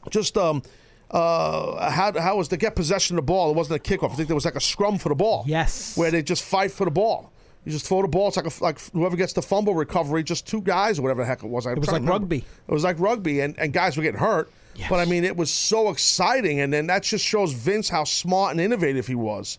[0.09, 0.63] just um,
[1.11, 3.51] uh, how how was to get possession of the ball?
[3.51, 4.11] It wasn't a kickoff.
[4.11, 5.43] I think there was like a scrum for the ball.
[5.47, 7.31] Yes, where they just fight for the ball.
[7.63, 8.29] You just throw the ball.
[8.29, 11.27] It's like a, like whoever gets the fumble recovery, just two guys or whatever the
[11.27, 11.65] heck it was.
[11.67, 12.37] I'm It was like rugby.
[12.37, 14.49] It was like rugby, and, and guys were getting hurt.
[14.89, 18.51] But I mean, it was so exciting, and then that just shows Vince how smart
[18.51, 19.57] and innovative he was.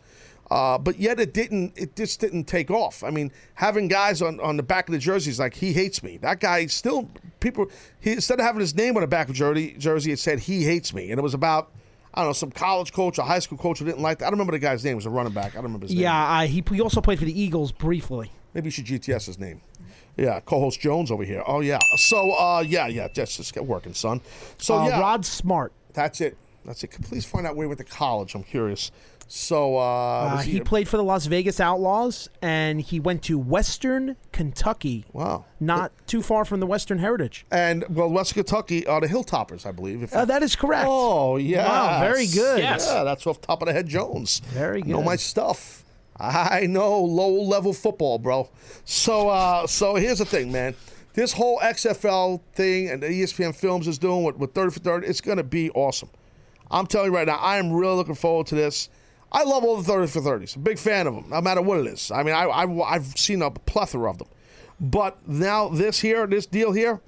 [0.51, 1.75] Uh, but yet it didn't.
[1.77, 3.05] It just didn't take off.
[3.05, 6.17] I mean, having guys on, on the back of the jerseys like he hates me.
[6.17, 7.67] That guy still people.
[8.01, 10.65] He instead of having his name on the back of jersey, jersey it said he
[10.65, 11.73] hates me, and it was about.
[12.15, 14.25] I don't know, some college coach, a high school coach who didn't like that.
[14.25, 14.93] I don't remember the guy's name.
[14.93, 15.53] It was a running back.
[15.53, 16.03] I don't remember his name.
[16.03, 18.33] Yeah, uh, he, he also played for the Eagles briefly.
[18.55, 19.61] Maybe you should GTS his name.
[20.19, 21.43] Yeah, co-host Jones over here.
[21.47, 21.79] Oh yeah.
[21.97, 24.21] So uh, yeah, yeah, just just get working, son.
[24.59, 25.73] So Uh, yeah, Rod Smart.
[25.95, 26.37] That's it.
[26.65, 26.91] That's it.
[27.03, 28.35] Please find out where he went to college.
[28.35, 28.91] I'm curious.
[29.31, 33.39] So uh, Uh, was he, played for the Las Vegas Outlaws, and he went to
[33.39, 35.05] Western Kentucky.
[35.13, 37.45] Wow, not too far from the Western Heritage.
[37.51, 40.13] And well, West Kentucky are the Hilltoppers, I believe.
[40.15, 40.87] Uh, that is correct.
[40.89, 42.59] Oh yeah, Wow, very good.
[42.59, 42.87] Yes.
[42.91, 44.41] Yeah, that's off top of the head, Jones.
[44.47, 44.91] Very good.
[44.91, 45.85] Know my stuff.
[46.21, 48.51] I know low level football, bro.
[48.85, 50.75] So uh, so here's the thing, man.
[51.15, 55.07] This whole XFL thing and the ESPN Films is doing with, with 30 for 30,
[55.07, 56.11] it's going to be awesome.
[56.71, 58.89] I'm telling you right now, I am really looking forward to this.
[59.33, 60.55] I love all the 30 for 30s.
[60.55, 62.11] I'm a big fan of them, no matter what it is.
[62.11, 64.29] I mean, I, I, I've seen a plethora of them.
[64.81, 67.01] But now this here, this deal here,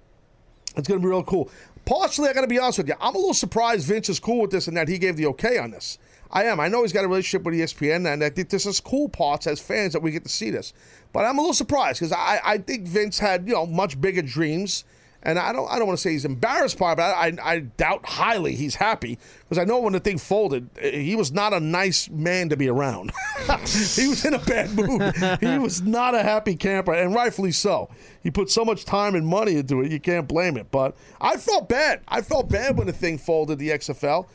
[0.76, 1.50] it's going to be real cool.
[1.84, 2.94] Partially, I got to be honest with you.
[3.00, 5.58] I'm a little surprised Vince is cool with this and that he gave the okay
[5.58, 5.98] on this.
[6.32, 6.60] I am.
[6.60, 9.46] I know he's got a relationship with ESPN, and I think this is cool parts
[9.46, 10.72] as fans that we get to see this.
[11.12, 14.22] But I'm a little surprised because I, I think Vince had you know much bigger
[14.22, 14.84] dreams,
[15.24, 17.52] and I don't I don't want to say he's embarrassed by it, but I, I,
[17.52, 21.32] I doubt highly he's happy because I know when the thing folded, eh, he was
[21.32, 23.10] not a nice man to be around.
[23.48, 25.12] he was in a bad mood.
[25.40, 27.90] he was not a happy camper, and rightfully so.
[28.22, 30.70] He put so much time and money into it, you can't blame it.
[30.70, 32.02] But I felt bad.
[32.06, 34.26] I felt bad when the thing folded, the XFL.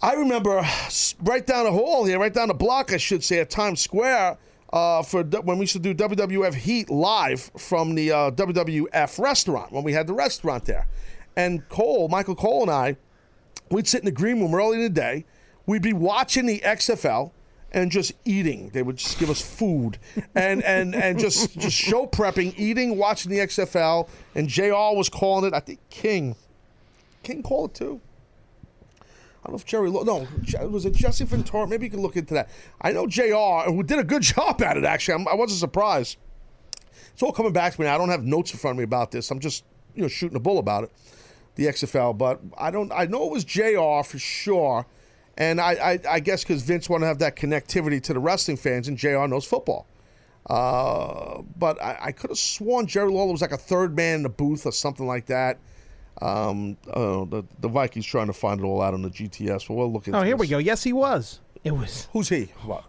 [0.00, 0.64] I remember
[1.22, 4.38] right down the hall here, right down the block, I should say, at Times Square,
[4.72, 9.72] uh, for when we used to do WWF Heat live from the uh, WWF restaurant
[9.72, 10.86] when we had the restaurant there,
[11.34, 12.96] and Cole, Michael Cole, and I,
[13.70, 15.24] we'd sit in the green room early in the day.
[15.66, 17.32] We'd be watching the XFL
[17.72, 18.70] and just eating.
[18.70, 19.98] They would just give us food
[20.34, 24.08] and and and just just show prepping, eating, watching the XFL.
[24.34, 24.94] And Jr.
[24.96, 25.54] was calling it.
[25.54, 26.36] I think King,
[27.22, 28.00] King called it too.
[29.48, 29.90] I don't know if Jerry.
[29.90, 31.66] No, was it Jesse Ventura?
[31.66, 32.50] Maybe you can look into that.
[32.82, 33.70] I know Jr.
[33.70, 34.84] who did a good job at it.
[34.84, 36.18] Actually, I'm, I wasn't surprised.
[37.14, 37.86] It's all coming back to me.
[37.86, 39.30] I don't have notes in front of me about this.
[39.30, 39.64] I'm just
[39.94, 40.92] you know shooting a bull about it,
[41.54, 42.18] the XFL.
[42.18, 42.92] But I don't.
[42.92, 44.02] I know it was Jr.
[44.04, 44.84] for sure,
[45.38, 48.58] and I I, I guess because Vince wanted to have that connectivity to the wrestling
[48.58, 49.26] fans, and Jr.
[49.28, 49.86] knows football.
[50.44, 54.22] Uh, but I, I could have sworn Jerry Lawler was like a third man in
[54.24, 55.58] the booth or something like that.
[56.20, 59.74] Um, uh, the the Vikings trying to find it all out on the GTS, but
[59.74, 60.58] we'll look into Oh, here we go.
[60.58, 61.40] Yes, he was.
[61.64, 62.08] It was.
[62.12, 62.46] Who's he?
[62.64, 62.84] What?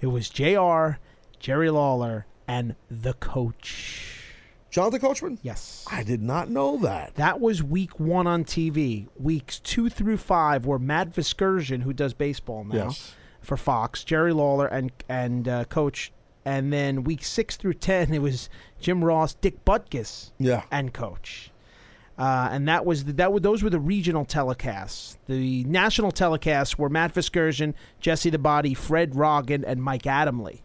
[0.00, 0.98] It was Jr.
[1.38, 4.16] Jerry Lawler and the coach.
[4.70, 5.38] Jonathan Coachman?
[5.42, 5.84] Yes.
[5.90, 7.16] I did not know that.
[7.16, 9.08] That was week one on TV.
[9.18, 13.14] Weeks two through five were Matt Vasgersian, who does baseball now Yes.
[13.40, 16.12] for Fox, Jerry Lawler, and and uh, Coach
[16.44, 18.48] and then week six through ten it was
[18.80, 20.62] Jim Ross, Dick Butkus, Yeah.
[20.70, 21.50] and coach.
[22.20, 23.32] Uh, and that was the, that.
[23.32, 25.16] were those were the regional telecasts.
[25.26, 30.60] The national telecasts were Matt Vasgersian, Jesse the Body, Fred Roggin, and Mike Adamle,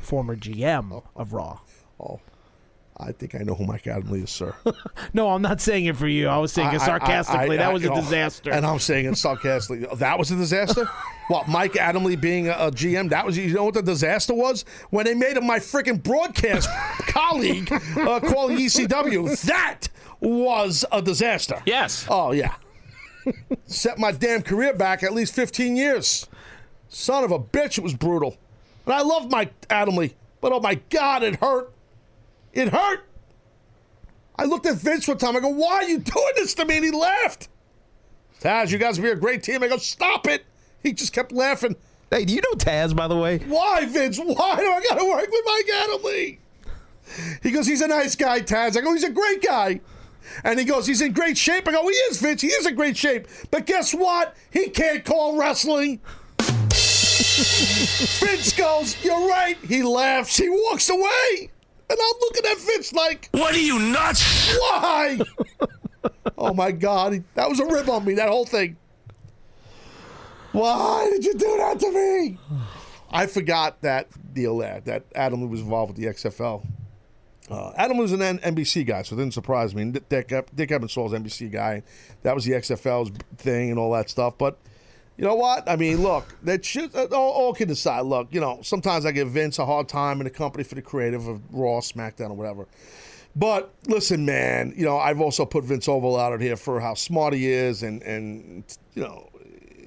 [0.00, 1.60] former GM of Raw.
[2.00, 2.18] Oh,
[2.96, 4.54] I think I know who Mike Adamle is, sir.
[5.14, 6.28] No, I'm not saying it for you.
[6.28, 7.56] I was saying it I- I- sarcastically.
[7.56, 8.50] I- that was a oh, disaster.
[8.50, 9.86] And I'm saying it sarcastically.
[9.96, 10.86] That was a disaster?
[11.28, 13.10] what, Mike Adamle being a, a GM?
[13.10, 14.64] That was, you know what the disaster was?
[14.90, 16.68] When they made him my freaking broadcast
[17.06, 19.40] colleague uh, calling ECW.
[19.42, 19.88] That
[20.20, 21.62] was a disaster.
[21.66, 22.06] Yes.
[22.08, 22.54] Oh, yeah.
[23.66, 26.26] Set my damn career back at least 15 years.
[26.88, 28.36] Son of a bitch, it was brutal.
[28.86, 31.72] And I love Mike Adamle, but oh my God, it hurt.
[32.52, 33.04] It hurt.
[34.38, 35.36] I looked at Vince one time.
[35.36, 37.48] I go, "Why are you doing this to me?" And he laughed.
[38.40, 39.62] Taz, you guys will be a great team.
[39.62, 40.46] I go, "Stop it!"
[40.82, 41.76] He just kept laughing.
[42.10, 43.38] Hey, do you know Taz, by the way?
[43.38, 44.16] Why, Vince?
[44.18, 46.38] Why do I got to work with Mike Adamle?
[47.42, 49.80] He goes, "He's a nice guy, Taz." I go, "He's a great guy."
[50.44, 52.42] And he goes, "He's in great shape." I go, "He is, Vince.
[52.42, 54.36] He is in great shape." But guess what?
[54.50, 56.00] He can't call wrestling.
[56.38, 60.36] Vince goes, "You're right." He laughs.
[60.36, 61.50] He walks away.
[61.90, 64.54] And I'm looking at Vince like, What are you nuts?
[64.58, 65.18] why?
[66.38, 68.14] oh my God, that was a rib on me.
[68.14, 68.76] That whole thing.
[70.52, 72.38] Why did you do that to me?
[73.10, 74.80] I forgot that deal there.
[74.84, 76.66] That Adam was involved with the XFL.
[77.50, 79.90] Uh, Adam was an N- NBC guy, so it didn't surprise me.
[79.90, 80.28] Dick, Dick
[80.68, 81.82] Ebersol's NBC guy.
[82.22, 84.36] That was the XFL's thing and all that stuff.
[84.36, 84.58] But
[85.16, 85.68] you know what?
[85.68, 86.94] I mean, look, that shit.
[86.94, 90.20] uh, All, all kidding aside, look, you know, sometimes I give Vince a hard time
[90.20, 92.66] in the company for the creative of Raw, SmackDown, or whatever.
[93.34, 97.34] But listen, man, you know, I've also put Vince Oval out here for how smart
[97.34, 98.64] he is and and
[98.94, 99.28] you know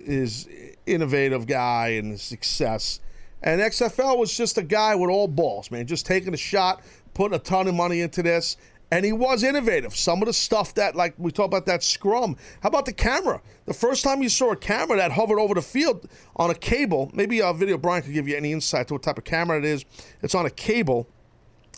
[0.06, 0.48] his
[0.86, 3.00] innovative guy and his success.
[3.44, 6.82] And XFL was just a guy with all balls, man, just taking a shot,
[7.14, 8.58] putting a ton of money into this.
[8.94, 9.96] And he was innovative.
[9.96, 12.36] Some of the stuff that, like we talked about that scrum.
[12.62, 13.42] How about the camera?
[13.66, 17.10] The first time you saw a camera that hovered over the field on a cable,
[17.14, 19.64] maybe a video Brian could give you any insight to what type of camera it
[19.64, 19.86] is.
[20.22, 21.08] It's on a cable.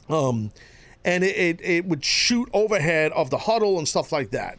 [0.10, 0.52] Um,
[1.06, 4.58] and it, it, it would shoot overhead of the huddle and stuff like that.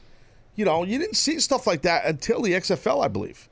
[0.54, 3.48] You know, you didn't see stuff like that until the XFL, I believe.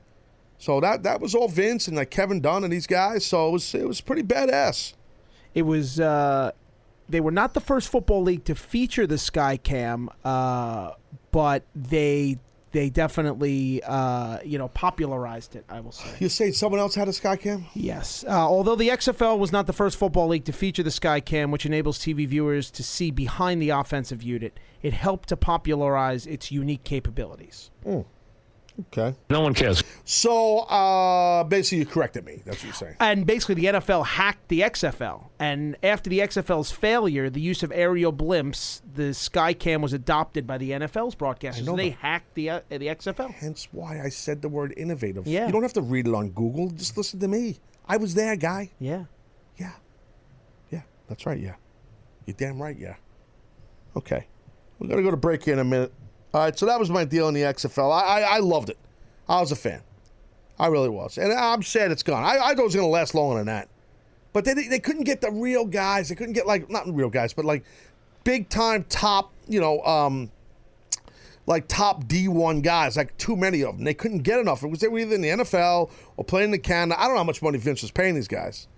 [0.58, 3.26] So that that was all Vince and like Kevin Dunn and these guys.
[3.26, 4.94] So it was it was pretty badass.
[5.54, 5.98] It was.
[5.98, 6.52] Uh,
[7.12, 10.93] they were not the first football league to feature the Skycam, uh,
[11.30, 12.39] but they
[12.72, 15.64] they definitely uh, you know popularized it.
[15.68, 16.09] I will say.
[16.18, 17.66] You say someone else had a Skycam?
[17.74, 18.24] Yes.
[18.26, 21.66] Uh, although the XFL was not the first football league to feature the Skycam, which
[21.66, 26.82] enables TV viewers to see behind the offensive unit, it helped to popularize its unique
[26.84, 27.70] capabilities.
[28.80, 29.14] Okay.
[29.28, 29.82] No one cares.
[30.04, 32.40] So uh, basically, you corrected me.
[32.44, 32.96] That's what you're saying.
[33.00, 35.26] And basically, the NFL hacked the XFL.
[35.38, 40.56] And after the XFL's failure, the use of aerial blimps, the Skycam was adopted by
[40.58, 41.64] the NFL's broadcasters.
[41.66, 41.98] know They that.
[41.98, 43.30] hacked the uh, the XFL.
[43.32, 45.26] Hence why I said the word innovative.
[45.26, 45.46] Yeah.
[45.46, 46.70] You don't have to read it on Google.
[46.70, 47.58] Just listen to me.
[47.86, 48.70] I was there, guy.
[48.78, 49.04] Yeah.
[49.58, 49.72] Yeah.
[50.70, 50.82] Yeah.
[51.08, 51.38] That's right.
[51.38, 51.54] Yeah.
[52.26, 52.78] You're damn right.
[52.78, 52.94] Yeah.
[53.96, 54.26] Okay.
[54.78, 55.92] We're gonna go to break here in a minute.
[56.34, 56.59] All right.
[56.59, 57.92] So that was my deal in the XFL.
[57.92, 58.78] I I, I loved it.
[59.28, 59.82] I was a fan.
[60.59, 62.22] I really was, and I'm sad it's gone.
[62.22, 63.68] I, I thought it was gonna last longer than that,
[64.32, 66.09] but they they couldn't get the real guys.
[66.09, 67.64] They couldn't get like not real guys, but like
[68.24, 69.32] big time top.
[69.48, 69.80] You know.
[69.82, 70.30] um
[71.46, 73.84] like top D1 guys, like too many of them.
[73.84, 74.62] They couldn't get enough.
[74.62, 77.00] It was they were either in the NFL or playing in the Canada.
[77.00, 78.68] I don't know how much money Vince was paying these guys,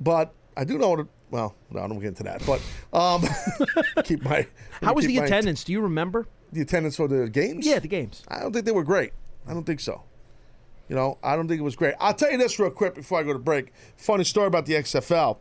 [0.00, 0.90] but I do know.
[0.90, 2.42] What it, well, no, I don't get into that.
[2.44, 2.60] But
[2.92, 3.22] um,
[4.04, 4.46] keep my.
[4.82, 5.64] How was the attendance?
[5.64, 6.26] Do you remember?
[6.52, 7.66] The attendance for the games?
[7.66, 8.22] Yeah, the games.
[8.28, 9.12] I don't think they were great.
[9.46, 10.02] I don't think so.
[10.88, 11.94] You know, I don't think it was great.
[12.00, 13.72] I'll tell you this real quick before I go to break.
[13.96, 15.36] Funny story about the XFL.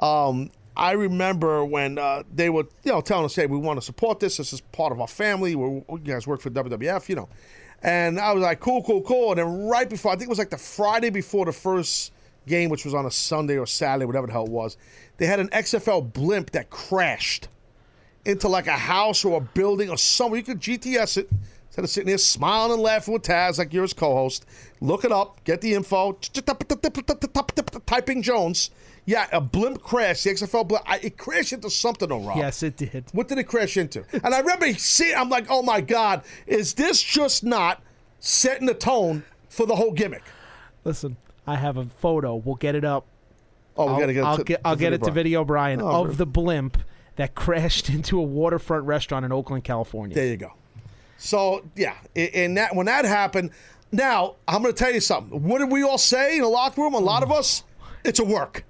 [0.00, 3.84] Um, I remember when uh, they were, you know, telling us, "Hey, we want to
[3.84, 4.38] support this.
[4.38, 5.54] This is part of our family.
[5.54, 7.28] We're, you guys work for WWF, you know."
[7.82, 10.38] And I was like, "Cool, cool, cool." And then right before, I think it was
[10.38, 12.12] like the Friday before the first
[12.46, 14.76] game, which was on a Sunday or Saturday, whatever the hell it was,
[15.18, 17.48] they had an XFL blimp that crashed
[18.26, 20.38] into like a house or a building or somewhere.
[20.38, 21.30] You could GTS it
[21.68, 24.44] instead of sitting there smiling and laughing with Taz like you're his co-host.
[24.80, 26.18] Look it up, get the info.
[27.86, 28.70] Typing Jones.
[29.04, 30.24] Yeah, a blimp crash.
[30.24, 30.84] The XFL blimp.
[30.88, 32.38] I, it crashed into something, though, Rob.
[32.38, 33.04] Yes, it did.
[33.12, 34.04] What did it crash into?
[34.12, 35.16] And I remember seeing.
[35.16, 37.82] I'm like, oh my god, is this just not
[38.18, 40.24] setting the tone for the whole gimmick?
[40.84, 41.16] Listen,
[41.46, 42.34] I have a photo.
[42.34, 43.06] We'll get it up.
[43.76, 45.14] Oh, we I'll, gotta get it I'll to- get, I'll get Video it to Brian.
[45.14, 46.78] Video Brian Oh, of the blimp
[47.16, 50.14] that crashed into a waterfront restaurant in Oakland, California.
[50.14, 50.52] There you go.
[51.18, 53.50] So yeah, and that when that happened,
[53.90, 55.42] now I'm going to tell you something.
[55.42, 56.94] What did we all say in the locker room?
[56.94, 57.38] A lot of mm.
[57.38, 57.64] us,
[58.04, 58.64] it's a work.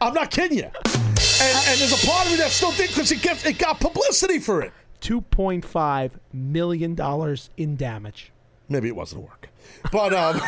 [0.00, 0.64] I'm not kidding you.
[0.64, 3.80] And, and there's a part of me that still thinks because it gets it got
[3.80, 4.72] publicity for it.
[5.00, 8.32] Two point five million dollars in damage.
[8.70, 9.48] Maybe it wasn't work.
[9.92, 10.36] But um,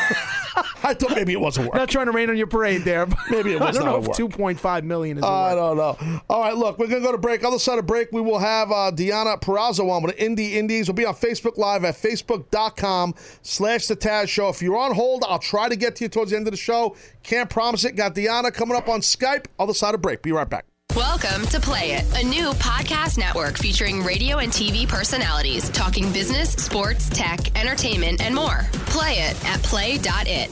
[0.84, 1.74] I thought maybe it wasn't work.
[1.76, 3.06] Not trying to rain on your parade there.
[3.06, 4.16] But Maybe it was I don't not know if work.
[4.16, 5.24] two point five million is.
[5.24, 5.96] a I don't know.
[6.28, 7.42] All right, look, we're going to go to break.
[7.44, 10.88] Other side of break, we will have uh, Deonna Purrazzo on with Indie Indies.
[10.88, 14.48] We'll be on Facebook Live at facebook.com slash The Taz Show.
[14.50, 16.56] If you're on hold, I'll try to get to you towards the end of the
[16.56, 16.96] show.
[17.22, 17.96] Can't promise it.
[17.96, 19.46] Got Deonna coming up on Skype.
[19.58, 20.22] Other side of break.
[20.22, 20.66] Be right back.
[20.96, 26.50] Welcome to Play It, a new podcast network featuring radio and TV personalities talking business,
[26.52, 28.66] sports, tech, entertainment, and more.
[28.88, 30.50] Play it at play.it.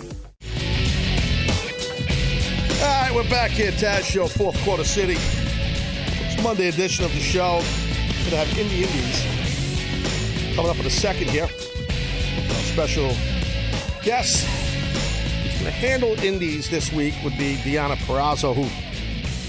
[2.80, 5.16] All right, we're back here, Taz Show, fourth quarter city.
[5.18, 7.56] It's Monday edition of the show.
[7.58, 11.44] We're going to have Indie Indies coming up in a second here.
[11.44, 13.14] Our special
[14.02, 18.64] guest who's going to handle Indies this week would be Deonna Purrazzo, who,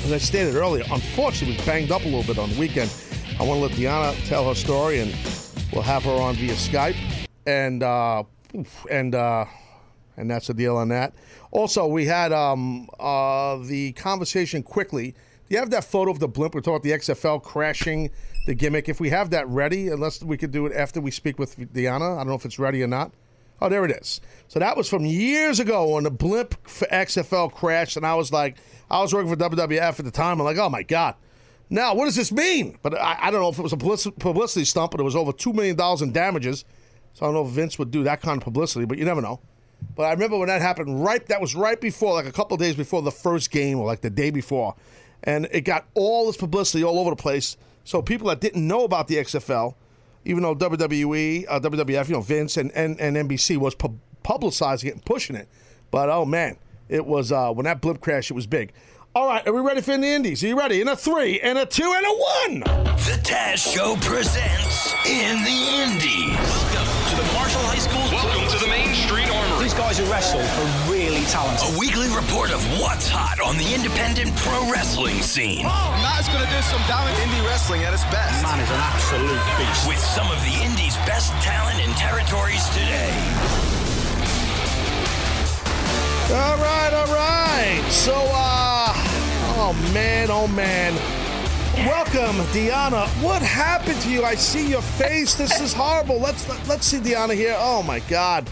[0.03, 2.91] as I stated earlier, unfortunately was banged up a little bit on the weekend.
[3.39, 5.15] I want to let Deonna tell her story, and
[5.71, 6.95] we'll have her on via Skype.
[7.45, 8.23] And uh,
[8.89, 9.45] and uh,
[10.17, 11.13] and that's the deal on that.
[11.51, 15.11] Also, we had um, uh, the conversation quickly.
[15.11, 16.55] Do you have that photo of the blimp?
[16.55, 18.09] We're talking about the XFL crashing
[18.45, 18.89] the gimmick.
[18.89, 22.15] If we have that ready, unless we could do it after we speak with Deonna.
[22.15, 23.11] I don't know if it's ready or not.
[23.61, 24.21] Oh, there it is.
[24.47, 28.31] So that was from years ago when the blimp for XFL crashed, and I was
[28.31, 28.57] like,
[28.91, 30.39] I was working for WWF at the time.
[30.39, 31.15] I'm like, oh my god.
[31.69, 32.77] Now, what does this mean?
[32.81, 35.31] But I, I don't know if it was a publicity stunt, but it was over
[35.31, 36.65] $2 million in damages.
[37.13, 39.21] So I don't know if Vince would do that kind of publicity, but you never
[39.21, 39.39] know.
[39.95, 42.75] But I remember when that happened, right, that was right before, like a couple days
[42.75, 44.75] before the first game, or like the day before.
[45.23, 47.55] And it got all this publicity all over the place.
[47.85, 49.75] So people that didn't know about the XFL,
[50.25, 54.85] even though WWE, uh, WWF, you know, Vince and, and, and NBC was pu- publicizing
[54.85, 55.47] it and pushing it.
[55.89, 56.57] But oh man,
[56.91, 58.73] it was, uh, when that blip crashed, it was big.
[59.15, 60.43] All right, are we ready for in the Indies?
[60.43, 60.79] Are you ready?
[60.79, 62.15] In a three, and a two, and a
[62.47, 62.59] one.
[63.07, 66.35] The Taz Show presents In the Indies.
[66.39, 68.07] Welcome to the Marshall High School.
[68.07, 69.63] Welcome to the Main Street Armory.
[69.67, 71.75] These guys who wrestle are really talented.
[71.75, 75.67] A weekly report of what's hot on the independent pro wrestling scene.
[75.67, 77.15] Oh, Matt's going to do some damage.
[77.19, 78.43] Indie wrestling at its best.
[78.43, 79.87] Man is an absolute beast.
[79.87, 83.70] With some of the Indies' best talent and territories today.
[86.33, 87.85] All right, all right.
[87.89, 88.93] So, uh,
[89.57, 90.93] oh man, oh man.
[91.85, 93.05] Welcome, Deonna.
[93.21, 94.23] What happened to you?
[94.23, 95.35] I see your face.
[95.35, 96.19] This is horrible.
[96.19, 97.57] Let's let, let's see Deonna here.
[97.57, 98.49] Oh my God,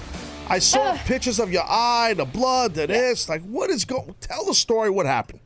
[0.50, 3.30] I saw pictures of your eye, the blood, the this.
[3.30, 4.14] Like, what is going?
[4.20, 4.90] Tell the story.
[4.90, 5.40] What happened?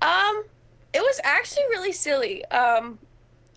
[0.00, 0.44] Um,
[0.92, 2.44] it was actually really silly.
[2.46, 3.00] Um,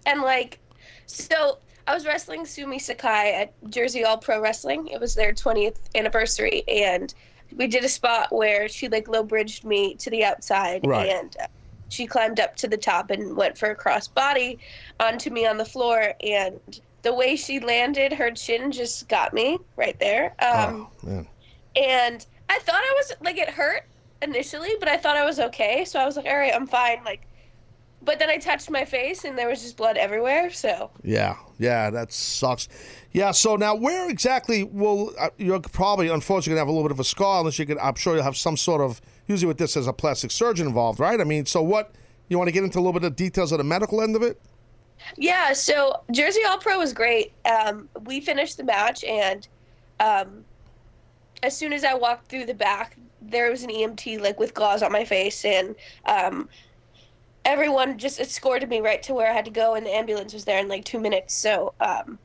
[0.07, 0.57] and like,
[1.05, 4.87] so I was wrestling Sumi Sakai at Jersey All Pro Wrestling.
[4.87, 7.13] It was their 20th anniversary, and
[7.55, 11.09] we did a spot where she like low bridged me to the outside, Right.
[11.09, 11.47] and uh,
[11.89, 14.59] she climbed up to the top and went for a cross body
[14.99, 16.59] onto me on the floor, and
[17.03, 20.35] the way she landed, her chin just got me right there.
[20.41, 21.27] Um, Man.
[21.75, 23.81] and I thought I was like it hurt
[24.21, 25.85] initially, but I thought I was okay.
[25.85, 27.03] So I was like, all right, I'm fine.
[27.03, 27.27] Like,
[28.03, 30.49] but then I touched my face and there was just blood everywhere.
[30.51, 32.67] So Yeah, yeah, that sucks.
[33.11, 36.91] Yeah, so now where exactly will uh, you're probably unfortunately gonna have a little bit
[36.91, 37.77] of a scar unless you could.
[37.77, 40.99] I'm sure you'll have some sort of usually with this as a plastic surgeon involved,
[40.99, 41.19] right?
[41.19, 41.91] I mean, so what
[42.29, 44.23] you want to get into a little bit of details of the medical end of
[44.23, 44.41] it?
[45.17, 47.33] yeah, so Jersey All Pro was great.
[47.45, 49.47] Um, we finished the match and
[49.99, 50.45] um,
[51.43, 54.81] as soon as I walked through the back, there was an EMT like with gauze
[54.81, 55.75] on my face and
[56.05, 56.49] um,
[57.45, 60.45] everyone just escorted me right to where I had to go and the ambulance was
[60.45, 61.33] there in like two minutes.
[61.33, 62.19] So um,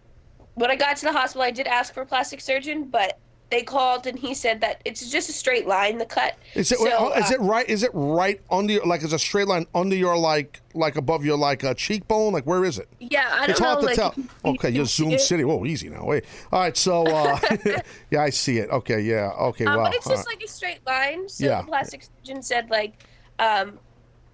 [0.54, 3.18] when I got to the hospital, I did ask for a plastic surgeon, but
[3.48, 6.34] they called and he said that it's just a straight line, the cut.
[6.54, 7.68] Is it So, is uh, it right?
[7.68, 9.04] Is it right under your like?
[9.04, 12.32] Is a straight line under your like like above your like uh, cheekbone?
[12.32, 12.88] Like where is it?
[12.98, 13.66] Yeah, I don't it's know.
[13.66, 14.14] hard to like, tell.
[14.44, 15.20] Okay, you're Zoom it.
[15.20, 15.44] City.
[15.44, 16.04] Whoa, easy now.
[16.04, 16.24] Wait.
[16.50, 17.38] All right, so uh,
[18.10, 18.68] yeah, I see it.
[18.70, 19.30] Okay, yeah.
[19.38, 19.84] Okay, Um, wow.
[19.84, 20.34] but it's All just right.
[20.36, 21.28] like a straight line.
[21.28, 21.60] So Yeah.
[21.62, 23.04] the plastic surgeon said like
[23.38, 23.78] um,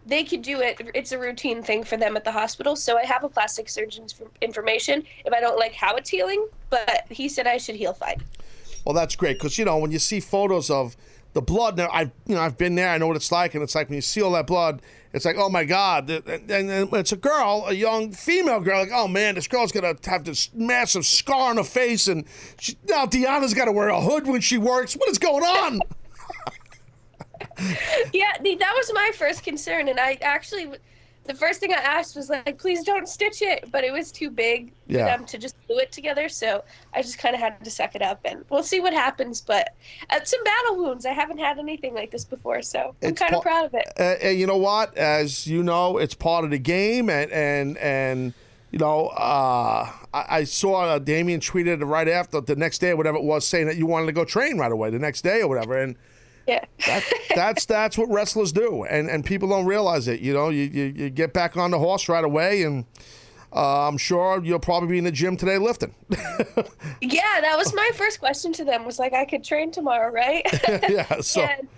[0.06, 0.80] they could do it.
[0.94, 2.76] It's a routine thing for them at the hospital.
[2.76, 6.48] So I have a plastic surgeon's information if I don't like how it's healing.
[6.70, 8.22] But he said I should heal fine.
[8.84, 10.96] Well, that's great because you know when you see photos of
[11.32, 11.76] the blood.
[11.76, 12.90] Now I've you know I've been there.
[12.90, 15.24] I know what it's like, and it's like when you see all that blood, it's
[15.24, 16.10] like oh my god.
[16.10, 16.50] And
[16.92, 20.50] it's a girl, a young female girl, like oh man, this girl's gonna have this
[20.54, 22.24] massive scar on her face, and
[22.58, 24.94] she, now Deonna's got to wear a hood when she works.
[24.94, 25.80] What is going on?
[28.12, 30.68] yeah, that was my first concern, and I actually,
[31.24, 34.30] the first thing I asked was like, please don't stitch it, but it was too
[34.30, 34.98] big Yeah.
[35.12, 36.28] for them to just glue it together.
[36.28, 36.64] So
[36.94, 39.40] I just kind of had to suck it up, and we'll see what happens.
[39.40, 39.74] But
[40.10, 41.06] uh, some battle wounds.
[41.06, 43.86] I haven't had anything like this before, so I'm kind of pa- proud of it.
[43.98, 44.96] Uh, and you know what?
[44.96, 48.34] As you know, it's part of the game, and and and
[48.72, 52.96] you know, uh, I, I saw uh, Damien tweeted right after the next day, or
[52.96, 55.40] whatever it was, saying that you wanted to go train right away the next day
[55.42, 55.96] or whatever, and.
[56.46, 56.64] Yeah.
[56.86, 57.04] That,
[57.34, 60.20] that's that's what wrestlers do, and and people don't realize it.
[60.20, 62.84] You know, you, you, you get back on the horse right away, and
[63.54, 65.94] uh, I'm sure you'll probably be in the gym today lifting.
[67.04, 68.84] Yeah, that was my first question to them.
[68.84, 70.46] Was like, I could train tomorrow, right?
[70.88, 71.20] yeah.
[71.20, 71.68] So And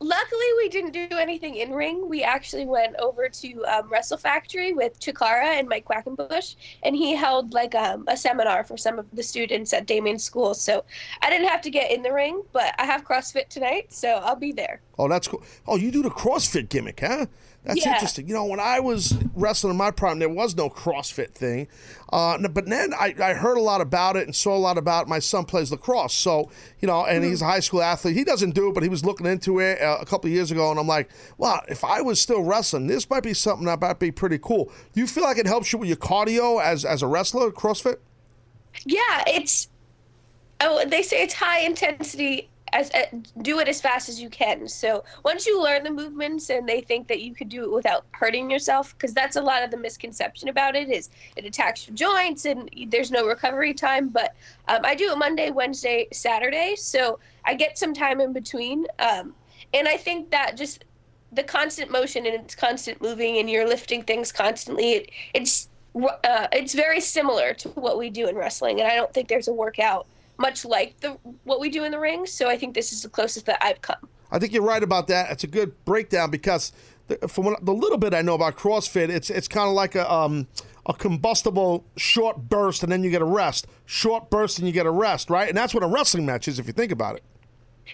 [0.00, 2.08] luckily, we didn't do anything in ring.
[2.08, 7.14] We actually went over to um, Wrestle Factory with Chikara and Mike Quackenbush, and he
[7.14, 10.54] held like um, a seminar for some of the students at Damien's school.
[10.54, 10.84] So
[11.22, 14.36] I didn't have to get in the ring, but I have CrossFit tonight, so I'll
[14.36, 14.80] be there.
[14.98, 15.42] Oh, that's cool.
[15.66, 17.26] Oh, you do the CrossFit gimmick, huh?
[17.64, 17.92] That's Yeah.
[17.92, 18.26] interesting.
[18.26, 21.68] You know, when I was wrestling in my prime, there was no CrossFit thing.
[22.10, 25.02] Uh, but then I, I heard a lot about it and saw a lot about
[25.02, 25.08] it.
[25.08, 26.14] My son plays lacrosse.
[26.14, 26.50] So,
[26.80, 28.16] you know, and he's a high school athlete.
[28.16, 30.50] He doesn't do it, but he was looking into it uh, a couple of years
[30.50, 30.70] ago.
[30.70, 33.98] And I'm like, wow, if I was still wrestling, this might be something that might
[33.98, 34.72] be pretty cool.
[34.94, 37.98] Do you feel like it helps you with your cardio as, as a wrestler, CrossFit?
[38.84, 39.68] Yeah, it's
[40.60, 43.04] oh they say it's high intensity as uh,
[43.42, 44.68] do it as fast as you can.
[44.68, 48.04] So once you learn the movements and they think that you could do it without
[48.12, 51.96] hurting yourself, because that's a lot of the misconception about it is it attacks your
[51.96, 54.08] joints and there's no recovery time.
[54.08, 54.34] But
[54.68, 58.86] um, I do it Monday, Wednesday, Saturday, so I get some time in between.
[58.98, 59.34] Um,
[59.74, 60.84] and I think that just
[61.32, 64.92] the constant motion and it's constant moving and you're lifting things constantly.
[64.92, 69.12] It, it's uh, it's very similar to what we do in wrestling, and I don't
[69.12, 70.06] think there's a workout
[70.40, 71.10] much like the
[71.44, 72.26] what we do in the ring.
[72.26, 74.08] So I think this is the closest that I've come.
[74.32, 75.30] I think you're right about that.
[75.30, 76.72] It's a good breakdown because
[77.08, 79.94] the, from what, the little bit I know about CrossFit, it's it's kind of like
[79.94, 80.46] a um,
[80.86, 84.86] a combustible short burst and then you get a rest, short burst and you get
[84.86, 85.48] a rest, right?
[85.48, 87.22] And that's what a wrestling match is if you think about it.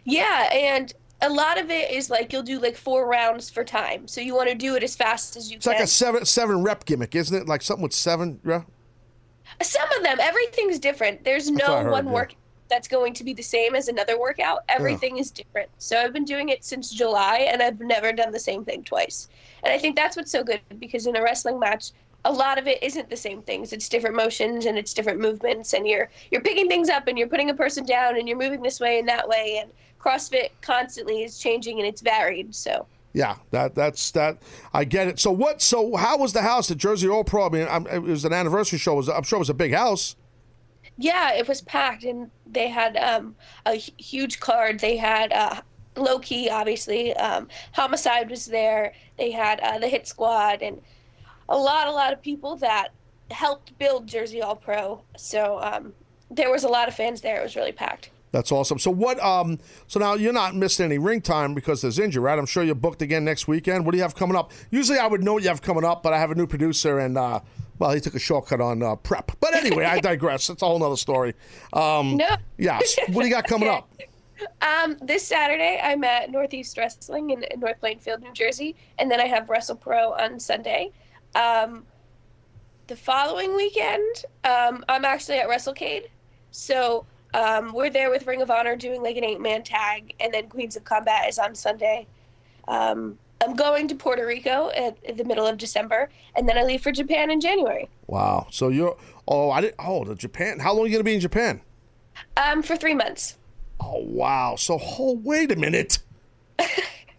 [0.05, 0.93] Yeah, and
[1.23, 4.35] a lot of it is like you'll do like four rounds for time, so you
[4.35, 5.73] want to do it as fast as you It's can.
[5.73, 7.49] It's like a seven seven rep gimmick, isn't it?
[7.49, 8.41] Like something with seven.
[8.45, 8.63] Yeah.
[9.63, 11.25] Some of them, everything's different.
[11.25, 12.13] There's That's no heard, one yeah.
[12.13, 12.35] work
[12.69, 14.65] that's going to be the same as another workout.
[14.69, 15.69] Everything is different.
[15.79, 19.29] So I've been doing it since July, and I've never done the same thing twice.
[19.63, 21.93] And I think that's what's so good because in a wrestling match,
[22.25, 23.73] a lot of it isn't the same things.
[23.73, 27.29] It's different motions and it's different movements, and you're you're picking things up and you're
[27.29, 29.61] putting a person down and you're moving this way and that way.
[29.63, 29.71] And
[30.01, 32.55] CrossFit constantly is changing and it's varied.
[32.55, 32.87] So.
[33.17, 34.37] Yeah, that that's that.
[34.75, 35.19] I get it.
[35.19, 35.63] So what?
[35.63, 37.47] So how was the house at Jersey All Pro?
[37.47, 38.95] I mean, I'm, it was an anniversary show.
[38.95, 40.17] Was I'm sure it was a big house.
[40.99, 43.35] Yeah, it was packed, and they had um,
[43.65, 44.81] a huge card.
[44.81, 45.63] They had uh,
[45.97, 47.17] Low Ki, obviously.
[47.17, 48.93] Um, Homicide was there.
[49.17, 50.79] They had uh, the Hit Squad, and
[51.49, 52.89] a lot, a lot of people that
[53.31, 55.01] helped build Jersey All Pro.
[55.17, 55.95] So um,
[56.31, 57.41] there was a lot of fans there.
[57.41, 58.11] It was really packed.
[58.33, 58.79] That's awesome.
[58.79, 59.19] So what?
[59.23, 59.59] Um.
[59.87, 62.39] So now you're not missing any ring time because there's injury, right?
[62.39, 63.85] I'm sure you're booked again next weekend.
[63.85, 64.53] What do you have coming up?
[64.71, 66.99] Usually I would know what you have coming up, but I have a new producer
[66.99, 67.17] and.
[67.19, 67.41] uh
[67.79, 69.33] well, he took a shortcut on uh, prep.
[69.39, 70.49] But anyway, I digress.
[70.49, 71.35] It's a whole nother story.
[71.75, 72.29] Um, No.
[72.57, 72.97] Yes.
[73.09, 73.89] What do you got coming up?
[74.61, 79.19] Um, this Saturday, I'm at Northeast Wrestling in, in North Plainfield, New Jersey, and then
[79.19, 80.91] I have Wrestle Pro on Sunday.
[81.35, 81.87] Um,
[82.87, 86.09] the following weekend, um, I'm actually at WrestleCade,
[86.51, 90.49] so um, we're there with Ring of Honor doing like an eight-man tag, and then
[90.49, 92.07] Queens of Combat is on Sunday.
[92.69, 96.63] Um, I'm going to Puerto Rico at, at the middle of December, and then I
[96.63, 97.89] leave for Japan in January.
[98.07, 98.47] Wow.
[98.51, 98.97] So you're.
[99.29, 99.77] Oh, I didn't.
[99.79, 100.59] Oh, the Japan.
[100.59, 101.61] How long are you going to be in Japan?
[102.37, 103.37] Um, for three months.
[103.81, 104.57] Oh, wow.
[104.57, 105.25] So, hold.
[105.25, 105.99] Wait a minute.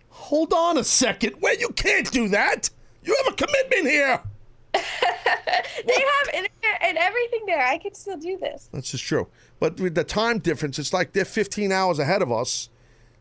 [0.09, 1.35] Hold on a second.
[1.41, 2.69] Wait, you can't do that.
[3.01, 4.21] You have a commitment here.
[5.86, 7.66] They have internet and everything there.
[7.66, 8.70] I could still do this.
[8.74, 9.28] That's just true.
[9.60, 12.70] But with the time difference, it's like they're 15 hours ahead of us.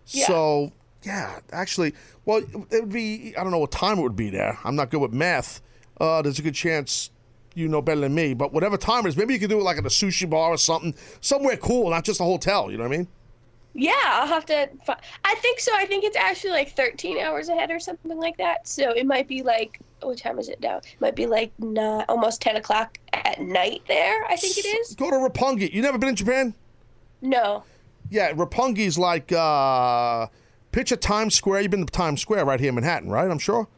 [0.09, 0.27] Yeah.
[0.27, 0.73] So,
[1.03, 2.39] yeah, actually, well,
[2.71, 4.59] it would be, I don't know what time it would be there.
[4.65, 5.61] I'm not good with math.
[6.01, 7.11] Uh, there's a good chance
[7.55, 8.35] you know better than me.
[8.35, 10.51] But whatever time it is, maybe you could do it like at a sushi bar
[10.51, 12.71] or something, somewhere cool, not just a hotel.
[12.71, 13.09] You know what I mean?
[13.75, 14.69] Yeah, I'll have to.
[15.25, 15.73] I think so.
[15.75, 18.67] I think it's actually like 13 hours ahead or something like that.
[18.67, 20.79] So it might be like, what time is it now?
[20.79, 24.25] It might be like nine, almost 10 o'clock at night there.
[24.29, 24.95] I think it is.
[24.95, 25.73] Go to Roppongi.
[25.73, 26.55] You never been in Japan?
[27.23, 27.65] No.
[28.11, 30.27] Yeah, Roppongi's like uh,
[30.73, 31.63] picture Times Square.
[31.63, 33.31] You've been to Times Square right here in Manhattan, right?
[33.31, 33.69] I'm sure.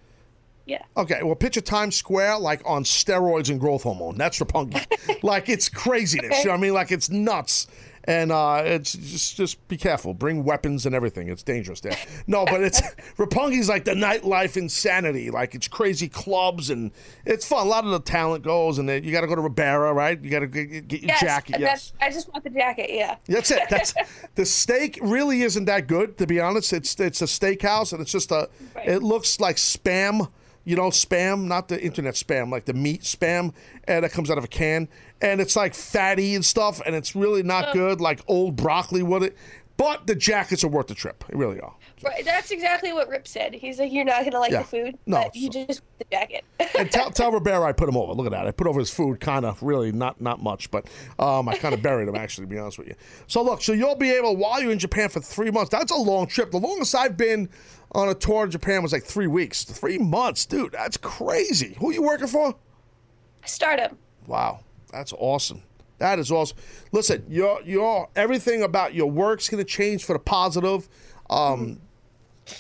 [0.67, 0.83] Yeah.
[0.99, 4.19] Okay, well, picture Times Square like on steroids and growth hormone.
[4.19, 5.23] That's Roppongi.
[5.23, 6.41] like it's craziness.
[6.41, 6.75] You know what I mean?
[6.75, 7.69] Like it's nuts.
[8.09, 10.15] And uh, it's just just be careful.
[10.15, 11.29] Bring weapons and everything.
[11.29, 11.97] It's dangerous there.
[12.27, 12.81] No, but it's
[13.17, 15.31] Roppongi's like the nightlife insanity.
[15.31, 16.91] Like it's crazy clubs and
[17.25, 17.67] it's fun.
[17.67, 20.21] A lot of the talent goes, and then you got to go to Ribera, right?
[20.21, 21.61] You got to get, get your yes, jacket.
[21.61, 21.93] Yes.
[22.01, 22.91] I just want the jacket.
[22.91, 23.17] Yeah.
[23.27, 23.63] That's it.
[23.69, 23.95] That's
[24.35, 26.73] the steak really isn't that good to be honest.
[26.73, 28.49] It's it's a steakhouse and it's just a
[28.85, 30.31] it looks like spam,
[30.69, 33.55] you know, spam, not the internet spam, like the meat spam
[33.85, 34.87] and it comes out of a can
[35.23, 37.73] and it's like fatty and stuff and it's really not Ugh.
[37.75, 39.37] good like old broccoli with it.
[39.79, 41.23] But the jackets are worth the trip.
[41.29, 41.73] They really are.
[42.03, 42.25] Right.
[42.25, 43.55] That's exactly what Rip said.
[43.55, 44.63] He's like, you're not gonna like Yeah.
[44.63, 46.45] the food, No, but you just the jacket.
[46.77, 48.13] And tell, tell Ribera I put him over.
[48.13, 48.47] Look at that.
[48.49, 50.89] I put over his food, kind of, really, not not much, but
[51.21, 52.95] um, I kind of buried him, actually, to be honest with you.
[53.29, 55.97] So, look, so you'll be able, while you're in Japan for three months, that's a
[55.97, 56.51] long trip.
[56.51, 57.49] The longest I've been
[57.93, 59.65] on a tour in Japan was like three weeks.
[59.65, 61.75] Three months, dude, that's crazy.
[61.79, 62.55] Who are you working for?
[63.45, 63.97] Stardom.
[64.27, 64.61] Wow,
[64.93, 65.63] that's awesome.
[65.99, 66.59] That is awesome.
[66.93, 70.89] Listen, your your everything about your work's gonna change for the positive.
[71.29, 71.81] Um,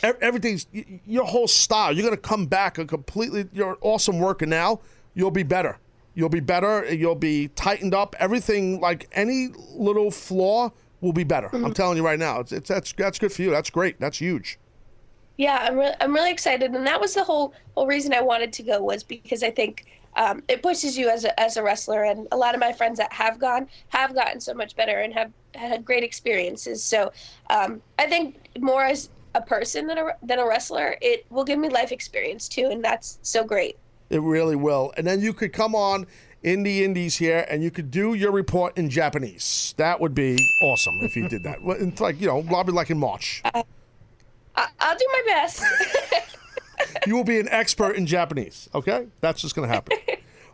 [0.02, 0.66] e- everything's
[1.06, 1.92] your whole style.
[1.92, 3.48] You're gonna come back a completely.
[3.52, 4.80] You're an awesome worker now.
[5.14, 5.78] You'll be better.
[6.14, 6.92] You'll be better.
[6.92, 8.16] You'll be tightened up.
[8.18, 11.48] Everything like any little flaw will be better.
[11.52, 12.40] I'm telling you right now.
[12.40, 13.50] It's, it's that's that's good for you.
[13.50, 14.00] That's great.
[14.00, 14.58] That's huge.
[15.38, 18.52] Yeah, I'm really, I'm really excited, and that was the whole whole reason I wanted
[18.54, 19.86] to go was because I think
[20.16, 22.98] um, it pushes you as a as a wrestler, and a lot of my friends
[22.98, 26.82] that have gone have gotten so much better and have had great experiences.
[26.82, 27.12] So
[27.50, 31.60] um, I think more as a person than a than a wrestler, it will give
[31.60, 33.78] me life experience too, and that's so great.
[34.10, 34.92] It really will.
[34.96, 36.08] And then you could come on
[36.42, 39.74] in the indies here and you could do your report in Japanese.
[39.76, 41.58] That would be awesome if you did that.
[41.80, 43.42] It's like, you know, probably like in March.
[44.58, 45.62] I, I'll do my best.
[47.06, 49.06] You will be an expert in Japanese, okay?
[49.20, 49.98] That's just going to happen.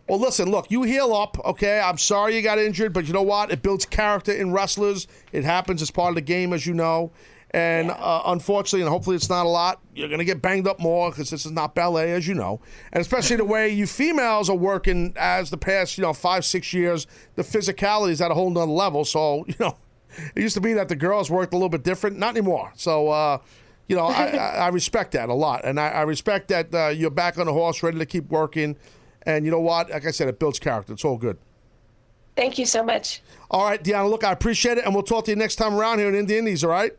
[0.08, 1.80] Well, listen, look, you heal up, okay?
[1.80, 3.50] I'm sorry you got injured, but you know what?
[3.50, 5.06] It builds character in wrestlers.
[5.32, 7.12] It happens as part of the game, as you know.
[7.52, 10.80] And uh, unfortunately, and hopefully it's not a lot, you're going to get banged up
[10.80, 12.60] more because this is not ballet, as you know.
[12.92, 16.72] And especially the way you females are working as the past, you know, five, six
[16.72, 17.06] years,
[17.36, 19.04] the physicality is at a whole nother level.
[19.04, 19.76] So, you know,
[20.34, 22.18] it used to be that the girls worked a little bit different.
[22.18, 22.72] Not anymore.
[22.76, 23.38] So, uh,
[23.88, 25.64] you know, I, I, respect that a lot.
[25.64, 28.76] And I, I respect that uh, you're back on the horse, ready to keep working.
[29.22, 29.90] And you know what?
[29.90, 30.92] Like I said, it builds character.
[30.92, 31.38] It's all good.
[32.36, 33.22] Thank you so much.
[33.50, 34.84] All right, Deonna, look, I appreciate it.
[34.84, 36.92] And we'll talk to you next time around here in Indy Indies, all right?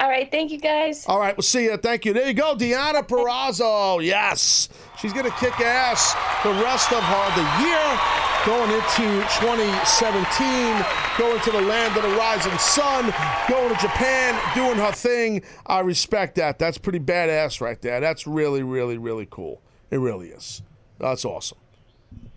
[0.00, 1.06] All right, thank you guys.
[1.06, 1.76] All right, we'll see you.
[1.76, 2.12] Thank you.
[2.12, 4.04] There you go, Deonna Purrazzo.
[4.04, 4.68] Yes.
[4.98, 6.12] She's going to kick ass
[6.42, 10.84] the rest of her the year, going into 2017,
[11.18, 13.12] going to the land of the rising sun,
[13.48, 15.42] going to Japan, doing her thing.
[15.66, 16.56] I respect that.
[16.56, 17.98] That's pretty badass right there.
[17.98, 19.60] That's really, really, really cool.
[19.90, 20.62] It really is.
[21.00, 21.58] That's awesome.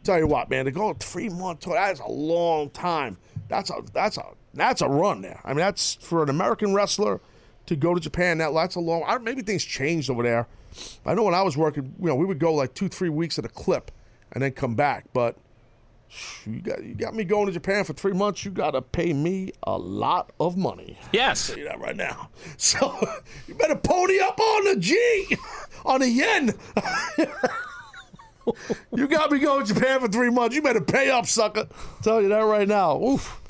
[0.04, 3.18] Tell you what, man, to go three months, that's a long time.
[3.48, 4.26] That's a that's a
[4.56, 5.40] that's a run there.
[5.44, 7.22] I mean, that's for an American wrestler
[7.68, 8.40] to go to Japan.
[8.40, 9.04] That that's a long.
[9.06, 10.48] I, maybe things changed over there.
[11.06, 13.38] I know when I was working, you know, we would go like two, three weeks
[13.38, 13.92] at a clip,
[14.32, 15.06] and then come back.
[15.14, 15.38] But
[16.46, 18.44] you got you got me going to Japan for three months.
[18.46, 20.98] You got to pay me a lot of money.
[21.14, 21.50] Yes.
[21.50, 22.30] I'll tell you that right now.
[22.58, 23.00] So
[23.48, 25.38] you better pony up on the G,
[25.86, 26.54] on the yen.
[28.96, 30.56] you got me going to Japan for three months.
[30.56, 31.68] You better pay up, sucker.
[32.04, 33.02] tell you that right now.
[33.02, 33.42] Oof.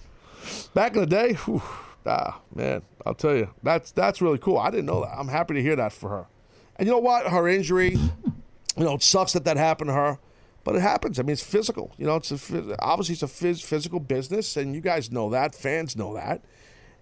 [0.74, 4.58] Back in the day, oof, ah, man, I'll tell you, that's that's really cool.
[4.58, 5.18] I didn't know that.
[5.18, 6.28] I'm happy to hear that for her.
[6.76, 7.28] And you know what?
[7.28, 10.20] Her injury, you know, it sucks that that happened to her,
[10.64, 11.20] but it happens.
[11.20, 11.94] I mean, it's physical.
[11.98, 15.56] You know, it's a obviously it's a phys- physical business, and you guys know that.
[15.56, 16.44] Fans know that.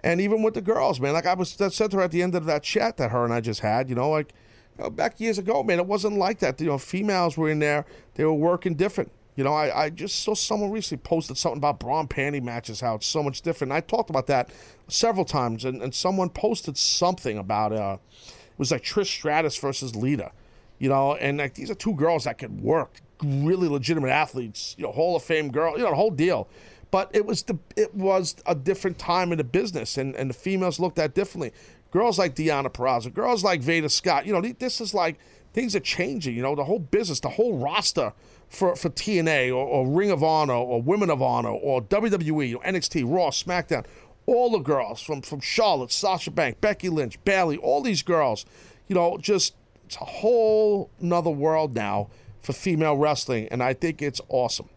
[0.02, 2.22] And even with the girls, man, like I was I said to her at the
[2.22, 4.34] end of that chat that her and I just had, you know, like
[4.78, 6.60] you know, back years ago, man, it wasn't like that.
[6.62, 7.86] You know, females were in there;
[8.16, 9.12] they were working different.
[9.36, 12.82] You know, I, I just saw someone recently posted something about bra and panty matches,
[12.82, 13.72] how it's so much different.
[13.72, 14.50] I talked about that
[14.88, 19.96] several times, and, and someone posted something about uh, it was like Trish Stratus versus
[19.96, 20.32] Lita,
[20.80, 24.84] you know, and like these are two girls that could work, really legitimate athletes, you
[24.84, 26.48] know, Hall of Fame girl, you know, the whole deal.
[26.89, 30.34] But it was the it was a different time in the business, and, and the
[30.34, 31.52] females looked at differently.
[31.91, 35.18] Girls like Deonna Purrazzo, girls like Veda Scott, you know, this is like
[35.53, 36.35] things are changing.
[36.35, 38.14] You know, the whole business, the whole roster
[38.48, 42.61] for, for TNA or, or Ring of Honor or Women of Honor or WWE or
[42.61, 43.85] NXT, Raw, SmackDown,
[44.26, 48.45] all the girls from from Charlotte, Sasha Bank, Becky Lynch, Bayley, all these girls,
[48.88, 52.10] you know, just it's a whole nother world now
[52.48, 54.69] for female wrestling, and I think it's awesome.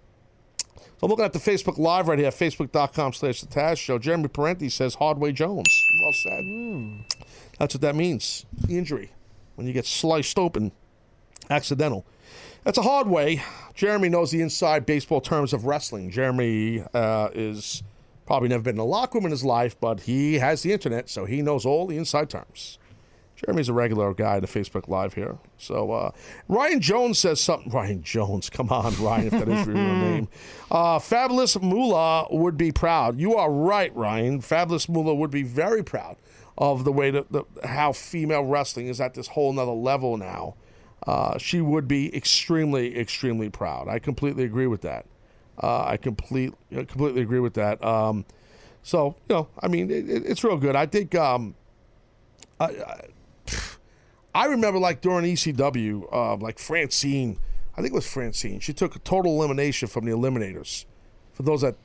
[0.67, 3.99] So I'm looking at the Facebook Live right here, facebook.com slash the Taz Show.
[3.99, 5.69] Jeremy Parenti says Hardway Jones.
[6.03, 7.25] Well said.
[7.59, 8.45] That's what that means.
[8.53, 9.13] The injury.
[9.55, 10.73] When you get sliced open,
[11.49, 12.05] accidental.
[12.65, 13.43] That's a hard way.
[13.75, 16.11] Jeremy knows the inside baseball terms of wrestling.
[16.11, 17.83] Jeremy uh, is
[18.31, 21.11] Probably never been in a locker room in his life, but he has the internet,
[21.11, 22.79] so he knows all the inside terms.
[23.45, 25.39] Jeremy's a regular guy to Facebook Live here.
[25.57, 26.11] So uh,
[26.49, 27.73] Ryan Jones says something.
[27.73, 30.29] Ryan Jones, come on, Ryan, if that is your real name.
[30.71, 33.19] Uh, Fabulous Moolah would be proud.
[33.19, 34.43] You are right, Ryan.
[34.43, 36.17] Fabulous Moolah would be very proud
[36.59, 40.55] of the way that the, how female wrestling is at this whole nother level now.
[41.07, 43.89] Uh, she would be extremely, extremely proud.
[43.89, 45.07] I completely agree with that.
[45.63, 47.83] Uh, I complete, completely agree with that.
[47.83, 48.27] Um,
[48.83, 50.77] so you know, I mean, it, it, it's real good.
[50.77, 51.15] I think.
[51.15, 51.55] Um,
[52.61, 53.01] I, I,
[54.35, 57.39] I remember like during ECW, uh, like Francine,
[57.77, 58.61] I think it was Francine.
[58.61, 60.85] She took a total elimination from the Eliminators.
[61.33, 61.77] For those that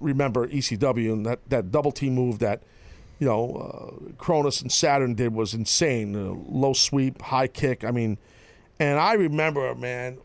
[0.00, 2.62] remember ECW and that, that double team move that,
[3.18, 6.14] you know, uh, Kronus and Saturn did was insane.
[6.14, 7.84] Uh, low sweep, high kick.
[7.84, 8.18] I mean,
[8.78, 10.18] and I remember, man,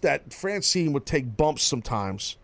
[0.00, 2.36] that Francine would take bumps sometimes,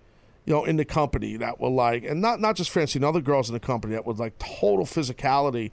[0.44, 3.48] you know, in the company that were like, and not not just Francine, other girls
[3.48, 5.72] in the company that was like total physicality,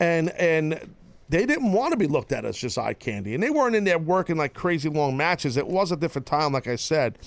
[0.00, 0.94] and and
[1.28, 3.84] they didn't want to be looked at as just eye candy, and they weren't in
[3.84, 5.56] there working like crazy long matches.
[5.56, 7.18] It was a different time, like I said.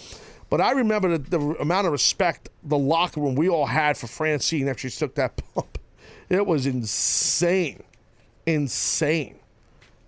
[0.50, 4.08] But I remember the, the amount of respect the locker room we all had for
[4.08, 5.78] Francine after she took that bump.
[6.30, 7.84] It was insane,
[8.46, 9.36] insane.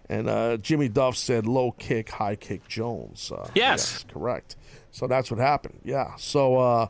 [0.10, 3.32] And uh, Jimmy Duff said low kick, high kick Jones.
[3.32, 4.04] Uh, yes.
[4.12, 4.56] correct.
[4.92, 5.80] So that's what happened.
[5.86, 6.16] Yeah.
[6.18, 6.88] So uh,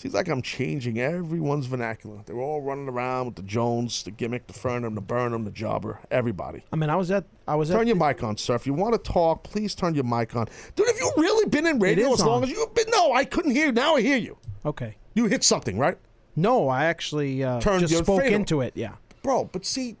[0.00, 2.22] seems like I'm changing everyone's vernacular.
[2.24, 6.00] They're all running around with the Jones, the gimmick, the Fernham, the Burnham, the Jobber.
[6.10, 6.64] Everybody.
[6.72, 7.24] I mean, I was at.
[7.46, 7.86] I was Turn at.
[7.86, 8.54] your mic on, sir.
[8.54, 10.46] If you want to talk, please turn your mic on.
[10.74, 12.44] Dude, have you really been in radio as long on.
[12.44, 12.88] as you've been?
[12.90, 13.72] No, I couldn't hear.
[13.72, 14.38] Now I hear you.
[14.64, 14.96] Okay.
[15.14, 15.98] You hit something, right?
[16.34, 18.72] No, I actually uh, Turned just spoke into it.
[18.74, 18.94] Yeah.
[19.22, 19.96] Bro, but see,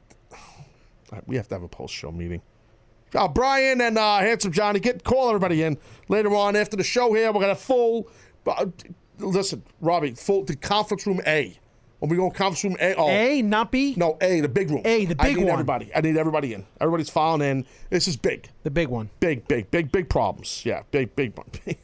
[1.12, 2.40] right, we have to have a post show meeting.
[3.14, 5.76] Uh, Brian and uh, Handsome Johnny, get call everybody in
[6.08, 7.30] later on after the show here.
[7.32, 8.08] We're gonna full.
[8.46, 8.66] Uh,
[9.20, 11.56] listen, Robbie, full the conference room A.
[11.98, 13.94] When we go conference room A, oh, A, not B.
[13.96, 14.80] no A, the big room.
[14.86, 15.52] A, the big I big need one.
[15.52, 16.66] Everybody, I need everybody in.
[16.80, 17.66] Everybody's filing in.
[17.90, 19.10] This is big, The big one.
[19.20, 20.64] big, big, big, big problems.
[20.64, 21.34] Yeah, big, big.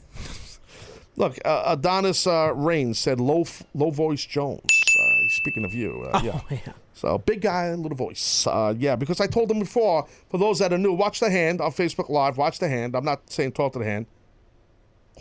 [1.16, 4.60] Look, uh, Adonis uh, Reigns said low, f- low voice Jones.
[4.60, 6.40] Uh, he's speaking of you, uh, yeah.
[6.42, 6.72] Oh, yeah.
[6.94, 8.46] So big guy, little voice.
[8.46, 10.06] Uh, yeah, because I told them before.
[10.30, 12.38] For those that are new, watch the hand on Facebook Live.
[12.38, 12.94] Watch the hand.
[12.96, 14.06] I'm not saying talk to the hand.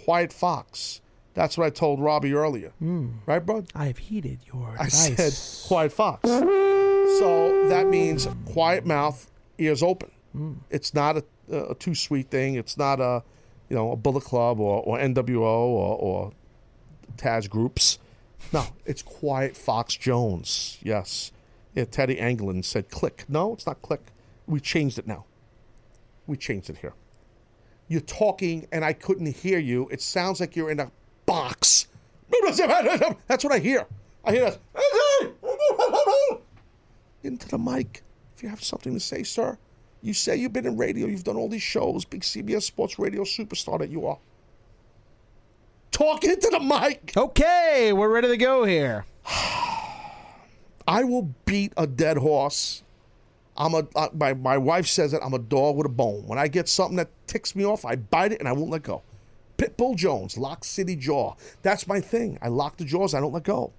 [0.05, 1.01] Quiet Fox.
[1.35, 2.69] That's what I told Robbie earlier.
[2.79, 3.09] Hmm.
[3.25, 3.67] Right, bud?
[3.75, 5.61] I have heeded your I advice.
[5.61, 6.27] said quiet fox.
[6.27, 10.11] So that means quiet mouth, ears open.
[10.31, 10.53] Hmm.
[10.69, 12.55] It's not a, a too sweet thing.
[12.55, 13.21] It's not a,
[13.69, 16.31] you know, a Bullet Club or, or NWO or, or
[17.17, 17.99] Taz groups.
[18.53, 20.77] No, it's quiet Fox Jones.
[20.81, 21.31] Yes.
[21.73, 23.25] Yeah, Teddy Anglin said click.
[23.27, 24.01] No, it's not click.
[24.47, 25.25] We changed it now.
[26.27, 26.93] We changed it here.
[27.89, 29.89] You're talking and I couldn't hear you.
[29.91, 30.91] It sounds like you're in a
[31.45, 31.87] box.
[33.27, 33.85] That's what I hear.
[34.23, 34.59] I hear that.
[37.23, 38.03] Into the mic.
[38.35, 39.57] If you have something to say, sir,
[40.01, 43.23] you say you've been in radio, you've done all these shows, big CBS Sports Radio
[43.23, 44.17] superstar that you are.
[45.91, 47.13] Talk into the mic.
[47.15, 49.05] Okay, we're ready to go here.
[50.87, 52.83] I will beat a dead horse.
[53.57, 56.27] I'm a uh, my my wife says that I'm a dog with a bone.
[56.27, 58.83] When I get something that ticks me off, I bite it and I won't let
[58.83, 59.01] go.
[59.57, 61.35] Pitbull Jones, Lock City Jaw.
[61.61, 62.37] That's my thing.
[62.41, 63.13] I lock the jaws.
[63.13, 63.73] I don't let go.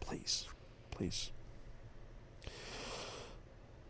[0.00, 0.46] Please,
[0.90, 1.30] please.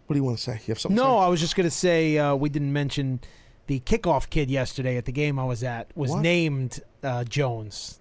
[0.06, 0.52] What do you want to say?
[0.66, 0.96] You have something?
[0.96, 3.20] No, To I was just gonna say uh, we didn't mention
[3.66, 6.20] the kickoff kid yesterday at the game I was at was What?
[6.22, 8.00] named uh, Jones.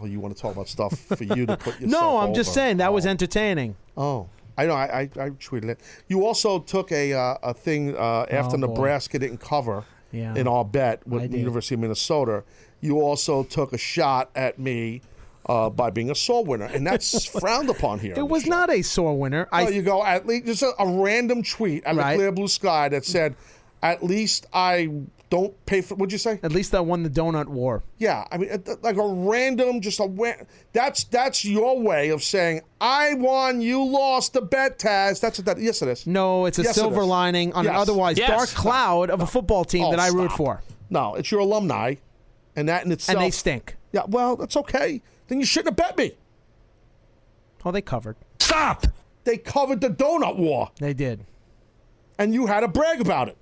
[0.00, 2.02] Oh, you want to talk about stuff for you to put yourself?
[2.02, 3.10] No, I'm just saying that was Oh.
[3.10, 3.76] entertaining.
[3.96, 4.74] Oh, I know.
[4.74, 5.80] I, I, I tweeted it.
[6.08, 8.60] You also took a uh, a thing uh, after Oh.
[8.60, 10.34] Nebraska didn't cover Yeah.
[10.34, 11.38] in our bet with the.
[11.38, 12.44] University of Minnesota.
[12.80, 15.00] You also took a shot at me
[15.46, 18.14] uh, by being a soul winner, and that's frowned upon here.
[18.16, 19.48] It was not a sore winner.
[19.50, 22.14] I Oh, you go at least just a, a random tweet out of Right.
[22.16, 23.34] clear blue sky that said,
[23.82, 24.88] "At least I
[25.32, 26.38] don't pay for." What'd you say?
[26.42, 27.82] at least I won the donut war.
[27.98, 28.50] Yeah, I mean,
[28.82, 30.34] like a random, just a wa-
[30.72, 35.20] that's that's your way of saying I won, you lost the bet, Taz.
[35.20, 35.58] That's what that.
[35.58, 36.06] Yes, it is.
[36.06, 37.06] No, it's a Yes, silver is.
[37.08, 38.28] lining on an otherwise Yes.
[38.28, 41.94] dark cloud of a football team Oh, that I root for, No, it's your alumni,
[42.54, 43.16] and that in itself.
[43.16, 43.76] and they stink.
[43.92, 45.00] Yeah, well, that's okay.
[45.28, 46.12] Then you shouldn't have bet me.
[47.64, 48.16] Oh, they covered.
[48.40, 48.86] Stop!
[49.24, 51.24] They covered the donut war, They did.
[52.18, 53.36] and you had to brag about it.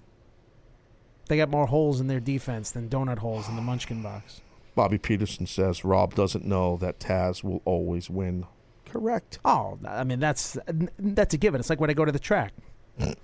[1.31, 4.41] They got more holes in their defense than donut holes in the Munchkin box.
[4.75, 8.47] Bobby Peterson says Rob doesn't know that Taz will always win.
[8.85, 9.39] Correct.
[9.45, 10.59] Oh, I mean that's
[10.99, 11.61] that's a given.
[11.61, 12.53] It's like when I go to the track.
[12.99, 13.15] You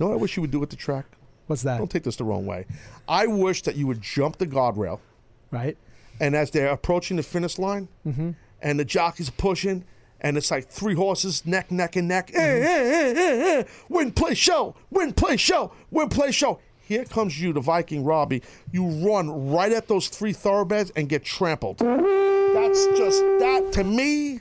[0.00, 1.06] know what I wish you would do at the track?
[1.46, 1.78] What's that?
[1.78, 2.66] Don't take this the wrong way.
[3.08, 5.00] I wish that you would jump the guardrail,
[5.50, 5.76] Right?
[6.20, 8.30] and as they're approaching the finish line, Mm-hmm.
[8.60, 9.84] and the jockeys pushing,
[10.24, 12.30] and it's like three horses neck, neck, and neck.
[12.34, 13.64] Eh, eh, eh, eh.
[13.90, 14.74] Win, play, show.
[14.90, 15.70] Win, play, show.
[15.90, 16.58] Win, play, show.
[16.88, 18.42] Here comes you, the Viking Robbie.
[18.72, 21.78] You run right at those three thoroughbreds and get trampled.
[21.78, 24.40] That's just that to me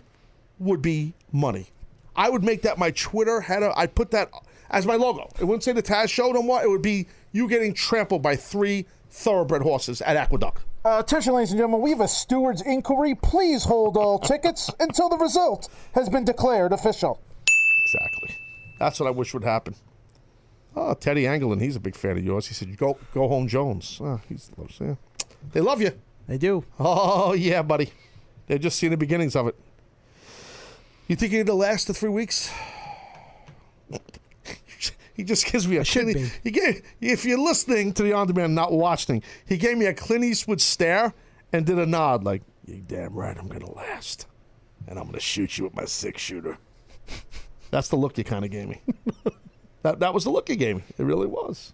[0.58, 1.68] would be money.
[2.16, 3.74] I would make that my Twitter header.
[3.76, 4.32] I'd put that
[4.70, 5.30] as my logo.
[5.40, 6.64] It wouldn't say the Taz Show no more.
[6.64, 10.64] It would be you getting trampled by three thoroughbred horses at Aqueduct.
[10.86, 13.16] Uh, attention, ladies and gentlemen, we have a steward's inquiry.
[13.16, 17.22] Please hold all tickets until the result has been declared official.
[17.86, 18.36] Exactly.
[18.80, 19.76] That's what I wish would happen.
[20.76, 22.48] Oh, Teddy Anglin, he's a big fan of yours.
[22.48, 24.80] He said, "Go, go home, Jones." Oh, he's loves.
[24.82, 24.96] Yeah,
[25.52, 25.92] they love you.
[26.28, 26.66] They do.
[26.80, 27.92] Oh yeah, buddy.
[28.48, 29.56] They're just seeing the beginnings of it.
[31.08, 32.52] You think it'll last the three weeks?
[35.14, 38.28] He just gives me a should Clint, he gave, if you're listening to the on
[38.28, 41.14] demand, not watching, he gave me a Clint Eastwood stare
[41.52, 44.28] and did a nod like, "You damn right, I'm gonna last,
[44.88, 46.58] and I'm gonna shoot you with my six shooter."
[47.70, 48.82] That's the look you kind of gave me.
[49.84, 50.84] that that was the look you gave me.
[50.98, 51.74] It really was.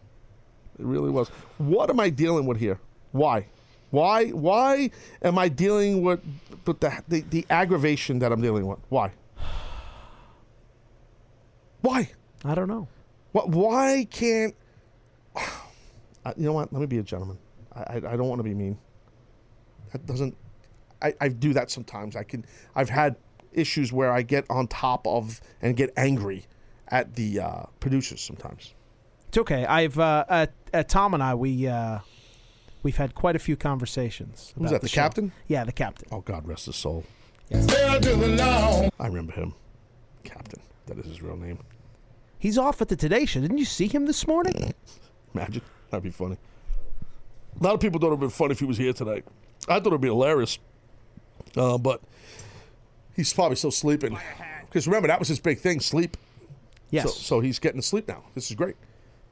[0.78, 1.30] It really was.
[1.58, 2.80] What am I dealing with here?
[3.12, 3.48] Why?
[3.92, 4.30] Why?
[4.30, 4.92] Why
[5.22, 6.22] am I dealing with,
[6.66, 8.80] with the, the the aggravation that I'm dealing with?
[8.90, 9.12] Why?
[11.82, 12.12] Why?
[12.44, 12.88] I don't know.
[13.32, 13.50] What?
[13.50, 14.56] Why can't?
[15.36, 15.52] I-
[16.38, 16.72] You know what?
[16.72, 17.40] Let me be a gentleman.
[17.74, 18.78] I I, I don't want to be mean.
[19.92, 20.36] That doesn't.
[21.02, 22.16] I, I do that sometimes.
[22.16, 22.46] I can.
[22.76, 23.16] I've had
[23.52, 26.46] issues where I get on top of and get angry
[26.90, 28.74] at the uh, producers sometimes.
[29.30, 29.66] It's okay.
[29.66, 32.00] I've uh, at, at Tom and I we uh,
[32.84, 34.54] we've had quite a few conversations.
[34.58, 34.82] Who's that?
[34.82, 35.02] The, show.
[35.02, 35.32] captain?
[35.48, 36.08] Yeah, the captain.
[36.12, 37.06] Oh God, rest his soul.
[37.50, 38.90] Fair to the law.
[39.00, 39.54] I remember him.
[40.24, 40.62] Captain.
[40.88, 41.60] That is his real name.
[42.40, 43.42] He's off at the Today Show.
[43.42, 44.74] Didn't you see him this morning?
[45.36, 45.62] Imagine.
[45.92, 46.38] That'd be funny.
[47.60, 49.26] A lot of people thought it would be funny if he was here tonight.
[49.68, 50.58] I thought it would be hilarious.
[51.58, 52.02] Uh, but
[53.16, 54.18] he's probably still sleeping.
[54.66, 56.16] Because remember, that was his big thing sleep.
[56.92, 57.04] Yes.
[57.04, 58.24] So, so he's getting to sleep now.
[58.36, 58.76] This is great.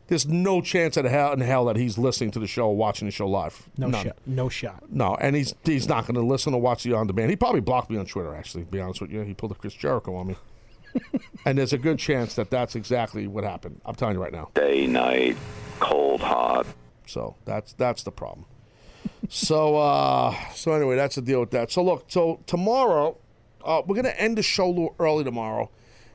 [0.07, 3.07] There's no chance in hell, in hell that he's listening to the show or watching
[3.07, 3.67] the show live.
[3.77, 4.05] No None.
[4.05, 4.17] shot.
[4.25, 4.83] No shot.
[4.89, 7.29] No, and he's he's not going to listen or watch the on demand.
[7.29, 8.33] He probably blocked me on Twitter.
[8.33, 10.35] Actually, to be honest with you, he pulled a Chris Jericho on me.
[11.45, 13.81] And there's a good chance that that's exactly what happened.
[13.85, 14.49] I'm telling you right now.
[14.53, 15.37] Day, night,
[15.79, 16.67] cold, hot.
[17.05, 18.45] So that's that's the problem.
[19.29, 21.71] so uh so anyway, that's the deal with that.
[21.71, 23.17] So look, so tomorrow,
[23.63, 25.69] uh, we're gonna end the show a little early tomorrow.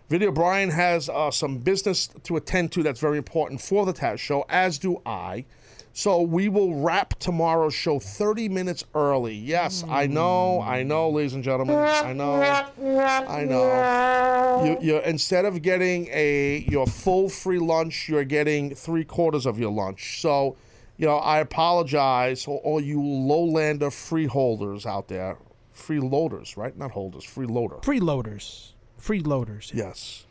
[0.08, 4.18] Video Brian has uh, some business to attend to that's very important for the Taz
[4.18, 5.46] show, as do I.
[5.94, 9.34] So we will wrap tomorrow's show 30 minutes early.
[9.34, 11.76] Yes, I know, I know, ladies and gentlemen.
[11.76, 14.64] I know, I know.
[14.64, 19.58] You, you're instead of getting a your full free lunch, you're getting three quarters of
[19.58, 20.20] your lunch.
[20.22, 20.56] So,
[20.96, 25.36] you know, I apologize for all you lowlander freeholders out there.
[25.76, 26.76] Freeloaders, right?
[26.76, 27.82] Not holders, freeloader.
[27.82, 28.72] Freeloaders.
[29.00, 29.74] Freeloaders.
[29.74, 30.24] Yes.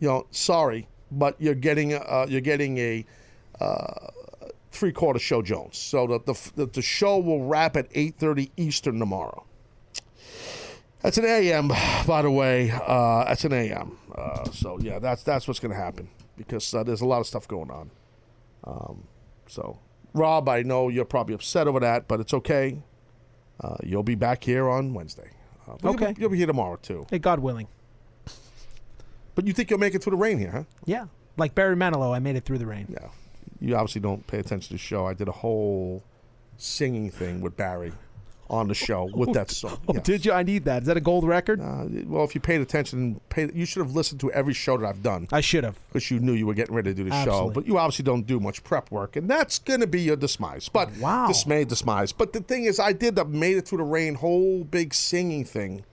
[0.00, 3.06] You know, sorry, but you're getting uh, you're getting a
[3.60, 4.08] uh,
[4.72, 5.78] three quarter show Jones.
[5.78, 9.44] So the, the the show will wrap at eight thirty Eastern tomorrow.
[11.02, 11.68] That's an AM,
[12.06, 12.70] by the way.
[12.70, 13.98] Uh, that's an AM.
[14.16, 17.26] Uh, so yeah, that's that's what's going to happen because uh, there's a lot of
[17.26, 17.90] stuff going on.
[18.64, 19.04] Um,
[19.48, 19.78] so
[20.14, 22.78] Rob, I know you're probably upset over that, but it's okay.
[23.60, 25.30] Uh, you'll be back here on Wednesday.
[25.68, 26.14] Uh, but you'll be- Okay.
[26.20, 27.06] you'll be here tomorrow too.
[27.10, 27.66] Hey, God willing.
[29.34, 30.64] But you think you'll make it through the rain here, huh?
[30.84, 31.06] Yeah.
[31.36, 32.86] Like Barry Manilow, I made it through the rain.
[32.90, 33.08] Yeah.
[33.62, 35.06] You obviously don't pay attention to the show.
[35.06, 36.02] I did a whole
[36.56, 37.92] singing thing with Barry
[38.50, 39.78] on the show with that song.
[39.88, 40.32] Oh, did you?
[40.32, 40.82] I need that.
[40.82, 41.60] Is that a gold record?
[41.60, 44.86] Uh, well, if you paid attention, paid, you should have listened to every show that
[44.86, 45.28] I've done.
[45.30, 45.78] I should have.
[45.88, 47.50] Because you knew you were getting ready to do the show.
[47.50, 50.68] But you obviously don't do much prep work, and that's going to be your dismise.
[50.68, 51.28] But wow.
[51.28, 52.12] dismay, dismise.
[52.12, 55.44] But the thing is, I did the Made It Through the Rain whole big singing
[55.44, 55.84] thing.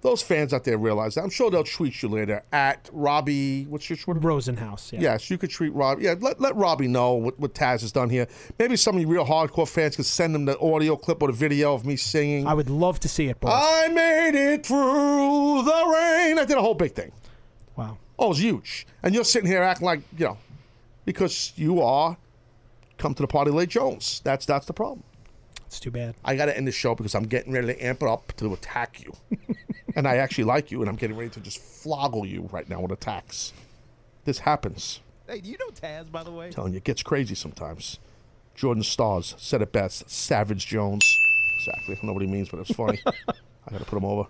[0.00, 1.24] Those fans out there realize that.
[1.24, 3.64] I'm sure they'll tweet you later at Robbie.
[3.64, 4.20] What's your Twitter?
[4.20, 4.92] Rosenhouse.
[4.92, 5.00] Yeah.
[5.00, 6.04] Yes, you could treat Robbie.
[6.04, 8.28] Yeah, let, let Robbie know what, what Taz has done here.
[8.58, 11.34] Maybe some of you real hardcore fans could send him the audio clip or the
[11.34, 12.46] video of me singing.
[12.46, 13.52] I would love to see it, boys.
[13.54, 16.38] I made it through the rain.
[16.38, 17.10] I did a whole big thing.
[17.74, 17.98] Wow.
[18.18, 18.86] Oh, it was huge.
[19.02, 20.38] And you're sitting here acting like, you know,
[21.04, 22.16] because you are
[22.98, 24.20] come to the party late Jones.
[24.24, 25.02] That's that's the problem.
[25.68, 26.14] It's too bad.
[26.24, 28.54] I got to end the show because I'm getting ready to amp it up to
[28.54, 29.12] attack you.
[29.94, 32.80] and I actually like you, and I'm getting ready to just floggle you right now
[32.80, 33.52] with attacks.
[34.24, 35.00] This happens.
[35.28, 36.50] Hey, do you know Taz, by the way?
[36.50, 37.98] telling you, it gets crazy sometimes.
[38.54, 40.08] Jordan Stars said it best.
[40.08, 41.04] Savage Jones.
[41.58, 41.94] Exactly.
[41.94, 42.98] I don't know what he means, but it's funny.
[43.06, 44.26] I got to put him over.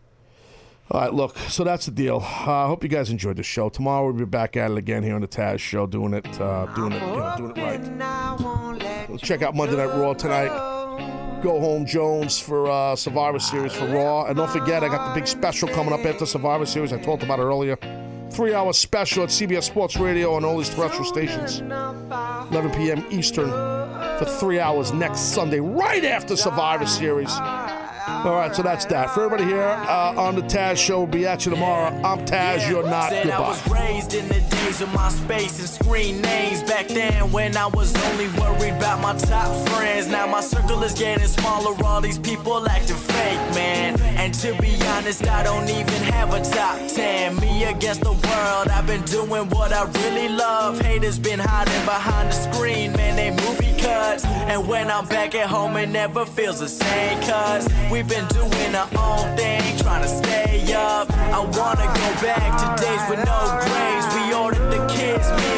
[0.90, 1.38] All right, look.
[1.38, 2.18] So that's the deal.
[2.20, 3.68] I hope you guys enjoyed the show.
[3.68, 6.66] Tomorrow we'll be back at it again here on the Taz Show, doing it, uh,
[6.74, 9.20] doing it, you know, doing it right.
[9.20, 10.77] Check out Monday Night Raw tonight.
[11.42, 14.26] Go Home Jones for uh, Survivor Series for Raw.
[14.26, 16.92] And don't forget, I got the big special coming up after Survivor Series.
[16.92, 17.76] I talked about it earlier.
[18.30, 21.60] Three hour special at CBS Sports Radio on all these terrestrial stations.
[21.60, 23.04] 11 p.m.
[23.10, 23.50] Eastern
[24.18, 27.32] for three hours next Sunday, right after Survivor Series.
[28.08, 29.10] All right, so that's that.
[29.10, 31.94] For everybody here uh, on the Taz Show, we'll be at you tomorrow.
[32.02, 33.10] I'm Taz, you're not.
[33.10, 33.48] Said I Goodbye.
[33.48, 36.62] was raised in the days of Myspace and screen names.
[36.62, 40.08] Back then, when I was only worried about my top friends.
[40.08, 41.74] Now my circle is getting smaller.
[41.84, 44.00] All these people acting fake, man.
[44.00, 47.36] And to be honest, I don't even have a top ten.
[47.36, 48.68] Me against the world.
[48.68, 50.80] I've been doing what I really love.
[50.80, 53.16] Haters been hiding behind the screen, man.
[53.16, 54.24] They movie cuts.
[54.24, 57.20] And when I'm back at home, it never feels the same.
[57.22, 57.68] Cause
[57.98, 61.10] we've been doing our own thing, trying to stay up.
[61.10, 64.06] I wanna go back to days with no grades.
[64.14, 65.57] We ordered the kids' meal,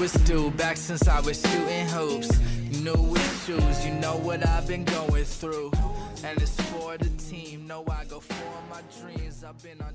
[0.00, 2.38] the truest back since I was shooting hoops.
[2.80, 5.72] New issues, you know what I've been going through.
[6.24, 8.34] And it's for the team, know I go for
[8.70, 9.44] my dreams.
[9.44, 9.94] I've been on